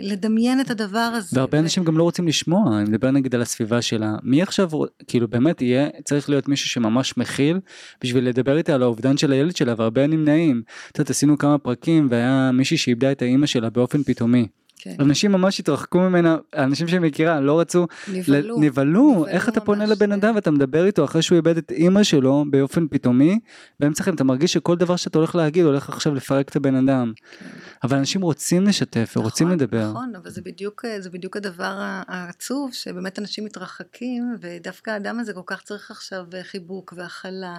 לדמיין 0.03 0.61
את 0.61 0.71
הדבר 0.71 0.99
הזה. 0.99 1.39
והרבה 1.39 1.59
ו... 1.59 1.61
אנשים 1.61 1.85
גם 1.85 1.99
לא 1.99 2.03
רוצים 2.03 2.29
לשמוע, 2.29 2.79
אני 2.79 2.91
מדבר 2.91 3.11
נגיד 3.11 3.35
על 3.35 3.43
הסביבה 3.43 3.83
שלה. 3.83 4.15
מי 4.23 4.43
עכשיו, 4.43 4.71
כאילו 5.09 5.29
באמת 5.29 5.63
יהיה, 5.63 5.89
צריך 6.05 6.31
להיות 6.31 6.49
מישהו 6.49 6.69
שממש 6.69 7.17
מכיל 7.17 7.61
בשביל 8.05 8.29
לדבר 8.29 8.57
איתה 8.57 8.75
על 8.75 8.83
האובדן 8.83 9.17
של 9.17 9.33
הילד 9.33 9.57
שלה, 9.57 9.75
והרבה 9.79 10.07
נמנעים. 10.07 10.63
את 10.93 10.99
יודעת, 10.99 11.11
עשינו 11.11 11.39
כמה 11.39 11.59
פרקים 11.59 12.09
והיה 12.11 12.51
מישהי 12.53 12.77
שאיבדה 12.77 13.13
את 13.13 13.23
האימא 13.23 13.47
שלה 13.47 13.71
באופן 13.71 14.03
פתאומי. 14.03 14.47
כן. 14.83 14.95
אנשים 15.01 15.33
ממש 15.33 15.61
התרחקו 15.61 15.99
ממנה, 16.01 16.37
אנשים 16.57 16.89
שמכירה 16.89 17.41
לא 17.41 17.61
רצו, 17.61 17.87
נבהלו. 18.13 18.61
נבהלו, 18.61 19.27
איך 19.29 19.49
אתה 19.49 19.61
פונה 19.61 19.87
לבן 19.87 20.13
אדם 20.13 20.35
ואתה 20.35 20.51
מדבר 20.51 20.87
איתו 20.87 21.05
אחרי 21.05 21.23
שהוא 21.23 21.37
איבד 21.37 21.57
את 21.57 21.71
אימא 21.71 22.03
שלו 22.03 22.45
באופן 22.51 22.89
פתאומי, 22.89 23.39
באמצע 23.81 24.03
לכם 24.03 24.15
אתה 24.15 24.25
מרגיש 24.25 24.53
שכל 24.53 24.77
דבר 24.77 24.97
שאתה 24.97 25.19
הולך 25.19 25.35
להגיד 25.35 25.65
הולך 25.65 25.89
עכשיו 25.89 26.15
לפרק 26.15 26.49
את 26.49 26.57
הבן 26.57 26.75
אדם. 26.75 27.13
כן. 27.39 27.47
אבל 27.83 27.99
אנשים 27.99 28.23
רוצים 28.23 28.65
לשתף 28.65 29.15
ורוצים 29.17 29.47
נכון, 29.47 29.59
לדבר. 29.59 29.91
נכון, 29.91 30.13
אבל 30.23 30.31
זה 30.31 30.41
בדיוק, 30.43 30.85
זה 30.99 31.11
בדיוק 31.11 31.37
הדבר 31.37 31.75
העצוב, 32.09 32.73
שבאמת 32.73 33.19
אנשים 33.19 33.45
מתרחקים, 33.45 34.37
ודווקא 34.41 34.91
האדם 34.91 35.19
הזה 35.19 35.33
כל 35.33 35.41
כך 35.47 35.63
צריך 35.63 35.91
עכשיו 35.91 36.27
חיבוק 36.43 36.95
והכלה 36.97 37.57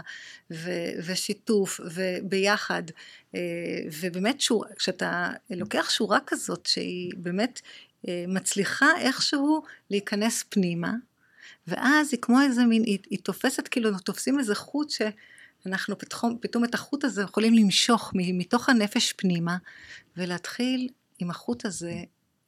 ושיתוף 1.05 1.79
וביחד. 1.95 2.83
אה, 3.35 3.39
ובאמת 4.01 4.41
שור, 4.41 4.65
כשאתה 4.75 5.29
לוקח 5.49 5.89
שורה 5.89 6.19
כזאת 6.27 6.65
שהיא 6.65 7.11
באמת 7.17 7.61
אה, 8.07 8.25
מצליחה 8.27 8.87
איכשהו 8.97 9.63
להיכנס 9.89 10.43
פנימה, 10.49 10.93
ואז 11.67 12.09
היא 12.11 12.21
כמו 12.21 12.41
איזה 12.41 12.65
מין, 12.65 12.83
היא, 12.83 12.99
היא 13.09 13.19
תופסת 13.23 13.67
כאילו, 13.67 13.89
אנחנו 13.89 14.03
תופסים 14.03 14.39
איזה 14.39 14.55
חוט 14.55 14.89
שאנחנו 14.89 15.97
פתחום, 15.97 16.37
פתאום 16.41 16.63
את 16.63 16.73
החוט 16.73 17.03
הזה 17.03 17.21
יכולים 17.21 17.53
למשוך 17.53 18.11
מתוך 18.15 18.69
הנפש 18.69 19.13
פנימה, 19.13 19.57
ולהתחיל 20.17 20.89
עם 21.19 21.29
החוט 21.29 21.65
הזה 21.65 22.03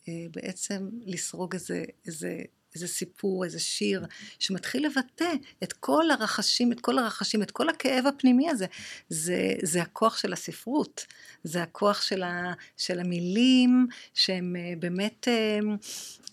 אה, 0.08 0.14
בעצם 0.32 0.90
לסרוג 1.06 1.54
איזה, 1.54 1.84
איזה 2.06 2.42
איזה 2.76 2.88
סיפור, 2.88 3.46
איזה 3.46 3.60
שיר, 3.60 4.06
שמתחיל 4.40 4.86
לבטא 4.86 5.34
את 5.64 5.74
כל 5.74 6.12
הרחשים, 6.12 6.72
את 6.72 6.80
כל 6.80 7.00
הרחשים, 7.00 7.44
את 7.44 7.52
כל 7.52 7.70
הכאב 7.70 8.08
הפנימי 8.08 8.50
הזה. 8.50 8.66
זה, 9.10 9.54
זה 9.62 9.82
הכוח 9.82 10.18
של 10.18 10.34
הספרות, 10.34 11.06
זה 11.44 11.64
הכוח 11.64 12.02
של, 12.02 12.24
ה, 12.24 12.54
של 12.78 13.00
המילים, 13.00 13.88
שהם 14.14 14.56
אה, 14.56 14.74
באמת, 14.80 15.28
אה, 15.28 15.60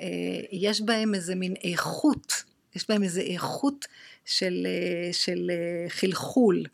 אה, 0.00 0.06
יש 0.52 0.80
בהם 0.80 1.14
איזה 1.14 1.34
מין 1.34 1.54
איכות, 1.64 2.32
יש 2.76 2.84
בהם 2.88 3.02
איזה 3.02 3.20
איכות 3.20 3.86
של, 4.24 4.66
של 5.12 5.50
חלחול, 5.88 6.64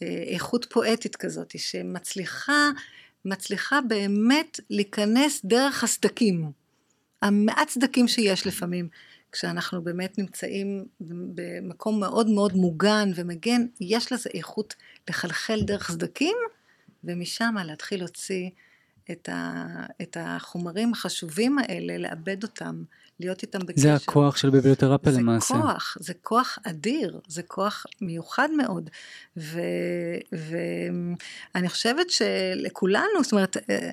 איכות 0.00 0.66
פואטית 0.70 1.16
כזאת, 1.16 1.54
שמצליחה, 1.58 2.70
מצליחה 3.24 3.80
באמת 3.80 4.60
להיכנס 4.70 5.40
דרך 5.44 5.84
הסדקים. 5.84 6.50
המעט 7.22 7.68
סדקים 7.68 8.08
שיש 8.08 8.46
לפעמים 8.46 8.88
כשאנחנו 9.32 9.82
באמת 9.82 10.18
נמצאים 10.18 10.86
במקום 11.34 12.00
מאוד 12.00 12.28
מאוד 12.28 12.56
מוגן 12.56 13.10
ומגן, 13.14 13.66
יש 13.80 14.12
לזה 14.12 14.30
איכות 14.34 14.74
לחלחל 15.08 15.60
דרך 15.62 15.90
סדקים, 15.90 16.36
ומשם 17.04 17.54
להתחיל 17.64 18.00
להוציא 18.00 18.50
את, 19.10 19.28
ה, 19.28 19.66
את 20.02 20.16
החומרים 20.20 20.92
החשובים 20.92 21.58
האלה, 21.58 21.98
לאבד 21.98 22.42
אותם, 22.42 22.82
להיות 23.20 23.42
איתם 23.42 23.58
בקשר. 23.58 23.82
זה 23.82 23.94
הכוח 23.94 24.36
של 24.36 24.50
ביבליותרפיה 24.50 25.12
למעשה. 25.12 25.54
זה 25.54 25.60
כוח, 25.62 25.96
זה 26.00 26.14
כוח 26.22 26.58
אדיר, 26.62 27.20
זה 27.28 27.42
כוח 27.42 27.86
מיוחד 28.00 28.48
מאוד. 28.56 28.90
ואני 30.32 31.68
חושבת 31.68 32.10
שלכולנו, 32.10 33.22
זאת 33.22 33.32
אומרת, 33.32 33.56
אה, 33.70 33.90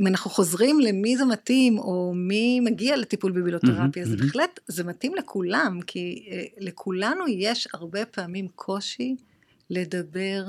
אם 0.00 0.06
אנחנו 0.06 0.30
חוזרים 0.30 0.80
למי 0.80 1.16
זה 1.16 1.24
מתאים, 1.24 1.78
או 1.78 2.12
מי 2.14 2.60
מגיע 2.60 2.96
לטיפול 2.96 3.32
בביבליותרפיה, 3.32 4.04
mm-hmm, 4.04 4.08
זה 4.08 4.16
mm-hmm. 4.16 4.22
בהחלט, 4.22 4.60
זה 4.66 4.84
מתאים 4.84 5.14
לכולם, 5.14 5.80
כי 5.86 6.28
אה, 6.30 6.44
לכולנו 6.58 7.28
יש 7.28 7.68
הרבה 7.74 8.04
פעמים 8.04 8.48
קושי 8.54 9.16
לדבר 9.70 10.44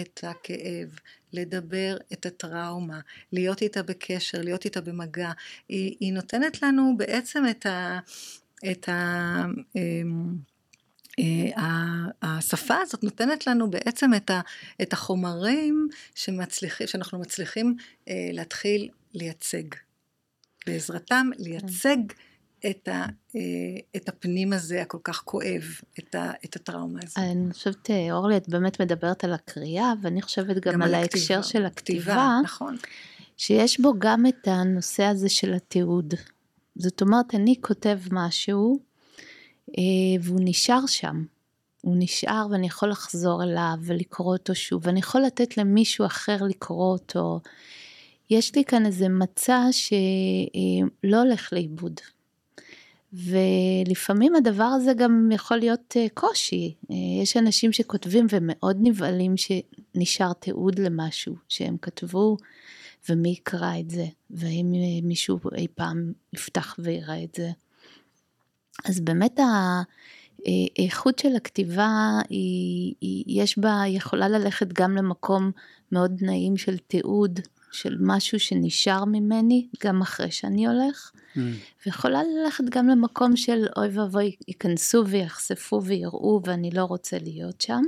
את 0.00 0.24
הכאב, 0.26 0.98
לדבר 1.32 1.96
את 2.12 2.26
הטראומה, 2.26 3.00
להיות 3.32 3.62
איתה 3.62 3.82
בקשר, 3.82 4.40
להיות 4.42 4.64
איתה 4.64 4.80
במגע. 4.80 5.32
היא, 5.68 5.96
היא 6.00 6.12
נותנת 6.12 6.62
לנו 6.62 6.94
בעצם 6.96 7.44
את 7.50 7.66
ה... 7.66 7.98
את 8.70 8.88
ה 8.88 9.44
אמ, 9.76 10.34
אה, 11.18 12.06
השפה 12.22 12.76
הזאת 12.76 13.04
נותנת 13.04 13.46
לנו 13.46 13.70
בעצם 13.70 14.14
את, 14.16 14.30
ה, 14.30 14.40
את 14.82 14.92
החומרים 14.92 15.88
שמצליחים, 16.14 16.86
שאנחנו 16.86 17.18
מצליחים 17.18 17.76
אה, 18.08 18.28
להתחיל 18.32 18.88
לייצג. 19.14 19.64
בעזרתם 20.66 21.30
לייצג 21.38 21.96
את, 22.70 22.88
ה, 22.88 23.06
אה, 23.36 23.40
את 23.96 24.08
הפנים 24.08 24.52
הזה 24.52 24.82
הכל 24.82 24.98
כך 25.04 25.22
כואב, 25.24 25.62
את, 25.98 26.14
ה, 26.14 26.32
את 26.44 26.56
הטראומה 26.56 27.00
הזאת. 27.02 27.18
אני 27.18 27.52
חושבת, 27.52 27.90
אה, 27.90 28.12
אורלי, 28.12 28.36
את 28.36 28.48
באמת 28.48 28.80
מדברת 28.80 29.24
על 29.24 29.32
הקריאה, 29.32 29.92
ואני 30.02 30.22
חושבת 30.22 30.56
גם, 30.56 30.72
גם 30.72 30.82
על 30.82 30.94
ההקשר 30.94 31.42
של 31.42 31.66
הכתיבה, 31.66 32.02
כתיבה, 32.02 32.38
נכון. 32.44 32.76
שיש 33.36 33.80
בו 33.80 33.92
גם 33.98 34.26
את 34.26 34.48
הנושא 34.48 35.02
הזה 35.02 35.28
של 35.28 35.54
התיעוד. 35.54 36.14
זאת 36.76 37.00
אומרת, 37.00 37.34
אני 37.34 37.54
כותב 37.60 37.98
משהו, 38.12 38.78
אה, 39.78 39.82
והוא 40.22 40.40
נשאר 40.44 40.86
שם. 40.86 41.24
הוא 41.80 41.96
נשאר 41.98 42.46
ואני 42.50 42.66
יכול 42.66 42.90
לחזור 42.90 43.42
אליו 43.42 43.74
ולקרוא 43.80 44.32
אותו 44.32 44.54
שוב, 44.54 44.86
ואני 44.86 44.98
יכול 44.98 45.20
לתת 45.20 45.56
למישהו 45.56 46.06
אחר 46.06 46.36
לקרוא 46.42 46.92
אותו. 46.92 47.40
יש 48.30 48.54
לי 48.54 48.64
כאן 48.64 48.86
איזה 48.86 49.08
מצע 49.08 49.66
שלא 49.72 51.22
הולך 51.22 51.52
לאיבוד. 51.52 52.00
ולפעמים 53.12 54.34
הדבר 54.34 54.64
הזה 54.64 54.92
גם 54.94 55.30
יכול 55.32 55.56
להיות 55.56 55.96
אה, 55.96 56.06
קושי. 56.14 56.74
אה, 56.90 56.96
יש 57.22 57.36
אנשים 57.36 57.72
שכותבים 57.72 58.26
ומאוד 58.30 58.76
נבהלים 58.80 59.34
שנשאר 59.36 60.32
תיעוד 60.32 60.78
למשהו 60.78 61.34
שהם 61.48 61.76
כתבו, 61.82 62.36
ומי 63.08 63.28
יקרא 63.28 63.78
את 63.80 63.90
זה, 63.90 64.06
והאם 64.30 64.72
מישהו 65.02 65.38
אי 65.56 65.66
פעם 65.74 66.12
יפתח 66.32 66.76
ויראה 66.78 67.24
את 67.24 67.34
זה. 67.34 67.50
אז 68.84 69.00
באמת 69.00 69.40
האיכות 70.78 71.18
של 71.18 71.36
הכתיבה 71.36 72.18
היא, 72.28 72.94
היא, 73.00 73.24
יש 73.42 73.58
בה, 73.58 73.82
יכולה 73.86 74.28
ללכת 74.28 74.72
גם 74.72 74.96
למקום 74.96 75.50
מאוד 75.92 76.18
נעים 76.20 76.56
של 76.56 76.78
תיעוד, 76.78 77.40
של 77.72 77.96
משהו 78.00 78.40
שנשאר 78.40 79.04
ממני 79.04 79.68
גם 79.84 80.02
אחרי 80.02 80.30
שאני 80.30 80.66
הולך, 80.66 81.10
mm. 81.14 81.38
ויכולה 81.86 82.20
ללכת 82.22 82.64
גם 82.70 82.88
למקום 82.88 83.36
של 83.36 83.66
אוי 83.76 83.88
ואבוי 83.88 84.36
ייכנסו 84.48 85.06
ויחשפו 85.06 85.82
ויראו 85.84 86.40
ואני 86.44 86.70
לא 86.70 86.84
רוצה 86.84 87.18
להיות 87.18 87.60
שם. 87.60 87.82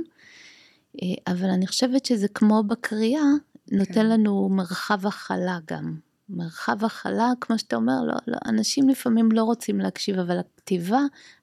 אה, 1.03 1.33
אבל 1.33 1.49
אני 1.49 1.67
חושבת 1.67 2.05
שזה 2.05 2.27
כמו 2.27 2.63
בקריאה, 2.63 3.23
נותן 3.71 3.93
כן. 3.93 4.05
לנו 4.05 4.49
מרחב 4.49 5.07
הכלה 5.07 5.57
גם. 5.67 5.95
מרחב 6.29 6.85
הכלה, 6.85 7.31
כמו 7.41 7.59
שאתה 7.59 7.75
אומר, 7.75 8.03
לא, 8.07 8.15
לא, 8.27 8.37
אנשים 8.45 8.89
לפעמים 8.89 9.31
לא 9.31 9.43
רוצים 9.43 9.79
להקשיב, 9.79 10.19
אבל 10.19 10.39
הכתיבה, 10.39 10.99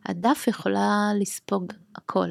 הדף 0.07 0.45
יכולה 0.49 1.11
לספוג 1.21 1.73
הכל. 1.97 2.29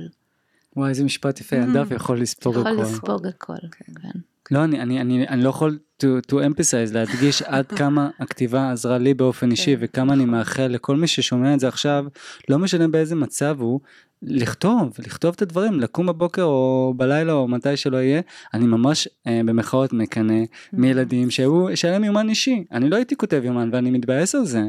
וואי, 0.75 0.89
איזה 0.89 1.03
משפט 1.03 1.39
יפה, 1.39 1.55
mm. 1.55 1.69
הדף 1.69 1.91
יכול 1.91 2.21
לספוג 2.21 2.57
הכל. 2.57 2.69
יכול 2.69 2.83
לספוג 2.83 3.27
הכל, 3.27 3.67
כן. 3.71 4.19
כן. 4.51 4.55
לא, 4.55 4.63
אני, 4.63 4.81
אני, 4.81 5.01
אני, 5.01 5.27
אני 5.27 5.43
לא 5.43 5.49
יכול 5.49 5.79
to, 6.03 6.31
to 6.31 6.35
emphasize, 6.35 6.93
להדגיש 6.93 7.41
עד 7.55 7.65
כמה 7.67 8.09
הכתיבה 8.19 8.71
עזרה 8.71 8.97
לי 8.97 9.13
באופן 9.13 9.51
אישי, 9.51 9.77
כן. 9.77 9.83
וכמה 9.83 10.13
אני 10.13 10.25
מאחל 10.25 10.67
לכל 10.67 10.95
מי 10.95 11.07
ששומע 11.07 11.53
את 11.53 11.59
זה 11.59 11.67
עכשיו, 11.67 12.05
לא 12.49 12.59
משנה 12.59 12.87
באיזה 12.87 13.15
מצב 13.15 13.55
הוא, 13.59 13.79
לכתוב, 14.23 14.93
לכתוב 14.99 15.33
את 15.35 15.41
הדברים, 15.41 15.79
לקום 15.79 16.05
בבוקר 16.07 16.43
או 16.43 16.93
בלילה 16.97 17.33
או 17.33 17.47
מתי 17.47 17.77
שלא 17.77 17.97
יהיה, 17.97 18.21
אני 18.53 18.67
ממש 18.67 19.07
אה, 19.27 19.41
במחאות 19.45 19.93
מקנא 19.93 20.43
מילדים 20.73 21.29
שהיו, 21.29 21.65
שהיה 21.75 21.93
להם 21.93 22.03
יומן 22.03 22.29
אישי, 22.29 22.63
אני 22.71 22.89
לא 22.89 22.95
הייתי 22.95 23.15
כותב 23.15 23.41
יומן 23.45 23.69
ואני 23.71 23.91
מתבאס 23.91 24.35
על 24.35 24.45
זה, 24.45 24.63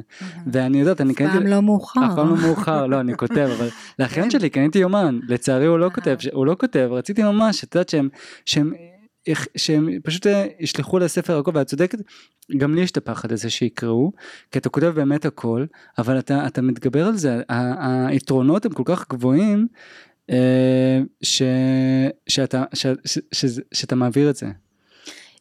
ואני 0.47 0.81
יודעת, 0.81 1.01
אני 1.01 1.15
קניתי, 1.15 1.33
אף 1.33 1.39
פעם 1.39 1.47
לא 1.47 1.63
מאוחר, 1.63 2.01
אף 2.07 2.15
פעם 2.17 2.29
לא 2.29 2.37
מאוחר, 2.37 2.87
לא, 2.87 3.01
אני 3.01 3.17
כותב, 3.17 3.49
אבל 3.59 3.69
לאחיין 3.99 4.31
שלי 4.31 4.51
קניתי 4.51 4.79
יומן, 4.79 5.19
לצערי 5.29 5.67
הוא 5.67 5.79
לא 5.79 5.91
כותב, 5.95 6.17
הוא 6.33 6.47
לא 6.47 6.57
כותב, 6.61 6.89
רציתי 6.93 7.23
ממש, 7.23 7.65
את 7.65 7.75
יודעת 7.75 7.89
שהם, 7.89 8.09
שהם 8.45 8.73
שהם 9.57 9.89
פשוט 10.03 10.27
אה, 10.27 10.47
ישלחו 10.61 10.99
לספר 10.99 11.39
הכל 11.39 11.51
ואת 11.55 11.67
צודקת 11.67 11.99
גם 12.57 12.75
לי 12.75 12.81
יש 12.81 12.91
את 12.91 12.97
הפחד 12.97 13.33
הזה 13.33 13.51
שיקראו 13.51 14.13
כי 14.51 14.59
אתה 14.59 14.69
כותב 14.69 14.87
באמת 14.87 15.25
הכל 15.25 15.65
אבל 15.99 16.19
אתה 16.19 16.47
אתה 16.47 16.63
מתגבר 16.63 17.07
על 17.07 17.17
זה 17.17 17.43
היתרונות 18.09 18.67
הם 18.67 18.73
כל 18.73 18.83
כך 18.87 19.09
גבוהים 19.09 19.67
אה, 20.31 21.01
ש, 21.23 21.43
שאתה 22.29 22.65
ש, 22.75 22.87
ש, 23.05 23.19
ש, 23.33 23.45
שאתה 23.75 23.95
מעביר 23.95 24.31
את 24.31 24.37
זה. 24.37 24.47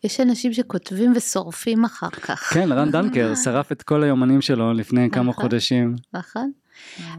יש 0.03 0.19
אנשים 0.19 0.53
שכותבים 0.53 1.13
ושורפים 1.15 1.85
אחר 1.85 2.09
כך. 2.09 2.53
כן, 2.53 2.71
רן 2.71 2.91
דנקר 2.91 3.35
שרף 3.35 3.71
את 3.71 3.81
כל 3.81 4.03
היומנים 4.03 4.41
שלו 4.41 4.73
לפני 4.73 5.09
כמה 5.11 5.29
נכון, 5.29 5.43
חודשים. 5.43 5.95
נכון. 6.13 6.51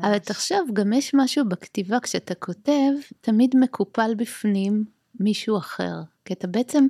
אבל 0.01 0.19
תחשוב, 0.19 0.71
גם 0.73 0.93
יש 0.93 1.15
משהו 1.15 1.45
בכתיבה, 1.49 2.01
כשאתה 2.01 2.35
כותב, 2.35 2.91
תמיד 3.21 3.55
מקופל 3.57 4.15
בפנים 4.17 4.85
מישהו 5.23 5.59
אחר. 5.59 5.95
כי 6.25 6.33
אתה 6.35 6.47
בעצם 6.47 6.87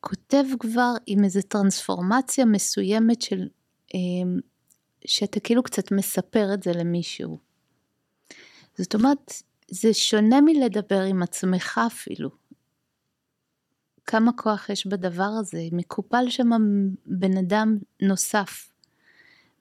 כותב 0.00 0.44
כבר 0.60 0.92
עם 1.06 1.24
איזו 1.24 1.40
טרנספורמציה 1.48 2.44
מסוימת 2.44 3.22
של, 3.22 3.48
אמ, 3.94 4.40
שאתה 5.04 5.40
כאילו 5.40 5.62
קצת 5.62 5.92
מספר 5.92 6.54
את 6.54 6.62
זה 6.62 6.72
למישהו. 6.72 7.38
זאת 8.78 8.94
אומרת, 8.94 9.32
זה 9.70 9.94
שונה 9.94 10.40
מלדבר 10.40 11.00
עם 11.00 11.22
עצמך 11.22 11.80
אפילו. 11.86 12.30
כמה 14.06 14.32
כוח 14.32 14.70
יש 14.70 14.86
בדבר 14.86 15.30
הזה, 15.40 15.62
מקופל 15.72 16.30
שם 16.30 16.50
בן 17.06 17.36
אדם 17.36 17.78
נוסף. 18.02 18.70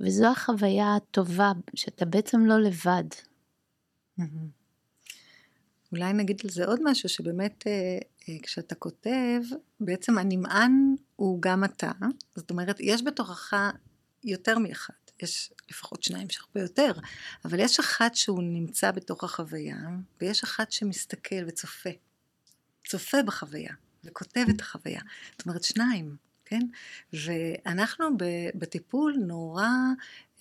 וזו 0.01 0.27
החוויה 0.27 0.95
הטובה, 0.95 1.51
שאתה 1.75 2.05
בעצם 2.05 2.45
לא 2.45 2.59
לבד. 2.61 3.03
אולי 5.91 6.13
נגיד 6.13 6.41
על 6.43 6.49
זה 6.49 6.65
עוד 6.65 6.79
משהו, 6.83 7.09
שבאמת 7.09 7.63
אה, 7.67 7.97
אה, 8.29 8.35
כשאתה 8.43 8.75
כותב, 8.75 9.41
בעצם 9.79 10.17
הנמען 10.17 10.95
הוא 11.15 11.41
גם 11.41 11.63
אתה, 11.63 11.91
זאת 12.35 12.51
אומרת, 12.51 12.77
יש 12.79 13.03
בתוכך 13.03 13.53
יותר 14.23 14.59
מאחד, 14.59 14.93
יש 15.21 15.53
לפחות 15.69 16.03
שניים 16.03 16.29
שהרבה 16.29 16.61
יותר, 16.61 16.91
אבל 17.45 17.59
יש 17.59 17.79
אחד 17.79 18.09
שהוא 18.13 18.43
נמצא 18.43 18.91
בתוך 18.91 19.23
החוויה, 19.23 19.77
ויש 20.21 20.43
אחד 20.43 20.71
שמסתכל 20.71 21.43
וצופה, 21.47 21.89
צופה 22.87 23.23
בחוויה, 23.23 23.73
וכותב 24.03 24.45
את 24.55 24.61
החוויה, 24.61 25.01
זאת 25.37 25.47
אומרת 25.47 25.63
שניים, 25.63 26.15
כן? 26.45 26.61
ואנחנו 27.13 28.05
בטיפול 28.55 29.15
נורא 29.27 29.67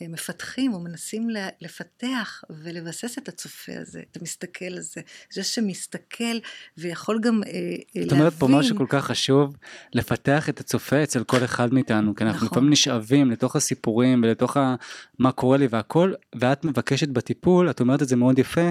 מפתחים 0.01 0.74
או 0.74 0.80
מנסים 0.80 1.28
לפתח 1.61 2.42
ולבסס 2.51 3.18
את 3.18 3.28
הצופה 3.28 3.72
הזה, 3.80 4.03
את 4.11 4.16
המסתכל 4.16 4.76
הזה, 4.76 5.01
זה 5.32 5.44
שמסתכל 5.44 6.38
ויכול 6.78 7.20
גם 7.20 7.40
אה, 7.46 7.51
להבין. 7.94 8.03
זאת 8.03 8.12
אומרת 8.12 8.32
פה 8.32 8.49
משהו 8.49 8.76
כל 8.76 8.86
כך 8.88 9.05
חשוב, 9.05 9.57
לפתח 9.94 10.49
את 10.49 10.61
הצופה 10.61 11.03
אצל 11.03 11.24
כל 11.24 11.44
אחד 11.44 11.74
מאיתנו, 11.74 12.14
כי 12.14 12.24
אנחנו 12.24 12.36
נכון. 12.36 12.49
לפעמים 12.49 12.70
נשאבים 12.70 13.30
לתוך 13.30 13.57
הסיפורים 13.57 14.22
ולתוך 14.22 14.57
ה, 14.57 14.74
מה 15.18 15.32
קורה 15.32 15.57
לי 15.57 15.66
והכל, 15.70 16.12
ואת 16.34 16.64
מבקשת 16.64 17.09
בטיפול, 17.09 17.70
את 17.70 17.80
אומרת 17.80 18.03
את 18.03 18.09
זה 18.09 18.16
מאוד 18.16 18.38
יפה, 18.38 18.70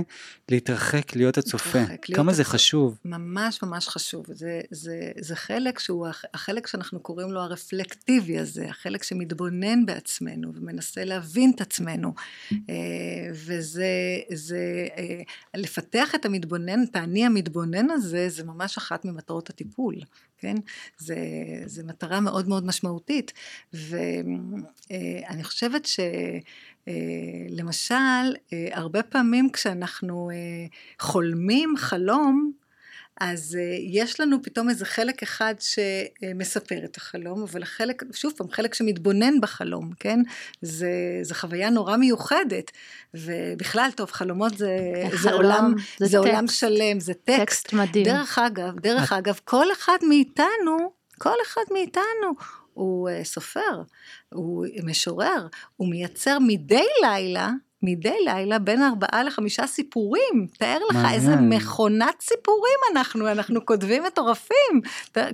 להתרחק, 0.50 1.16
להיות 1.16 1.38
הצופה. 1.38 1.80
להתרחק, 1.80 2.06
כמה 2.06 2.24
להיות 2.24 2.36
זה 2.36 2.42
הצופ... 2.42 2.54
חשוב. 2.54 2.98
ממש 3.06 3.64
ממש 3.64 3.88
חשוב, 3.88 4.26
זה, 4.34 4.62
זה, 4.72 5.12
זה 5.20 5.36
חלק 5.36 5.80
שהוא 5.80 6.08
החלק 6.34 6.68
שאנחנו 6.68 7.00
קוראים 7.00 7.32
לו 7.32 7.42
הרפלקטיבי 7.42 8.40
הזה, 8.40 8.66
החלק 8.70 9.04
שמתבונן 9.04 9.86
בעצמנו 9.86 10.52
ומנסה 10.56 11.04
לה... 11.04 11.17
להבין 11.18 11.52
את 11.56 11.62
עצמנו. 11.62 12.14
אה, 12.52 12.56
וזה, 13.32 13.88
זה, 14.34 14.88
אה, 14.98 15.22
לפתח 15.56 16.16
את 16.16 16.26
המתבונן, 16.26 16.84
את 16.84 16.96
האני 16.96 17.26
המתבונן 17.26 17.90
הזה, 17.90 18.30
זה 18.30 18.44
ממש 18.44 18.78
אחת 18.78 19.06
ממטרות 19.06 19.50
הטיפול, 19.50 19.96
כן? 20.38 20.56
זה, 20.98 21.18
זה 21.66 21.84
מטרה 21.84 22.20
מאוד 22.20 22.48
מאוד 22.48 22.66
משמעותית. 22.66 23.34
ואני 23.74 25.44
חושבת 25.44 25.86
ש... 25.86 26.00
למשל, 27.50 28.34
הרבה 28.72 29.04
פעמים 29.04 29.50
כשאנחנו 29.50 30.30
חולמים 31.00 31.74
חלום, 31.78 32.52
אז 33.22 33.58
uh, 33.60 33.80
יש 33.80 34.20
לנו 34.20 34.44
פתאום 34.44 34.70
איזה 34.70 34.86
חלק 34.86 35.24
אחד 35.24 35.56
שמספר 35.60 36.86
את 36.86 36.98
החלום, 36.98 37.44
אבל 37.44 37.64
החלק, 37.64 38.04
שוב 38.14 38.34
פעם, 38.38 38.52
חלק 38.52 38.74
שמתבונן 38.74 39.42
בחלום, 39.42 39.92
כן? 40.00 40.20
זה, 40.62 40.90
זה 41.22 41.36
חוויה 41.36 41.70
נורא 41.70 41.98
מיוחדת, 41.98 42.72
ובכלל, 43.14 43.90
טוב, 43.96 44.12
חלומות 44.12 44.58
זה, 44.58 44.78
חלום, 45.10 45.22
זה 45.22 45.32
עולם, 45.32 45.74
זה, 45.98 46.06
זה 46.06 46.18
עולם 46.18 46.48
שלם, 46.48 47.00
זה 47.00 47.14
טקסט. 47.14 47.40
טקסט 47.40 47.74
מדהים. 47.74 48.06
דרך 48.06 48.40
אגב, 48.40 48.80
דרך 48.80 49.14
אגב, 49.14 49.40
כל 49.44 49.72
אחד 49.72 49.98
מאיתנו, 50.08 50.92
כל 51.18 51.36
אחד 51.48 51.62
מאיתנו, 51.72 52.34
הוא 52.74 53.10
uh, 53.10 53.24
סופר, 53.24 53.82
הוא 54.30 54.66
משורר, 54.84 55.48
הוא 55.76 55.90
מייצר 55.90 56.38
מדי 56.40 56.88
לילה 57.02 57.52
מדי 57.84 58.16
לילה 58.26 58.60
בין 58.60 58.84
ארבעה 58.84 59.24
לחמישה 59.24 59.68
סיפורים. 59.68 60.48
תאר 60.58 60.78
לך 60.90 60.96
מעניין. 60.96 61.14
איזה 61.14 61.36
מכונת 61.36 62.22
סיפורים 62.22 62.78
אנחנו, 62.92 63.32
אנחנו 63.32 63.66
כותבים 63.66 64.04
מטורפים. 64.04 64.82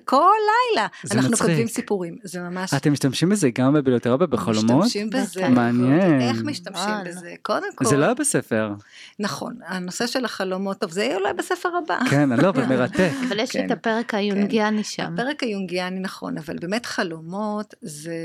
כל 0.06 0.34
לילה 0.76 0.88
אנחנו 1.12 1.32
מצחיק. 1.32 1.48
כותבים 1.48 1.68
סיפורים. 1.68 2.18
זה 2.24 2.40
ממש... 2.40 2.74
אתם 2.74 2.92
משתמשים 2.92 3.30
בזה 3.30 3.50
גם 3.50 3.74
בביליותרפיה 3.74 4.28
בחלומות? 4.28 4.86
משתמשים 4.86 5.10
בזה. 5.10 5.50
מעניין. 5.50 6.22
איך 6.22 6.44
משתמשים 6.44 6.94
בזה? 7.06 7.34
קודם 7.42 7.68
כל... 7.76 7.86
זה 7.86 7.98
לא 7.98 8.06
היה 8.06 8.14
בספר. 8.14 8.74
נכון, 9.20 9.56
הנושא 9.68 10.08
של 10.08 10.26
החלומות, 10.26 10.78
טוב, 10.78 10.92
זה 10.92 11.04
יהיה 11.04 11.16
אולי 11.18 11.34
בספר 11.34 11.70
הבא. 11.84 12.00
כן, 12.10 12.30
לא, 12.30 12.50
אבל 12.50 12.66
מרתק. 12.66 13.12
אבל 13.28 13.40
יש 13.40 13.52
כן, 13.52 13.66
את 13.66 13.72
הפרק 13.72 14.12
כן. 14.12 14.18
היונגיאני 14.18 14.84
כן. 14.84 14.90
שם. 14.90 15.14
הפרק 15.14 15.44
היונגיאני, 15.44 16.00
נכון, 16.00 16.38
אבל 16.38 16.58
באמת 16.62 16.86
חלומות 16.86 17.74
זה, 17.82 18.16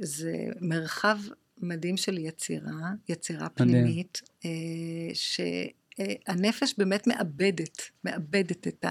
זה 0.00 0.32
מרחב 0.60 1.18
מדהים 1.60 1.96
של 1.96 2.18
יצירה, 2.18 2.90
יצירה 3.08 3.48
פנימית, 3.48 4.22
אה, 4.44 4.50
שהנפש 5.14 6.74
באמת 6.78 7.06
מאבדת, 7.06 7.82
מאבדת 8.04 8.68
את, 8.68 8.84
ה, 8.84 8.90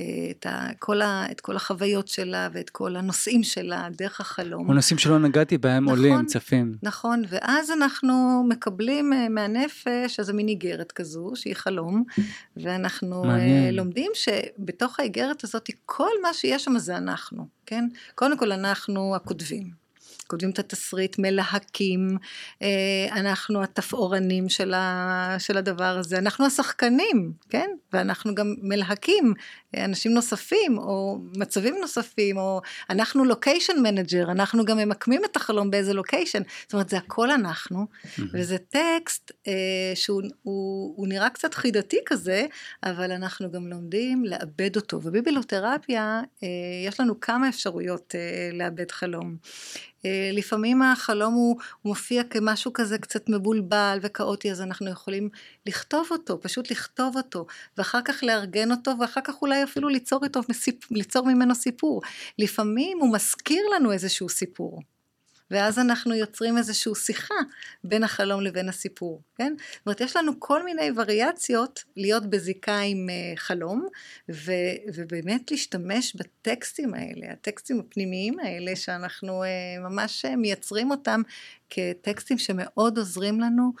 אה, 0.00 0.30
את, 0.30 0.46
ה, 0.46 0.68
כל 0.78 1.02
ה, 1.02 1.26
את 1.30 1.40
כל 1.40 1.56
החוויות 1.56 2.08
שלה 2.08 2.48
ואת 2.52 2.70
כל 2.70 2.96
הנושאים 2.96 3.42
שלה 3.42 3.88
דרך 3.98 4.20
החלום. 4.20 4.70
הנושאים 4.70 4.98
שלא 4.98 5.18
נגעתי 5.18 5.58
בהם 5.58 5.84
נכון, 5.84 5.98
עולים, 5.98 6.26
צפים. 6.26 6.74
נכון, 6.82 7.22
ואז 7.28 7.70
אנחנו 7.70 8.44
מקבלים 8.48 9.12
אה, 9.12 9.28
מהנפש 9.28 10.18
איזה 10.18 10.32
מין 10.32 10.48
איגרת 10.48 10.92
כזו, 10.92 11.32
שהיא 11.34 11.54
חלום, 11.54 12.04
ואנחנו 12.56 13.24
מעניין. 13.24 13.74
לומדים 13.74 14.10
שבתוך 14.14 15.00
האיגרת 15.00 15.44
הזאת 15.44 15.70
כל 15.86 16.10
מה 16.22 16.34
שיש 16.34 16.64
שם 16.64 16.78
זה 16.78 16.96
אנחנו, 16.96 17.46
כן? 17.66 17.88
קודם 18.14 18.38
כל 18.38 18.52
אנחנו 18.52 19.16
הכותבים. 19.16 19.83
כותבים 20.26 20.50
את 20.50 20.58
התסריט, 20.58 21.16
מלהקים, 21.18 22.08
אה, 22.62 23.06
אנחנו 23.12 23.62
התפאורנים 23.62 24.48
של, 24.48 24.74
ה, 24.74 25.36
של 25.38 25.56
הדבר 25.56 25.98
הזה, 25.98 26.18
אנחנו 26.18 26.46
השחקנים, 26.46 27.32
כן? 27.50 27.70
ואנחנו 27.92 28.34
גם 28.34 28.54
מלהקים 28.62 29.34
אנשים 29.76 30.14
נוספים, 30.14 30.78
או 30.78 31.18
מצבים 31.36 31.74
נוספים, 31.80 32.36
או 32.36 32.60
אנחנו 32.90 33.24
location 33.24 33.82
manager, 33.82 34.30
אנחנו 34.30 34.64
גם 34.64 34.78
ממקמים 34.78 35.24
את 35.24 35.36
החלום 35.36 35.70
באיזה 35.70 35.92
location, 35.92 36.42
זאת 36.62 36.72
אומרת 36.72 36.88
זה 36.88 36.96
הכל 36.96 37.30
אנחנו. 37.30 37.86
וזה 38.32 38.58
טקסט 38.58 39.32
אה, 39.48 39.52
שהוא 39.94 40.22
הוא, 40.42 40.94
הוא 40.96 41.08
נראה 41.08 41.30
קצת 41.30 41.54
חידתי 41.54 41.98
כזה, 42.06 42.46
אבל 42.82 43.12
אנחנו 43.12 43.50
גם 43.50 43.66
לומדים 43.66 44.24
לעבד 44.24 44.76
אותו, 44.76 45.00
ובביבליותרפיה 45.02 46.20
אה, 46.42 46.48
יש 46.86 47.00
לנו 47.00 47.20
כמה 47.20 47.48
אפשרויות 47.48 48.14
אה, 48.14 48.50
לעבד 48.52 48.90
חלום. 48.90 49.36
אה, 50.06 50.30
לפעמים 50.32 50.82
החלום 50.82 51.34
הוא, 51.34 51.56
מופיע 51.84 52.24
כמשהו 52.24 52.72
כזה 52.72 52.98
קצת 52.98 53.28
מבולבל 53.28 53.98
וכאוטי, 54.02 54.50
אז 54.50 54.60
אנחנו 54.60 54.90
יכולים 54.90 55.28
לכתוב 55.66 56.08
אותו, 56.10 56.40
פשוט 56.40 56.70
לכתוב 56.70 57.16
אותו, 57.16 57.46
ואחר 57.78 58.00
כך 58.04 58.22
לארגן 58.22 58.70
אותו, 58.70 58.92
ואחר 59.00 59.20
כך 59.24 59.42
אולי 59.42 59.64
אפילו 59.64 59.88
ליצור, 59.88 60.24
איתו, 60.24 60.40
ליצור 60.90 61.26
ממנו 61.26 61.54
סיפור. 61.54 62.02
לפעמים 62.38 62.98
הוא 63.00 63.12
מזכיר 63.12 63.62
לנו 63.76 63.92
איזשהו 63.92 64.28
סיפור. 64.28 64.80
ואז 65.50 65.78
אנחנו 65.78 66.14
יוצרים 66.14 66.58
איזושהי 66.58 66.92
שיחה 66.94 67.34
בין 67.84 68.04
החלום 68.04 68.40
לבין 68.40 68.68
הסיפור, 68.68 69.22
כן? 69.36 69.54
זאת 69.58 69.86
אומרת, 69.86 70.00
יש 70.00 70.16
לנו 70.16 70.32
כל 70.38 70.64
מיני 70.64 70.90
וריאציות 70.96 71.84
להיות 71.96 72.26
בזיקה 72.26 72.78
עם 72.78 73.08
uh, 73.08 73.38
חלום, 73.38 73.86
ו, 74.30 74.52
ובאמת 74.94 75.50
להשתמש 75.50 76.16
בטקסטים 76.16 76.94
האלה, 76.94 77.32
הטקסטים 77.32 77.80
הפנימיים 77.80 78.38
האלה, 78.38 78.76
שאנחנו 78.76 79.42
uh, 79.42 79.46
ממש 79.80 80.24
uh, 80.24 80.36
מייצרים 80.36 80.90
אותם 80.90 81.22
כטקסטים 81.70 82.38
שמאוד 82.38 82.98
עוזרים 82.98 83.40
לנו 83.40 83.72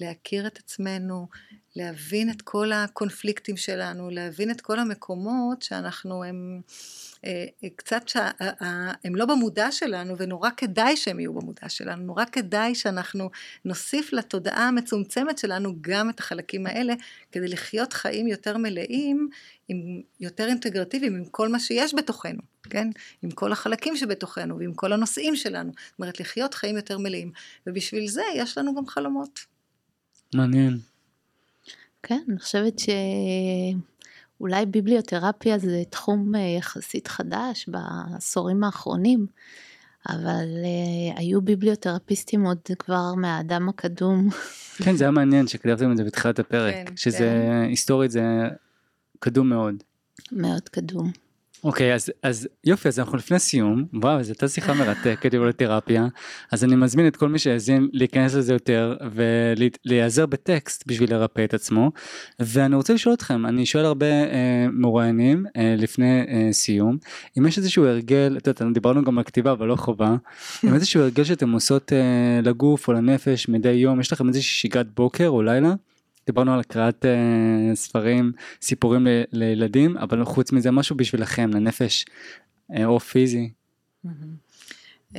להכיר 0.00 0.46
את 0.46 0.58
עצמנו, 0.58 1.28
להבין 1.76 2.30
את 2.30 2.42
כל 2.42 2.72
הקונפליקטים 2.72 3.56
שלנו, 3.56 4.10
להבין 4.10 4.50
את 4.50 4.60
כל 4.60 4.78
המקומות 4.78 5.62
שאנחנו 5.62 6.24
הם... 6.24 6.60
אה, 7.24 7.46
אה, 7.64 7.68
קצת 7.76 8.08
שהם 8.08 9.14
לא 9.16 9.26
במודע 9.26 9.72
שלנו 9.72 10.18
ונורא 10.18 10.50
כדאי 10.56 10.96
שהם 10.96 11.20
יהיו 11.20 11.34
במודע 11.34 11.68
שלנו, 11.68 12.02
נורא 12.02 12.24
כדאי 12.32 12.74
שאנחנו 12.74 13.30
נוסיף 13.64 14.12
לתודעה 14.12 14.68
המצומצמת 14.68 15.38
שלנו 15.38 15.74
גם 15.80 16.10
את 16.10 16.20
החלקים 16.20 16.66
האלה 16.66 16.94
כדי 17.32 17.48
לחיות 17.48 17.92
חיים 17.92 18.26
יותר 18.26 18.56
מלאים, 18.56 19.28
עם 19.68 20.00
יותר 20.20 20.46
אינטגרטיביים 20.46 21.14
עם 21.14 21.24
כל 21.24 21.48
מה 21.48 21.60
שיש 21.60 21.94
בתוכנו, 21.94 22.40
כן? 22.70 22.88
עם 23.22 23.30
כל 23.30 23.52
החלקים 23.52 23.96
שבתוכנו 23.96 24.58
ועם 24.58 24.74
כל 24.74 24.92
הנושאים 24.92 25.36
שלנו, 25.36 25.72
זאת 25.72 25.98
אומרת 25.98 26.20
לחיות 26.20 26.54
חיים 26.54 26.76
יותר 26.76 26.98
מלאים 26.98 27.32
ובשביל 27.66 28.08
זה 28.08 28.22
יש 28.34 28.58
לנו 28.58 28.74
גם 28.74 28.86
חלומות. 28.86 29.40
מעניין. 30.34 30.78
כן, 32.08 32.20
אני 32.28 32.38
חושבת 32.38 32.78
ש... 32.78 32.88
אולי 34.40 34.66
ביבליותרפיה 34.66 35.58
זה 35.58 35.82
תחום 35.90 36.34
אה, 36.34 36.40
יחסית 36.40 37.08
חדש 37.08 37.68
בעשורים 37.68 38.64
האחרונים, 38.64 39.26
אבל 40.08 40.44
uh, 40.44 41.18
היו 41.18 41.42
ביבליותרפיסטים 41.42 42.44
עוד 42.44 42.58
כבר 42.78 43.14
מהאדם 43.14 43.68
הקדום. 43.68 44.28
כן, 44.84 44.96
זה 44.96 45.04
היה 45.04 45.10
מעניין 45.10 45.46
שכתבתם 45.46 45.92
את 45.92 45.96
זה 45.96 46.04
בתחילת 46.04 46.38
הפרק, 46.38 46.74
כן, 46.74 46.96
שזה 46.96 47.18
כן. 47.18 47.66
היסטורית 47.68 48.10
זה 48.10 48.22
קדום 49.18 49.48
מאוד. 49.48 49.74
מאוד 50.32 50.68
קדום. 50.68 51.12
אוקיי, 51.64 51.92
okay, 51.92 51.94
אז, 51.94 52.12
אז 52.22 52.48
יופי, 52.64 52.88
אז 52.88 52.98
אנחנו 52.98 53.18
לפני 53.18 53.38
סיום, 53.38 53.84
וואו, 53.94 54.22
זו 54.22 54.30
הייתה 54.30 54.48
שיחה 54.48 54.74
מרתקת 54.74 55.34
עם 55.34 55.44
לתרפיה, 55.44 56.06
אז 56.52 56.64
אני 56.64 56.76
מזמין 56.76 57.06
את 57.06 57.16
כל 57.16 57.28
מי 57.28 57.38
שיאזין 57.38 57.88
להיכנס 57.92 58.34
לזה 58.34 58.52
יותר 58.52 58.96
ולהיעזר 59.12 60.26
בטקסט 60.26 60.84
בשביל 60.86 61.10
לרפא 61.10 61.44
את 61.44 61.54
עצמו, 61.54 61.90
ואני 62.40 62.76
רוצה 62.76 62.94
לשאול 62.94 63.14
אתכם, 63.14 63.46
אני 63.46 63.66
שואל 63.66 63.84
הרבה 63.84 64.06
אה, 64.06 64.66
מרואיינים 64.72 65.46
אה, 65.56 65.74
לפני 65.78 66.24
אה, 66.28 66.48
סיום, 66.52 66.96
אם 67.38 67.46
יש 67.46 67.58
איזשהו 67.58 67.86
הרגל, 67.86 68.34
את 68.38 68.46
יודעת, 68.46 68.72
דיברנו 68.74 69.04
גם 69.04 69.18
על 69.18 69.24
כתיבה 69.24 69.52
אבל 69.52 69.66
לא 69.66 69.76
חובה, 69.76 70.16
אם 70.64 70.74
איזשהו 70.74 71.02
הרגל 71.02 71.24
שאתם 71.24 71.52
עושות 71.52 71.92
אה, 71.92 72.40
לגוף 72.42 72.88
או 72.88 72.92
לנפש 72.92 73.48
מדי 73.48 73.72
יום, 73.72 74.00
יש 74.00 74.12
לכם 74.12 74.28
איזושהי 74.28 74.52
שגרת 74.52 74.86
בוקר 74.94 75.28
או 75.28 75.42
לילה? 75.42 75.74
דיברנו 76.28 76.54
על 76.54 76.60
הקראת 76.60 77.04
uh, 77.04 77.74
ספרים, 77.74 78.32
סיפורים 78.62 79.06
ל, 79.06 79.22
לילדים, 79.32 79.96
אבל 79.96 80.24
חוץ 80.24 80.52
מזה 80.52 80.70
משהו 80.70 80.96
בשבילכם, 80.96 81.50
לנפש, 81.50 82.04
uh, 82.72 82.84
או 82.84 83.00
פיזי. 83.00 83.50
Uh, 84.04 85.18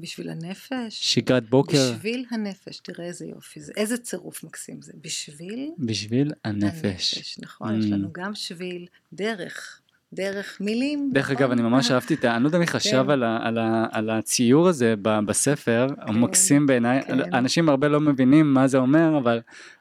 בשביל 0.00 0.30
הנפש. 0.30 1.14
שגרת 1.14 1.50
בוקר. 1.50 1.92
בשביל 1.94 2.24
הנפש, 2.30 2.80
תראה 2.80 3.06
איזה 3.06 3.26
יופי 3.26 3.60
זה, 3.60 3.72
איזה 3.76 3.98
צירוף 3.98 4.44
מקסים 4.44 4.82
זה, 4.82 4.92
בשביל... 5.00 5.70
בשביל 5.78 6.32
הנפש. 6.44 6.84
הנפש, 6.84 7.38
נכון, 7.38 7.80
mm. 7.80 7.84
יש 7.84 7.90
לנו 7.90 8.08
גם 8.12 8.34
שביל, 8.34 8.86
דרך, 9.12 9.80
דרך 10.14 10.58
מילים. 10.60 11.10
דרך 11.12 11.24
נכון? 11.24 11.36
אגב, 11.36 11.50
אני 11.50 11.62
ממש 11.62 11.90
אהבתי 11.90 12.14
את 12.14 12.24
ה... 12.24 12.36
אני 12.36 12.42
לא 12.42 12.48
יודע 12.48 12.58
מי 12.58 12.66
חשב 12.66 13.04
כן. 13.06 13.22
על, 13.92 14.10
הציור 14.10 14.68
הזה 14.68 14.94
בספר, 15.02 15.86
כן, 15.88 16.02
הוא 16.12 16.14
מקסים 16.14 16.66
בעיניי. 16.66 17.02
כן. 17.02 17.34
אנשים 17.34 17.68
הרבה 17.68 17.88
לא 17.88 18.00
מבינים 18.00 18.54
מה 18.54 18.68
זה 18.68 18.78
אומר, 18.78 19.18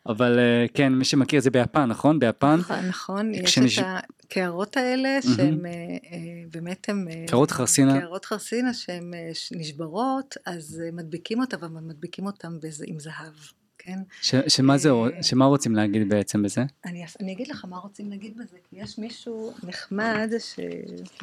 אבל, 0.06 0.40
אה, 0.40 0.66
כן, 0.74 0.94
מי 0.94 1.06
שמכיר 1.06 1.42
זה 1.42 1.52
ביפן, 1.52 1.86
נכון? 1.86 2.20
ביפן. 2.20 2.56
נכון, 2.60 2.86
נכון. 2.88 3.34
יש 3.34 3.80
את 3.80 3.86
הקערות 4.26 4.78
האלה, 4.78 5.22
שהן 5.22 5.66
אה, 5.66 5.72
אה, 5.72 6.18
באמת 6.52 6.90
הן... 6.90 7.08
קערות 7.28 7.52
חרסינה. 7.52 8.00
קערות 8.00 8.26
חרסינה 8.26 8.74
שהן 8.74 9.14
נשברות, 9.52 10.38
אז 10.46 10.82
מדביקים 10.94 11.40
אותן, 11.40 11.58
אבל 11.58 11.68
מדביקים 11.68 12.26
אותן 12.26 12.48
עם 12.88 13.00
זהב. 13.00 13.34
כן? 13.84 14.00
ש, 14.22 14.36
שמה 14.48 14.78
זה, 14.78 14.90
אה, 14.90 15.24
שמה 15.24 15.46
רוצים 15.46 15.76
להגיד 15.76 16.10
בעצם 16.10 16.44
בזה? 16.44 16.64
אני, 16.86 17.06
אני 17.20 17.32
אגיד 17.32 17.48
לך 17.48 17.66
מה 17.70 17.78
רוצים 17.78 18.10
להגיד 18.10 18.34
בזה, 18.38 18.58
כי 18.70 18.76
יש 18.80 19.00
מישהו 19.00 19.54
נחמד 19.64 20.32
ש, 20.40 20.60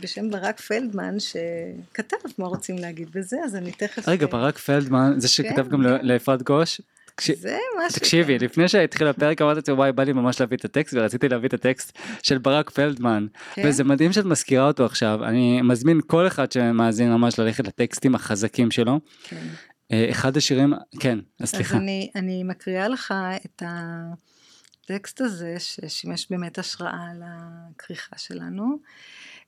בשם 0.00 0.30
ברק 0.30 0.60
פלדמן 0.60 1.16
שכתב 1.20 2.16
מה 2.38 2.46
רוצים 2.46 2.78
להגיד 2.78 3.08
בזה, 3.14 3.36
אז 3.44 3.56
אני 3.56 3.72
תכף... 3.72 4.08
רגע, 4.08 4.26
ברק 4.26 4.58
פלדמן, 4.58 5.14
זה 5.16 5.28
שכתב 5.28 5.62
כן, 5.62 5.68
גם 5.68 5.82
כן. 5.82 6.06
לאפרת 6.06 6.42
גוש? 6.42 6.80
זה 7.20 7.58
משהו. 7.78 8.00
תקשיבי, 8.00 8.38
לפני 8.38 8.68
שהתחיל 8.68 9.06
הפרק 9.06 9.42
אמרתי 9.42 9.56
לעצמי 9.56 9.74
וואי 9.74 9.92
בא 9.92 10.02
לי 10.02 10.12
ממש 10.12 10.40
להביא 10.40 10.56
את 10.56 10.64
הטקסט 10.64 10.94
ורציתי 10.94 11.28
להביא 11.28 11.48
את 11.48 11.54
הטקסט 11.54 11.98
של 12.22 12.38
ברק 12.38 12.70
פלדמן 12.70 13.26
כן? 13.54 13.62
וזה 13.66 13.84
מדהים 13.84 14.12
שאת 14.12 14.24
מזכירה 14.24 14.66
אותו 14.66 14.84
עכשיו 14.84 15.24
אני 15.24 15.62
מזמין 15.62 16.00
כל 16.06 16.26
אחד 16.26 16.52
שמאזין 16.52 17.12
ממש 17.12 17.38
ללכת 17.38 17.66
לטקסטים 17.66 18.14
החזקים 18.14 18.70
שלו. 18.70 19.00
כן. 19.24 19.46
אה, 19.92 20.10
אחד 20.10 20.36
השירים, 20.36 20.72
כן, 21.00 21.18
אז 21.40 21.48
סליחה. 21.48 21.76
אז 21.76 21.82
אני, 21.82 22.10
אני 22.14 22.44
מקריאה 22.44 22.88
לך 22.88 23.14
את 23.44 23.62
הטקסט 23.66 25.20
הזה 25.20 25.54
ששימש 25.58 26.26
באמת 26.30 26.58
השראה 26.58 27.08
לכריכה 27.14 28.18
שלנו. 28.18 28.78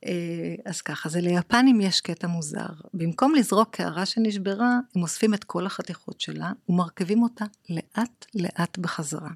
אה, 0.07 0.55
אז 0.65 0.83
ככה, 0.83 1.09
זה 1.09 1.21
ליפנים 1.21 1.81
יש 1.81 2.01
קטע 2.01 2.27
מוזר. 2.27 2.67
במקום 2.95 3.35
לזרוק 3.35 3.77
קערה 3.77 4.07
שנשברה, 4.07 4.79
הם 4.97 5.03
אוספים 5.03 5.35
את 5.35 5.45
כל 5.45 5.67
החתיכות 5.67 6.21
שלה 6.21 6.53
ומרכיבים 6.69 7.23
אותה 7.23 7.45
לאט 7.71 8.27
לאט 8.35 8.79
בחזרה. 8.79 9.31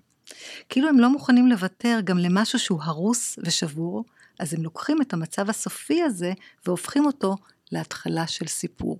כאילו 0.68 0.88
הם 0.88 0.98
לא 0.98 1.10
מוכנים 1.10 1.46
לוותר 1.46 2.00
גם 2.04 2.18
למשהו 2.18 2.58
שהוא 2.58 2.80
הרוס 2.82 3.38
ושבור, 3.44 4.04
אז 4.38 4.54
הם 4.54 4.62
לוקחים 4.62 5.02
את 5.02 5.12
המצב 5.12 5.50
הסופי 5.50 6.02
הזה 6.02 6.32
והופכים 6.66 7.06
אותו 7.06 7.36
להתחלה 7.72 8.26
של 8.26 8.46
סיפור. 8.46 8.98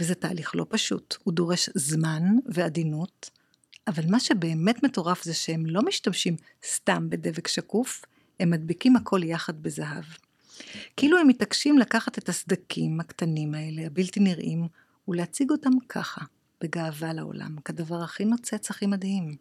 וזה 0.00 0.14
תהליך 0.14 0.54
לא 0.54 0.66
פשוט, 0.68 1.16
הוא 1.24 1.34
דורש 1.34 1.70
זמן 1.74 2.22
ועדינות, 2.46 3.30
אבל 3.86 4.02
מה 4.08 4.20
שבאמת 4.20 4.82
מטורף 4.82 5.24
זה 5.24 5.34
שהם 5.34 5.66
לא 5.66 5.82
משתמשים 5.82 6.36
סתם 6.66 7.10
בדבק 7.10 7.48
שקוף, 7.48 8.04
הם 8.40 8.50
מדביקים 8.50 8.96
הכל 8.96 9.20
יחד 9.24 9.62
בזהב. 9.62 10.04
כאילו 10.96 11.18
הם 11.18 11.28
מתעקשים 11.28 11.78
לקחת 11.78 12.18
את 12.18 12.28
הסדקים 12.28 13.00
הקטנים 13.00 13.54
האלה, 13.54 13.86
הבלתי 13.86 14.20
נראים, 14.20 14.68
ולהציג 15.08 15.50
אותם 15.50 15.70
ככה, 15.88 16.20
בגאווה 16.60 17.12
לעולם, 17.12 17.56
כדבר 17.64 18.02
הכי 18.02 18.24
נוצץ, 18.24 18.70
הכי 18.70 18.86
מדהים. 18.86 19.36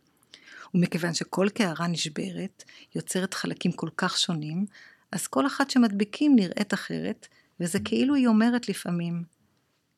ומכיוון 0.73 1.13
שכל 1.13 1.47
קערה 1.53 1.87
נשברת, 1.87 2.63
יוצרת 2.95 3.33
חלקים 3.33 3.71
כל 3.71 3.89
כך 3.97 4.17
שונים, 4.17 4.65
אז 5.11 5.27
כל 5.27 5.47
אחת 5.47 5.69
שמדביקים 5.69 6.35
נראית 6.35 6.73
אחרת, 6.73 7.27
וזה 7.59 7.79
כאילו 7.79 8.15
היא 8.15 8.27
אומרת 8.27 8.69
לפעמים, 8.69 9.23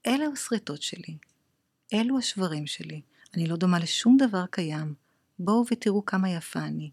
אלה 0.08 0.26
השריטות 0.34 0.82
שלי, 0.82 1.18
אלו 1.94 2.18
השברים 2.18 2.68
שלי, 2.68 3.02
אני 3.34 3.48
לא 3.48 3.56
דומה 3.56 3.80
לשום 3.80 4.18
דבר 4.18 4.46
קיים, 4.46 4.94
בואו 5.40 5.64
ותראו 5.72 6.06
כמה 6.06 6.30
יפה 6.30 6.60
אני, 6.60 6.90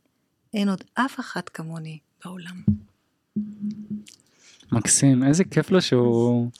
אין 0.54 0.68
עוד 0.68 0.84
אף 0.94 1.20
אחת 1.20 1.48
כמוני 1.48 1.98
בעולם. 2.24 2.62
מקסים, 4.72 5.24
איזה 5.24 5.44
כיף 5.44 5.70
לו 5.70 5.82
שהוא 5.82 6.50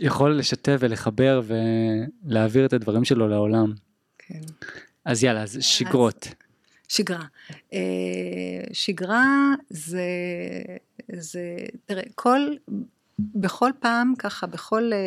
יכול 0.00 0.38
לשתף 0.38 0.76
ולחבר 0.80 1.42
ולהעביר 2.24 2.66
את 2.66 2.72
הדברים 2.72 3.04
שלו 3.04 3.28
לעולם. 3.28 3.72
כן. 4.18 4.40
אז 5.04 5.24
יאללה, 5.24 5.42
אז 5.42 5.58
שגרות. 5.60 6.28
שגרה. 6.88 7.24
אה, 7.72 7.78
שגרה 8.72 9.54
זה, 9.70 10.04
זה, 11.12 11.56
תראה, 11.84 12.02
כל 12.14 12.40
בכל 13.18 13.70
פעם, 13.80 14.14
ככה, 14.18 14.46
בכל 14.46 14.90
אה, 14.92 14.98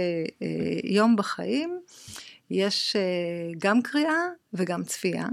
אה, 0.42 0.80
יום 0.84 1.16
בחיים, 1.16 1.80
יש 2.50 2.96
אה, 2.96 3.52
גם 3.58 3.82
קריאה 3.82 4.28
וגם 4.54 4.84
צפייה, 4.84 5.28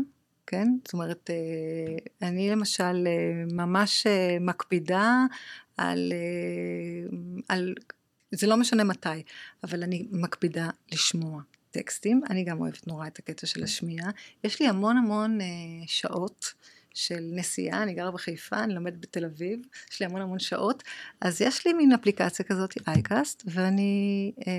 כן? 0.47 0.69
זאת 0.85 0.93
אומרת, 0.93 1.31
אה, 1.31 2.29
אני 2.29 2.51
למשל 2.51 3.07
אה, 3.07 3.45
ממש 3.53 4.07
אה, 4.07 4.37
מקפידה 4.41 5.25
על, 5.77 6.13
אה, 6.13 7.17
על, 7.49 7.75
זה 8.31 8.47
לא 8.47 8.57
משנה 8.57 8.85
מתי, 8.85 9.23
אבל 9.65 9.83
אני 9.83 10.09
מקפידה 10.11 10.71
לשמוע. 10.93 11.43
טקסטים, 11.71 12.21
אני 12.31 12.45
גם 12.45 12.61
אוהבת 12.61 12.87
נורא 12.87 13.07
את 13.07 13.19
הקטע 13.19 13.47
של 13.47 13.65
השמיעה. 13.65 14.11
יש 14.45 14.61
לי 14.61 14.69
המון 14.69 14.97
המון 14.97 15.41
אה, 15.41 15.47
שעות 15.87 16.55
של 16.97 17.21
נסיעה, 17.33 17.83
אני 17.83 17.95
גרה 17.95 18.11
בחיפה, 18.11 18.65
אני 18.65 18.75
לומדת 18.75 19.01
בתל 19.01 19.25
אביב, 19.25 19.61
יש 19.93 20.01
לי 20.01 20.07
המון 20.07 20.21
המון 20.21 20.39
שעות, 20.39 20.83
אז 21.21 21.41
יש 21.41 21.67
לי 21.67 21.73
מין 21.73 21.93
אפליקציה 21.93 22.45
כזאת, 22.45 22.75
iCast, 22.89 23.43
ואני 23.47 24.33
אה, 24.47 24.53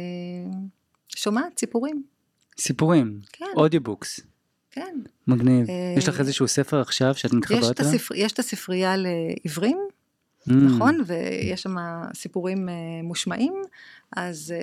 שומעת 1.15 1.59
סיפורים. 1.59 2.03
סיפורים, 2.59 3.19
כן. 3.31 3.45
audiobooks, 3.55 4.19
כן. 4.71 4.97
מגניב. 5.27 5.69
אה, 5.69 5.95
יש 5.97 6.07
לך 6.07 6.19
איזשהו 6.19 6.47
ספר 6.47 6.81
עכשיו 6.81 7.15
שאת 7.15 7.33
מתחברת 7.33 7.81
אליו? 7.81 7.91
הספר, 7.91 8.15
יש 8.15 8.31
את 8.31 8.39
הספרייה 8.39 8.95
לעיוורים, 8.97 9.77
Mm. 10.47 10.53
נכון? 10.53 11.01
ויש 11.05 11.61
שם 11.61 11.75
סיפורים 12.13 12.69
אה, 12.69 12.73
מושמעים, 13.03 13.53
אז, 14.17 14.53
אה, 14.55 14.57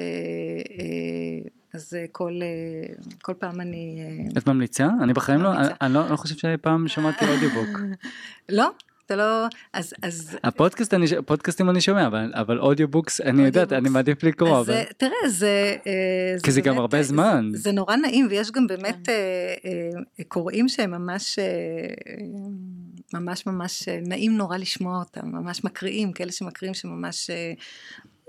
אה, 0.78 1.48
אז 1.74 1.94
אה, 1.94 2.04
כל, 2.12 2.32
אה, 2.42 2.94
כל 3.22 3.34
פעם 3.34 3.60
אני... 3.60 3.98
אה, 4.00 4.38
את 4.38 4.46
ממליצה? 4.48 4.88
אני 5.02 5.12
בחיים 5.12 5.42
לא. 5.42 5.54
אני- 5.54 5.68
אני 5.80 5.94
לא 5.94 6.10
לא 6.10 6.16
חושב 6.16 6.34
שאי 6.36 6.56
פעם 6.56 6.88
שמעתי 6.88 7.24
audiobook. 7.28 7.68
לא? 8.48 8.70
אתה 9.06 9.16
לא... 9.16 9.46
אז... 9.72 9.94
אז 10.02 10.38
הפודקאסט 10.44 10.94
אני, 10.94 11.06
פודקאסטים 11.26 11.70
אני 11.70 11.80
שומע, 11.80 12.06
אבל, 12.06 12.32
אבל 12.34 12.58
אודיובוקס, 12.60 13.20
אני 13.20 13.42
יודעת. 13.42 13.72
אני 13.72 13.88
מעדיף 13.88 14.22
לקרוא, 14.22 14.58
אז 14.58 14.68
אבל... 14.70 14.74
אה, 14.74 14.84
תראה, 14.96 15.28
זה... 15.28 15.76
כי 16.42 16.52
זה 16.52 16.60
גם 16.60 16.78
הרבה 16.78 17.02
זמן. 17.02 17.50
זה, 17.52 17.58
זה 17.58 17.72
נורא 17.72 17.96
נעים, 17.96 18.26
ויש 18.30 18.50
גם 18.50 18.66
באמת 18.66 19.08
אה, 19.08 19.14
אה, 19.64 20.24
קוראים 20.28 20.68
שהם 20.68 20.90
ממש, 20.90 21.38
ממש 23.14 23.46
ממש 23.46 23.88
נעים 23.88 24.36
נורא 24.36 24.56
לשמוע 24.56 24.98
אותם, 24.98 25.28
ממש 25.28 25.64
מקריאים, 25.64 26.12
כאלה 26.12 26.32
שמקריאים 26.32 26.74
שממש... 26.74 27.30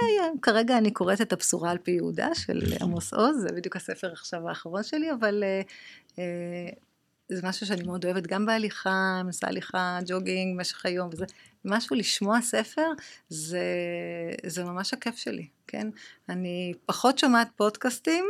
אה, 0.01 0.07
כרגע 0.41 0.77
אני 0.77 0.91
קוראת 0.91 1.21
את 1.21 1.33
הבשורה 1.33 1.71
על 1.71 1.77
פי 1.77 1.91
יהודה 1.91 2.35
של 2.35 2.61
עמוס 2.81 3.13
עוז, 3.13 3.37
זה 3.41 3.47
בדיוק 3.55 3.75
הספר 3.75 4.11
עכשיו 4.11 4.49
האחרון 4.49 4.83
שלי, 4.83 5.11
אבל 5.11 5.43
אה, 5.43 5.61
אה, 6.19 6.69
זה 7.29 7.41
משהו 7.43 7.67
שאני 7.67 7.83
מאוד 7.83 8.05
אוהבת, 8.05 8.27
גם 8.27 8.45
בהליכה, 8.45 9.21
מנסה 9.25 9.47
הליכה, 9.47 9.99
ג'וגינג 10.05 10.57
במשך 10.57 10.85
היום 10.85 11.09
וזה, 11.11 11.25
משהו 11.65 11.95
לשמוע 11.95 12.41
ספר, 12.41 12.87
זה, 13.29 13.63
זה 14.45 14.63
ממש 14.63 14.93
הכיף 14.93 15.15
שלי, 15.15 15.47
כן? 15.67 15.87
אני 16.29 16.73
פחות 16.85 17.17
שומעת 17.19 17.47
פודקאסטים, 17.55 18.25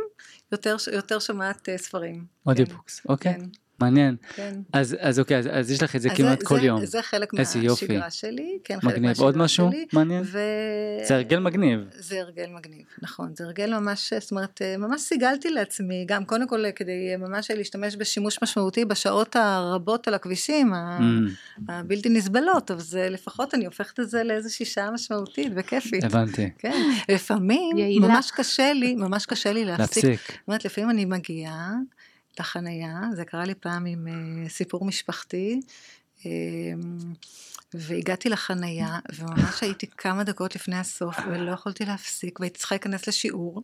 יותר, 0.52 0.76
יותר 0.92 1.18
שומעת 1.18 1.68
ספרים. 1.76 2.24
audiobooks, 2.46 3.02
אוקיי, 3.08 3.34
כן, 3.34 3.40
מעניין. 3.80 4.16
כן. 4.34 4.54
אז, 4.72 4.96
אז 5.00 5.18
אוקיי, 5.20 5.38
אז, 5.38 5.48
אז 5.52 5.70
יש 5.70 5.82
לך 5.82 5.96
את 5.96 6.00
זה 6.02 6.10
כמעט 6.10 6.42
כל 6.42 6.60
זה, 6.60 6.66
יום. 6.66 6.86
זה 6.86 7.02
חלק. 7.02 7.34
מהשגרה 7.34 8.10
שלי, 8.10 8.58
כן, 8.64 8.80
חלק 8.80 8.94
מגניב. 8.94 9.20
עוד 9.20 9.36
משהו 9.36 9.68
שלי. 9.72 9.86
מעניין? 9.92 10.22
ו... 10.26 10.38
זה 11.08 11.14
הרגל 11.14 11.38
מגניב. 11.38 11.80
זה 11.98 12.20
הרגל 12.20 12.46
מגניב, 12.56 12.84
נכון, 13.02 13.32
זה 13.36 13.44
הרגל 13.44 13.78
ממש, 13.78 14.12
זאת 14.20 14.30
אומרת, 14.30 14.62
ממש 14.78 15.00
סיגלתי 15.00 15.50
לעצמי, 15.50 16.04
גם 16.08 16.24
קודם 16.24 16.48
כל 16.48 16.64
כדי 16.76 17.16
ממש 17.18 17.50
להשתמש 17.50 17.96
בשימוש 17.96 18.38
משמעותי 18.42 18.84
בשעות 18.84 19.36
הרבות 19.36 20.08
על 20.08 20.14
הכבישים, 20.14 20.72
Mm, 20.76 21.62
הבלתי 21.68 22.08
נסבלות, 22.08 22.70
אבל 22.70 22.80
זה 22.80 23.08
לפחות 23.10 23.54
אני 23.54 23.66
הופכת 23.66 24.00
את 24.00 24.10
זה 24.10 24.22
לאיזושהי 24.24 24.66
שעה 24.66 24.90
משמעותית 24.90 25.52
וכיפית. 25.56 26.04
הבנתי. 26.04 26.50
כן, 26.58 26.82
לפעמים 27.08 27.78
יעילה. 27.78 28.08
ממש 28.08 28.30
קשה 28.30 28.72
לי, 28.72 28.94
ממש 28.94 29.26
קשה 29.26 29.52
לי 29.52 29.64
להפסיק. 29.64 30.04
להפסיק. 30.04 30.30
זאת 30.30 30.48
אומרת, 30.48 30.64
לפעמים 30.64 30.90
אני 30.90 31.04
מגיעה 31.04 31.72
לחנייה, 32.40 33.00
זה 33.14 33.24
קרה 33.24 33.44
לי 33.44 33.54
פעם 33.54 33.86
עם 33.86 34.06
uh, 34.06 34.48
סיפור 34.48 34.84
משפחתי, 34.84 35.60
um, 36.20 36.26
והגעתי 37.74 38.28
לחנייה, 38.28 38.98
וממש 39.18 39.62
הייתי 39.62 39.86
כמה 39.86 40.24
דקות 40.24 40.54
לפני 40.54 40.76
הסוף, 40.76 41.16
ולא 41.26 41.50
יכולתי 41.50 41.84
להפסיק, 41.84 42.40
והייתי 42.40 42.58
צריכה 42.58 42.74
להיכנס 42.74 43.08
לשיעור, 43.08 43.62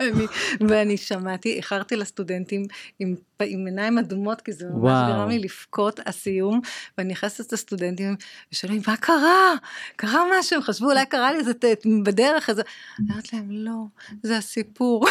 ואני, 0.00 0.26
ואני 0.68 0.96
שמעתי, 0.96 1.56
איחרתי 1.56 1.96
לסטודנטים 1.96 2.66
עם, 2.98 3.14
עם 3.40 3.66
עיניים 3.66 3.98
אדומות, 3.98 4.40
כי 4.40 4.52
זה 4.52 4.64
ממש 4.64 4.74
וואו. 4.76 5.12
גרם 5.12 5.28
לי 5.28 5.38
לבכות 5.38 6.00
הסיום, 6.06 6.60
ואני 6.98 7.12
נכנסת 7.12 7.52
לסטודנטים, 7.52 8.16
ושואלים, 8.52 8.82
מה 8.86 8.96
קרה? 8.96 9.54
קרה 9.96 10.22
משהו? 10.38 10.56
הם 10.56 10.62
חשבו, 10.62 10.90
אולי 10.90 11.06
קרה 11.06 11.32
לי 11.32 11.38
איזה 11.38 11.54
ת- 11.54 11.86
בדרך, 12.04 12.50
איזה... 12.50 12.62
אומרת 12.98 13.32
להם, 13.32 13.50
לא, 13.50 13.84
זה 14.22 14.36
הסיפור. 14.36 15.06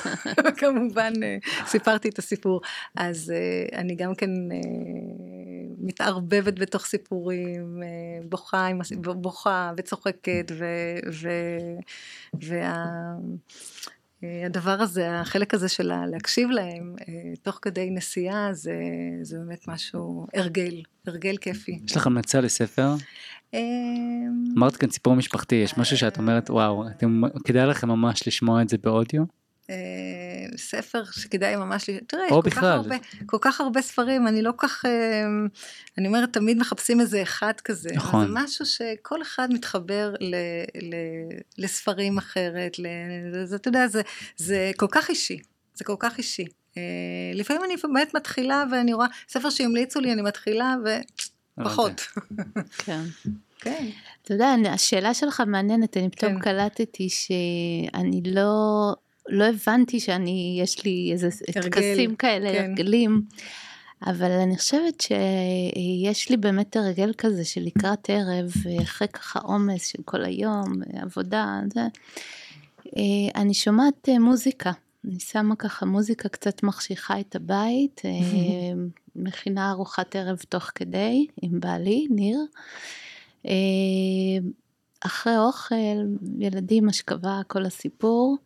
כמובן, 0.58 1.12
אה, 1.22 1.36
סיפרתי 1.66 2.08
את 2.08 2.18
הסיפור. 2.18 2.60
אז 2.96 3.32
אה, 3.34 3.78
אני 3.78 3.94
גם 3.94 4.14
כן 4.14 4.30
אה, 4.30 4.56
מתערבבת 5.78 6.58
בתוך 6.58 6.86
סיפורים, 6.86 7.55
אה, 7.82 8.28
בוכה, 8.28 8.66
עם 8.66 8.80
בוכה 9.16 9.72
וצוחקת, 9.76 10.52
ו... 10.58 10.64
ו... 11.12 11.28
וה... 12.42 12.84
אה, 14.24 14.72
הזה, 14.82 15.20
החלק 15.20 15.54
הזה 15.54 15.68
של 15.68 15.92
להקשיב 16.06 16.50
להם 16.50 16.94
אה, 17.08 17.14
תוך 17.42 17.58
כדי 17.62 17.90
נסיעה, 17.90 18.52
זה, 18.52 18.74
זה 19.22 19.38
באמת 19.38 19.68
משהו, 19.68 20.26
הרגל, 20.34 20.82
הרגל 21.06 21.36
כיפי. 21.36 21.80
יש 21.84 21.96
לך 21.96 22.06
המלצה 22.06 22.40
לספר? 22.40 22.94
אה, 23.54 23.60
אמרת 24.56 24.76
כאן 24.76 24.90
סיפור 24.90 25.16
משפחתי, 25.16 25.54
יש 25.54 25.78
משהו 25.78 25.96
שאת 25.96 26.18
אומרת, 26.18 26.50
וואו, 26.50 26.88
אתם, 26.88 27.22
כדאי 27.44 27.66
לכם 27.66 27.88
ממש 27.88 28.26
לשמוע 28.26 28.62
את 28.62 28.68
זה 28.68 28.76
באודיו? 28.78 29.22
ספר 30.56 31.04
שכדאי 31.04 31.56
ממש, 31.56 31.90
תראה, 32.06 32.24
יש 32.24 32.30
כל 32.30 32.42
כך, 32.50 32.56
בכלל. 32.56 32.68
הרבה, 32.68 32.96
כל 33.26 33.38
כך 33.40 33.60
הרבה 33.60 33.82
ספרים, 33.82 34.28
אני 34.28 34.42
לא 34.42 34.52
כך, 34.56 34.84
אה, 34.84 35.24
אני 35.98 36.06
אומרת, 36.06 36.32
תמיד 36.32 36.58
מחפשים 36.58 37.00
איזה 37.00 37.22
אחד 37.22 37.52
כזה. 37.64 37.88
נכון. 37.94 38.26
זה 38.26 38.32
משהו 38.32 38.66
שכל 38.66 39.22
אחד 39.22 39.48
מתחבר 39.52 40.14
ל, 40.20 40.34
ל, 40.82 40.94
לספרים 41.58 42.18
אחרת, 42.18 42.78
ל, 42.78 42.86
זה, 43.44 43.56
אתה 43.56 43.68
יודע, 43.68 43.88
זה, 43.88 44.02
זה 44.36 44.70
כל 44.76 44.88
כך 44.90 45.08
אישי, 45.08 45.38
זה 45.74 45.84
כל 45.84 45.96
כך 45.98 46.18
אישי. 46.18 46.46
אה, 46.76 46.82
לפעמים 47.34 47.64
אני 47.64 47.74
באמת 47.82 48.14
מתחילה 48.14 48.64
ואני 48.72 48.92
רואה, 48.92 49.06
ספר 49.28 49.50
שהמליצו 49.50 50.00
לי, 50.00 50.12
אני 50.12 50.22
מתחילה 50.22 50.74
ופחות. 51.58 52.00
כן. 52.78 53.02
כן. 53.60 53.86
אתה 54.22 54.34
יודע, 54.34 54.54
השאלה 54.72 55.14
שלך 55.14 55.42
מעניינת, 55.46 55.96
אני 55.96 56.10
פתאום 56.10 56.34
כן. 56.34 56.40
קלטתי 56.40 57.08
שאני 57.08 58.22
לא, 58.24 58.94
לא 59.28 59.44
הבנתי 59.44 60.00
שאני, 60.00 60.58
יש 60.62 60.84
לי 60.84 61.10
איזה 61.12 61.28
טקסים 61.52 62.16
כאלה, 62.16 62.52
כן. 62.52 62.64
הרגלים, 62.64 63.22
אבל 64.06 64.30
אני 64.30 64.56
חושבת 64.56 65.00
שיש 65.00 66.30
לי 66.30 66.36
באמת 66.36 66.76
הרגל 66.76 67.12
כזה 67.18 67.44
של 67.44 67.60
לקראת 67.60 68.10
ערב, 68.10 68.52
אחרי 68.82 69.08
ככה 69.08 69.38
עומס 69.38 69.86
של 69.86 70.02
כל 70.04 70.24
היום, 70.24 70.64
עבודה, 71.02 71.60
זה, 71.74 71.80
אה, 72.96 73.40
אני 73.40 73.54
שומעת 73.54 74.08
אה, 74.08 74.18
מוזיקה. 74.18 74.72
אני 75.04 75.20
שמה 75.20 75.56
ככה 75.56 75.86
מוזיקה 75.86 76.28
קצת 76.28 76.62
מחשיכה 76.62 77.20
את 77.20 77.36
הבית, 77.36 78.02
אה, 78.04 78.10
מכינה 79.16 79.70
ארוחת 79.70 80.16
ערב 80.16 80.38
תוך 80.48 80.70
כדי 80.74 81.26
עם 81.42 81.60
בעלי, 81.60 82.06
ניר. 82.10 82.38
אחרי 85.00 85.38
אוכל, 85.38 85.74
ילדים, 86.38 86.88
השכבה, 86.88 87.40
כל 87.46 87.66
הסיפור, 87.66 88.36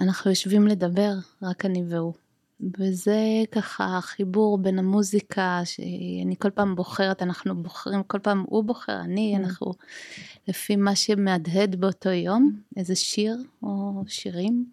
אנחנו 0.00 0.30
יושבים 0.30 0.66
לדבר, 0.66 1.12
רק 1.42 1.64
אני 1.64 1.84
והוא. 1.88 2.12
וזה 2.78 3.18
ככה 3.52 3.98
חיבור 4.02 4.58
בין 4.58 4.78
המוזיקה, 4.78 5.60
שאני 5.64 6.34
כל 6.38 6.50
פעם 6.50 6.76
בוחרת, 6.76 7.22
אנחנו 7.22 7.62
בוחרים, 7.62 8.02
כל 8.02 8.18
פעם 8.18 8.44
הוא 8.48 8.64
בוחר, 8.64 9.00
אני, 9.00 9.34
Mm. 9.36 9.38
אנחנו 9.38 9.72
לפי 10.48 10.76
מה 10.76 10.96
שמהדהד 10.96 11.76
באותו 11.76 12.08
יום, 12.08 12.60
איזה 12.76 12.94
שיר 12.94 13.36
או 13.62 14.02
שירים. 14.06 14.66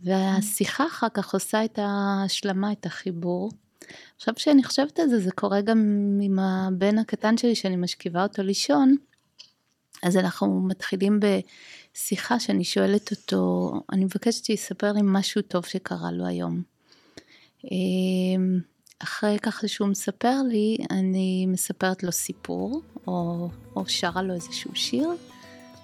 והשיחה 0.00 0.86
אחר 0.86 1.08
כך 1.08 1.34
עושה 1.34 1.64
את 1.64 1.78
ההשלמה, 1.82 2.72
את 2.72 2.86
החיבור. 2.86 3.50
עכשיו 4.16 4.34
כשאני 4.34 4.64
חושבת 4.64 4.98
על 4.98 5.08
זה, 5.08 5.18
זה 5.18 5.30
קורה 5.32 5.60
גם 5.60 5.78
עם 6.22 6.38
הבן 6.38 6.98
הקטן 6.98 7.36
שלי 7.36 7.54
שאני 7.54 7.76
משכיבה 7.76 8.22
אותו 8.22 8.42
לישון, 8.42 8.96
אז 10.02 10.16
אנחנו 10.16 10.60
מתחילים 10.60 11.20
בשיחה 11.20 12.40
שאני 12.40 12.64
שואלת 12.64 13.10
אותו, 13.10 13.72
אני 13.92 14.04
מבקשת 14.04 14.44
שיספר 14.44 14.92
לי 14.92 15.00
משהו 15.04 15.42
טוב 15.42 15.66
שקרה 15.66 16.12
לו 16.12 16.26
היום. 16.26 16.62
אמ, 17.64 18.60
אחרי 18.98 19.38
ככה 19.42 19.68
שהוא 19.68 19.88
מספר 19.88 20.42
לי, 20.48 20.76
אני 20.90 21.46
מספרת 21.46 22.02
לו 22.02 22.12
סיפור, 22.12 22.82
או, 23.06 23.48
או 23.76 23.86
שרה 23.86 24.22
לו 24.22 24.34
איזשהו 24.34 24.70
שיר, 24.74 25.08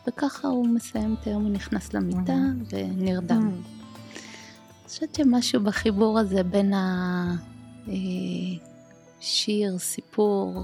וככה 0.08 0.48
הוא 0.48 0.68
מסיים 0.68 1.16
את 1.20 1.26
היום, 1.26 1.42
הוא 1.42 1.52
נכנס 1.52 1.94
למיטה 1.94 2.38
ונרדם. 2.70 3.50
אני 3.50 4.92
חושבת 4.92 5.14
שמשהו 5.14 5.60
בחיבור 5.60 6.18
הזה 6.18 6.42
בין 6.42 6.72
השיר, 9.20 9.78
סיפור, 9.78 10.62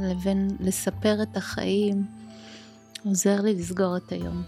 לבין 0.00 0.48
לספר 0.60 1.22
את 1.22 1.36
החיים, 1.36 2.04
עוזר 3.04 3.40
לי 3.40 3.54
לסגור 3.54 3.96
את 3.96 4.12
היום. 4.12 4.42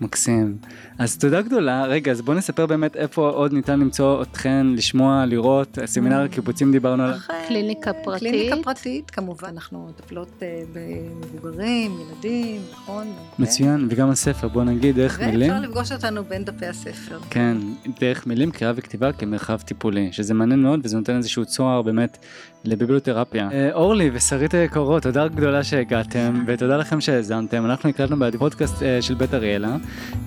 מקסים. 0.00 0.56
אז 0.98 1.18
תודה 1.18 1.42
גדולה. 1.42 1.84
רגע, 1.84 2.12
אז 2.12 2.20
בואו 2.22 2.36
נספר 2.36 2.66
באמת 2.66 2.96
איפה 2.96 3.28
עוד 3.28 3.52
ניתן 3.52 3.80
למצוא 3.80 4.22
אתכן, 4.22 4.66
לשמוע, 4.66 5.26
לראות. 5.26 5.78
סמינר 5.84 6.20
הקיבוצים 6.20 6.72
דיברנו 6.72 7.02
עליו. 7.02 7.16
אכן, 7.16 7.34
קליניקה 7.48 7.92
פרטית. 7.92 8.28
קליניקה 8.28 8.56
פרטית, 8.62 9.10
כמובן, 9.10 9.48
אנחנו 9.48 9.88
מטפלות 9.88 10.42
אה, 10.42 10.62
במבוגרים, 10.72 11.98
ילדים, 12.00 12.60
נכון? 12.72 13.06
מצוין, 13.38 13.86
וגם 13.90 14.10
הספר, 14.10 14.48
בוא 14.48 14.64
נגיד, 14.64 14.96
דרך 14.96 15.20
מילים. 15.20 15.52
ואפשר 15.52 15.68
לפגוש 15.68 15.92
אותנו 15.92 16.24
בין 16.24 16.44
דפי 16.44 16.66
הספר. 16.66 17.18
כן, 17.30 17.56
דרך 18.00 18.26
מילים, 18.26 18.50
קריאה 18.50 18.72
וכתיבה 18.76 19.12
כמרחב 19.12 19.60
טיפולי, 19.60 20.08
שזה 20.12 20.34
מעניין 20.34 20.62
מאוד 20.62 20.80
וזה 20.82 20.96
נותן 20.96 21.16
איזשהו 21.16 21.44
צוהר 21.44 21.82
באמת 21.82 22.18
לביבליותרפיה. 22.64 23.48
אה, 23.52 23.72
אורלי 23.72 24.10
ושרית 24.12 24.54
היקרות, 24.54 25.02
תודה 25.02 25.28
גדולה 25.28 25.64
שהגעתם, 25.64 26.44
ותודה 26.46 26.76
לכם 26.76 27.00
שהאזנתם. 27.00 27.64
אנחנו 27.64 27.88
הקלטנו 27.88 28.16
בפודקאסט 28.18 28.82
אה, 28.82 29.02
של 29.02 29.14
בית 29.14 29.34
אריאלה, 29.34 29.76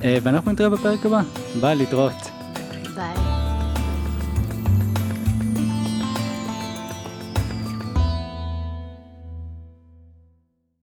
ואנחנו 0.01 0.51
נתראה 0.51 0.69
בפרק 0.69 1.05
הבא. 1.05 1.21
ביי, 1.61 1.75
להתראות. 1.75 2.13
ביי. 2.95 3.28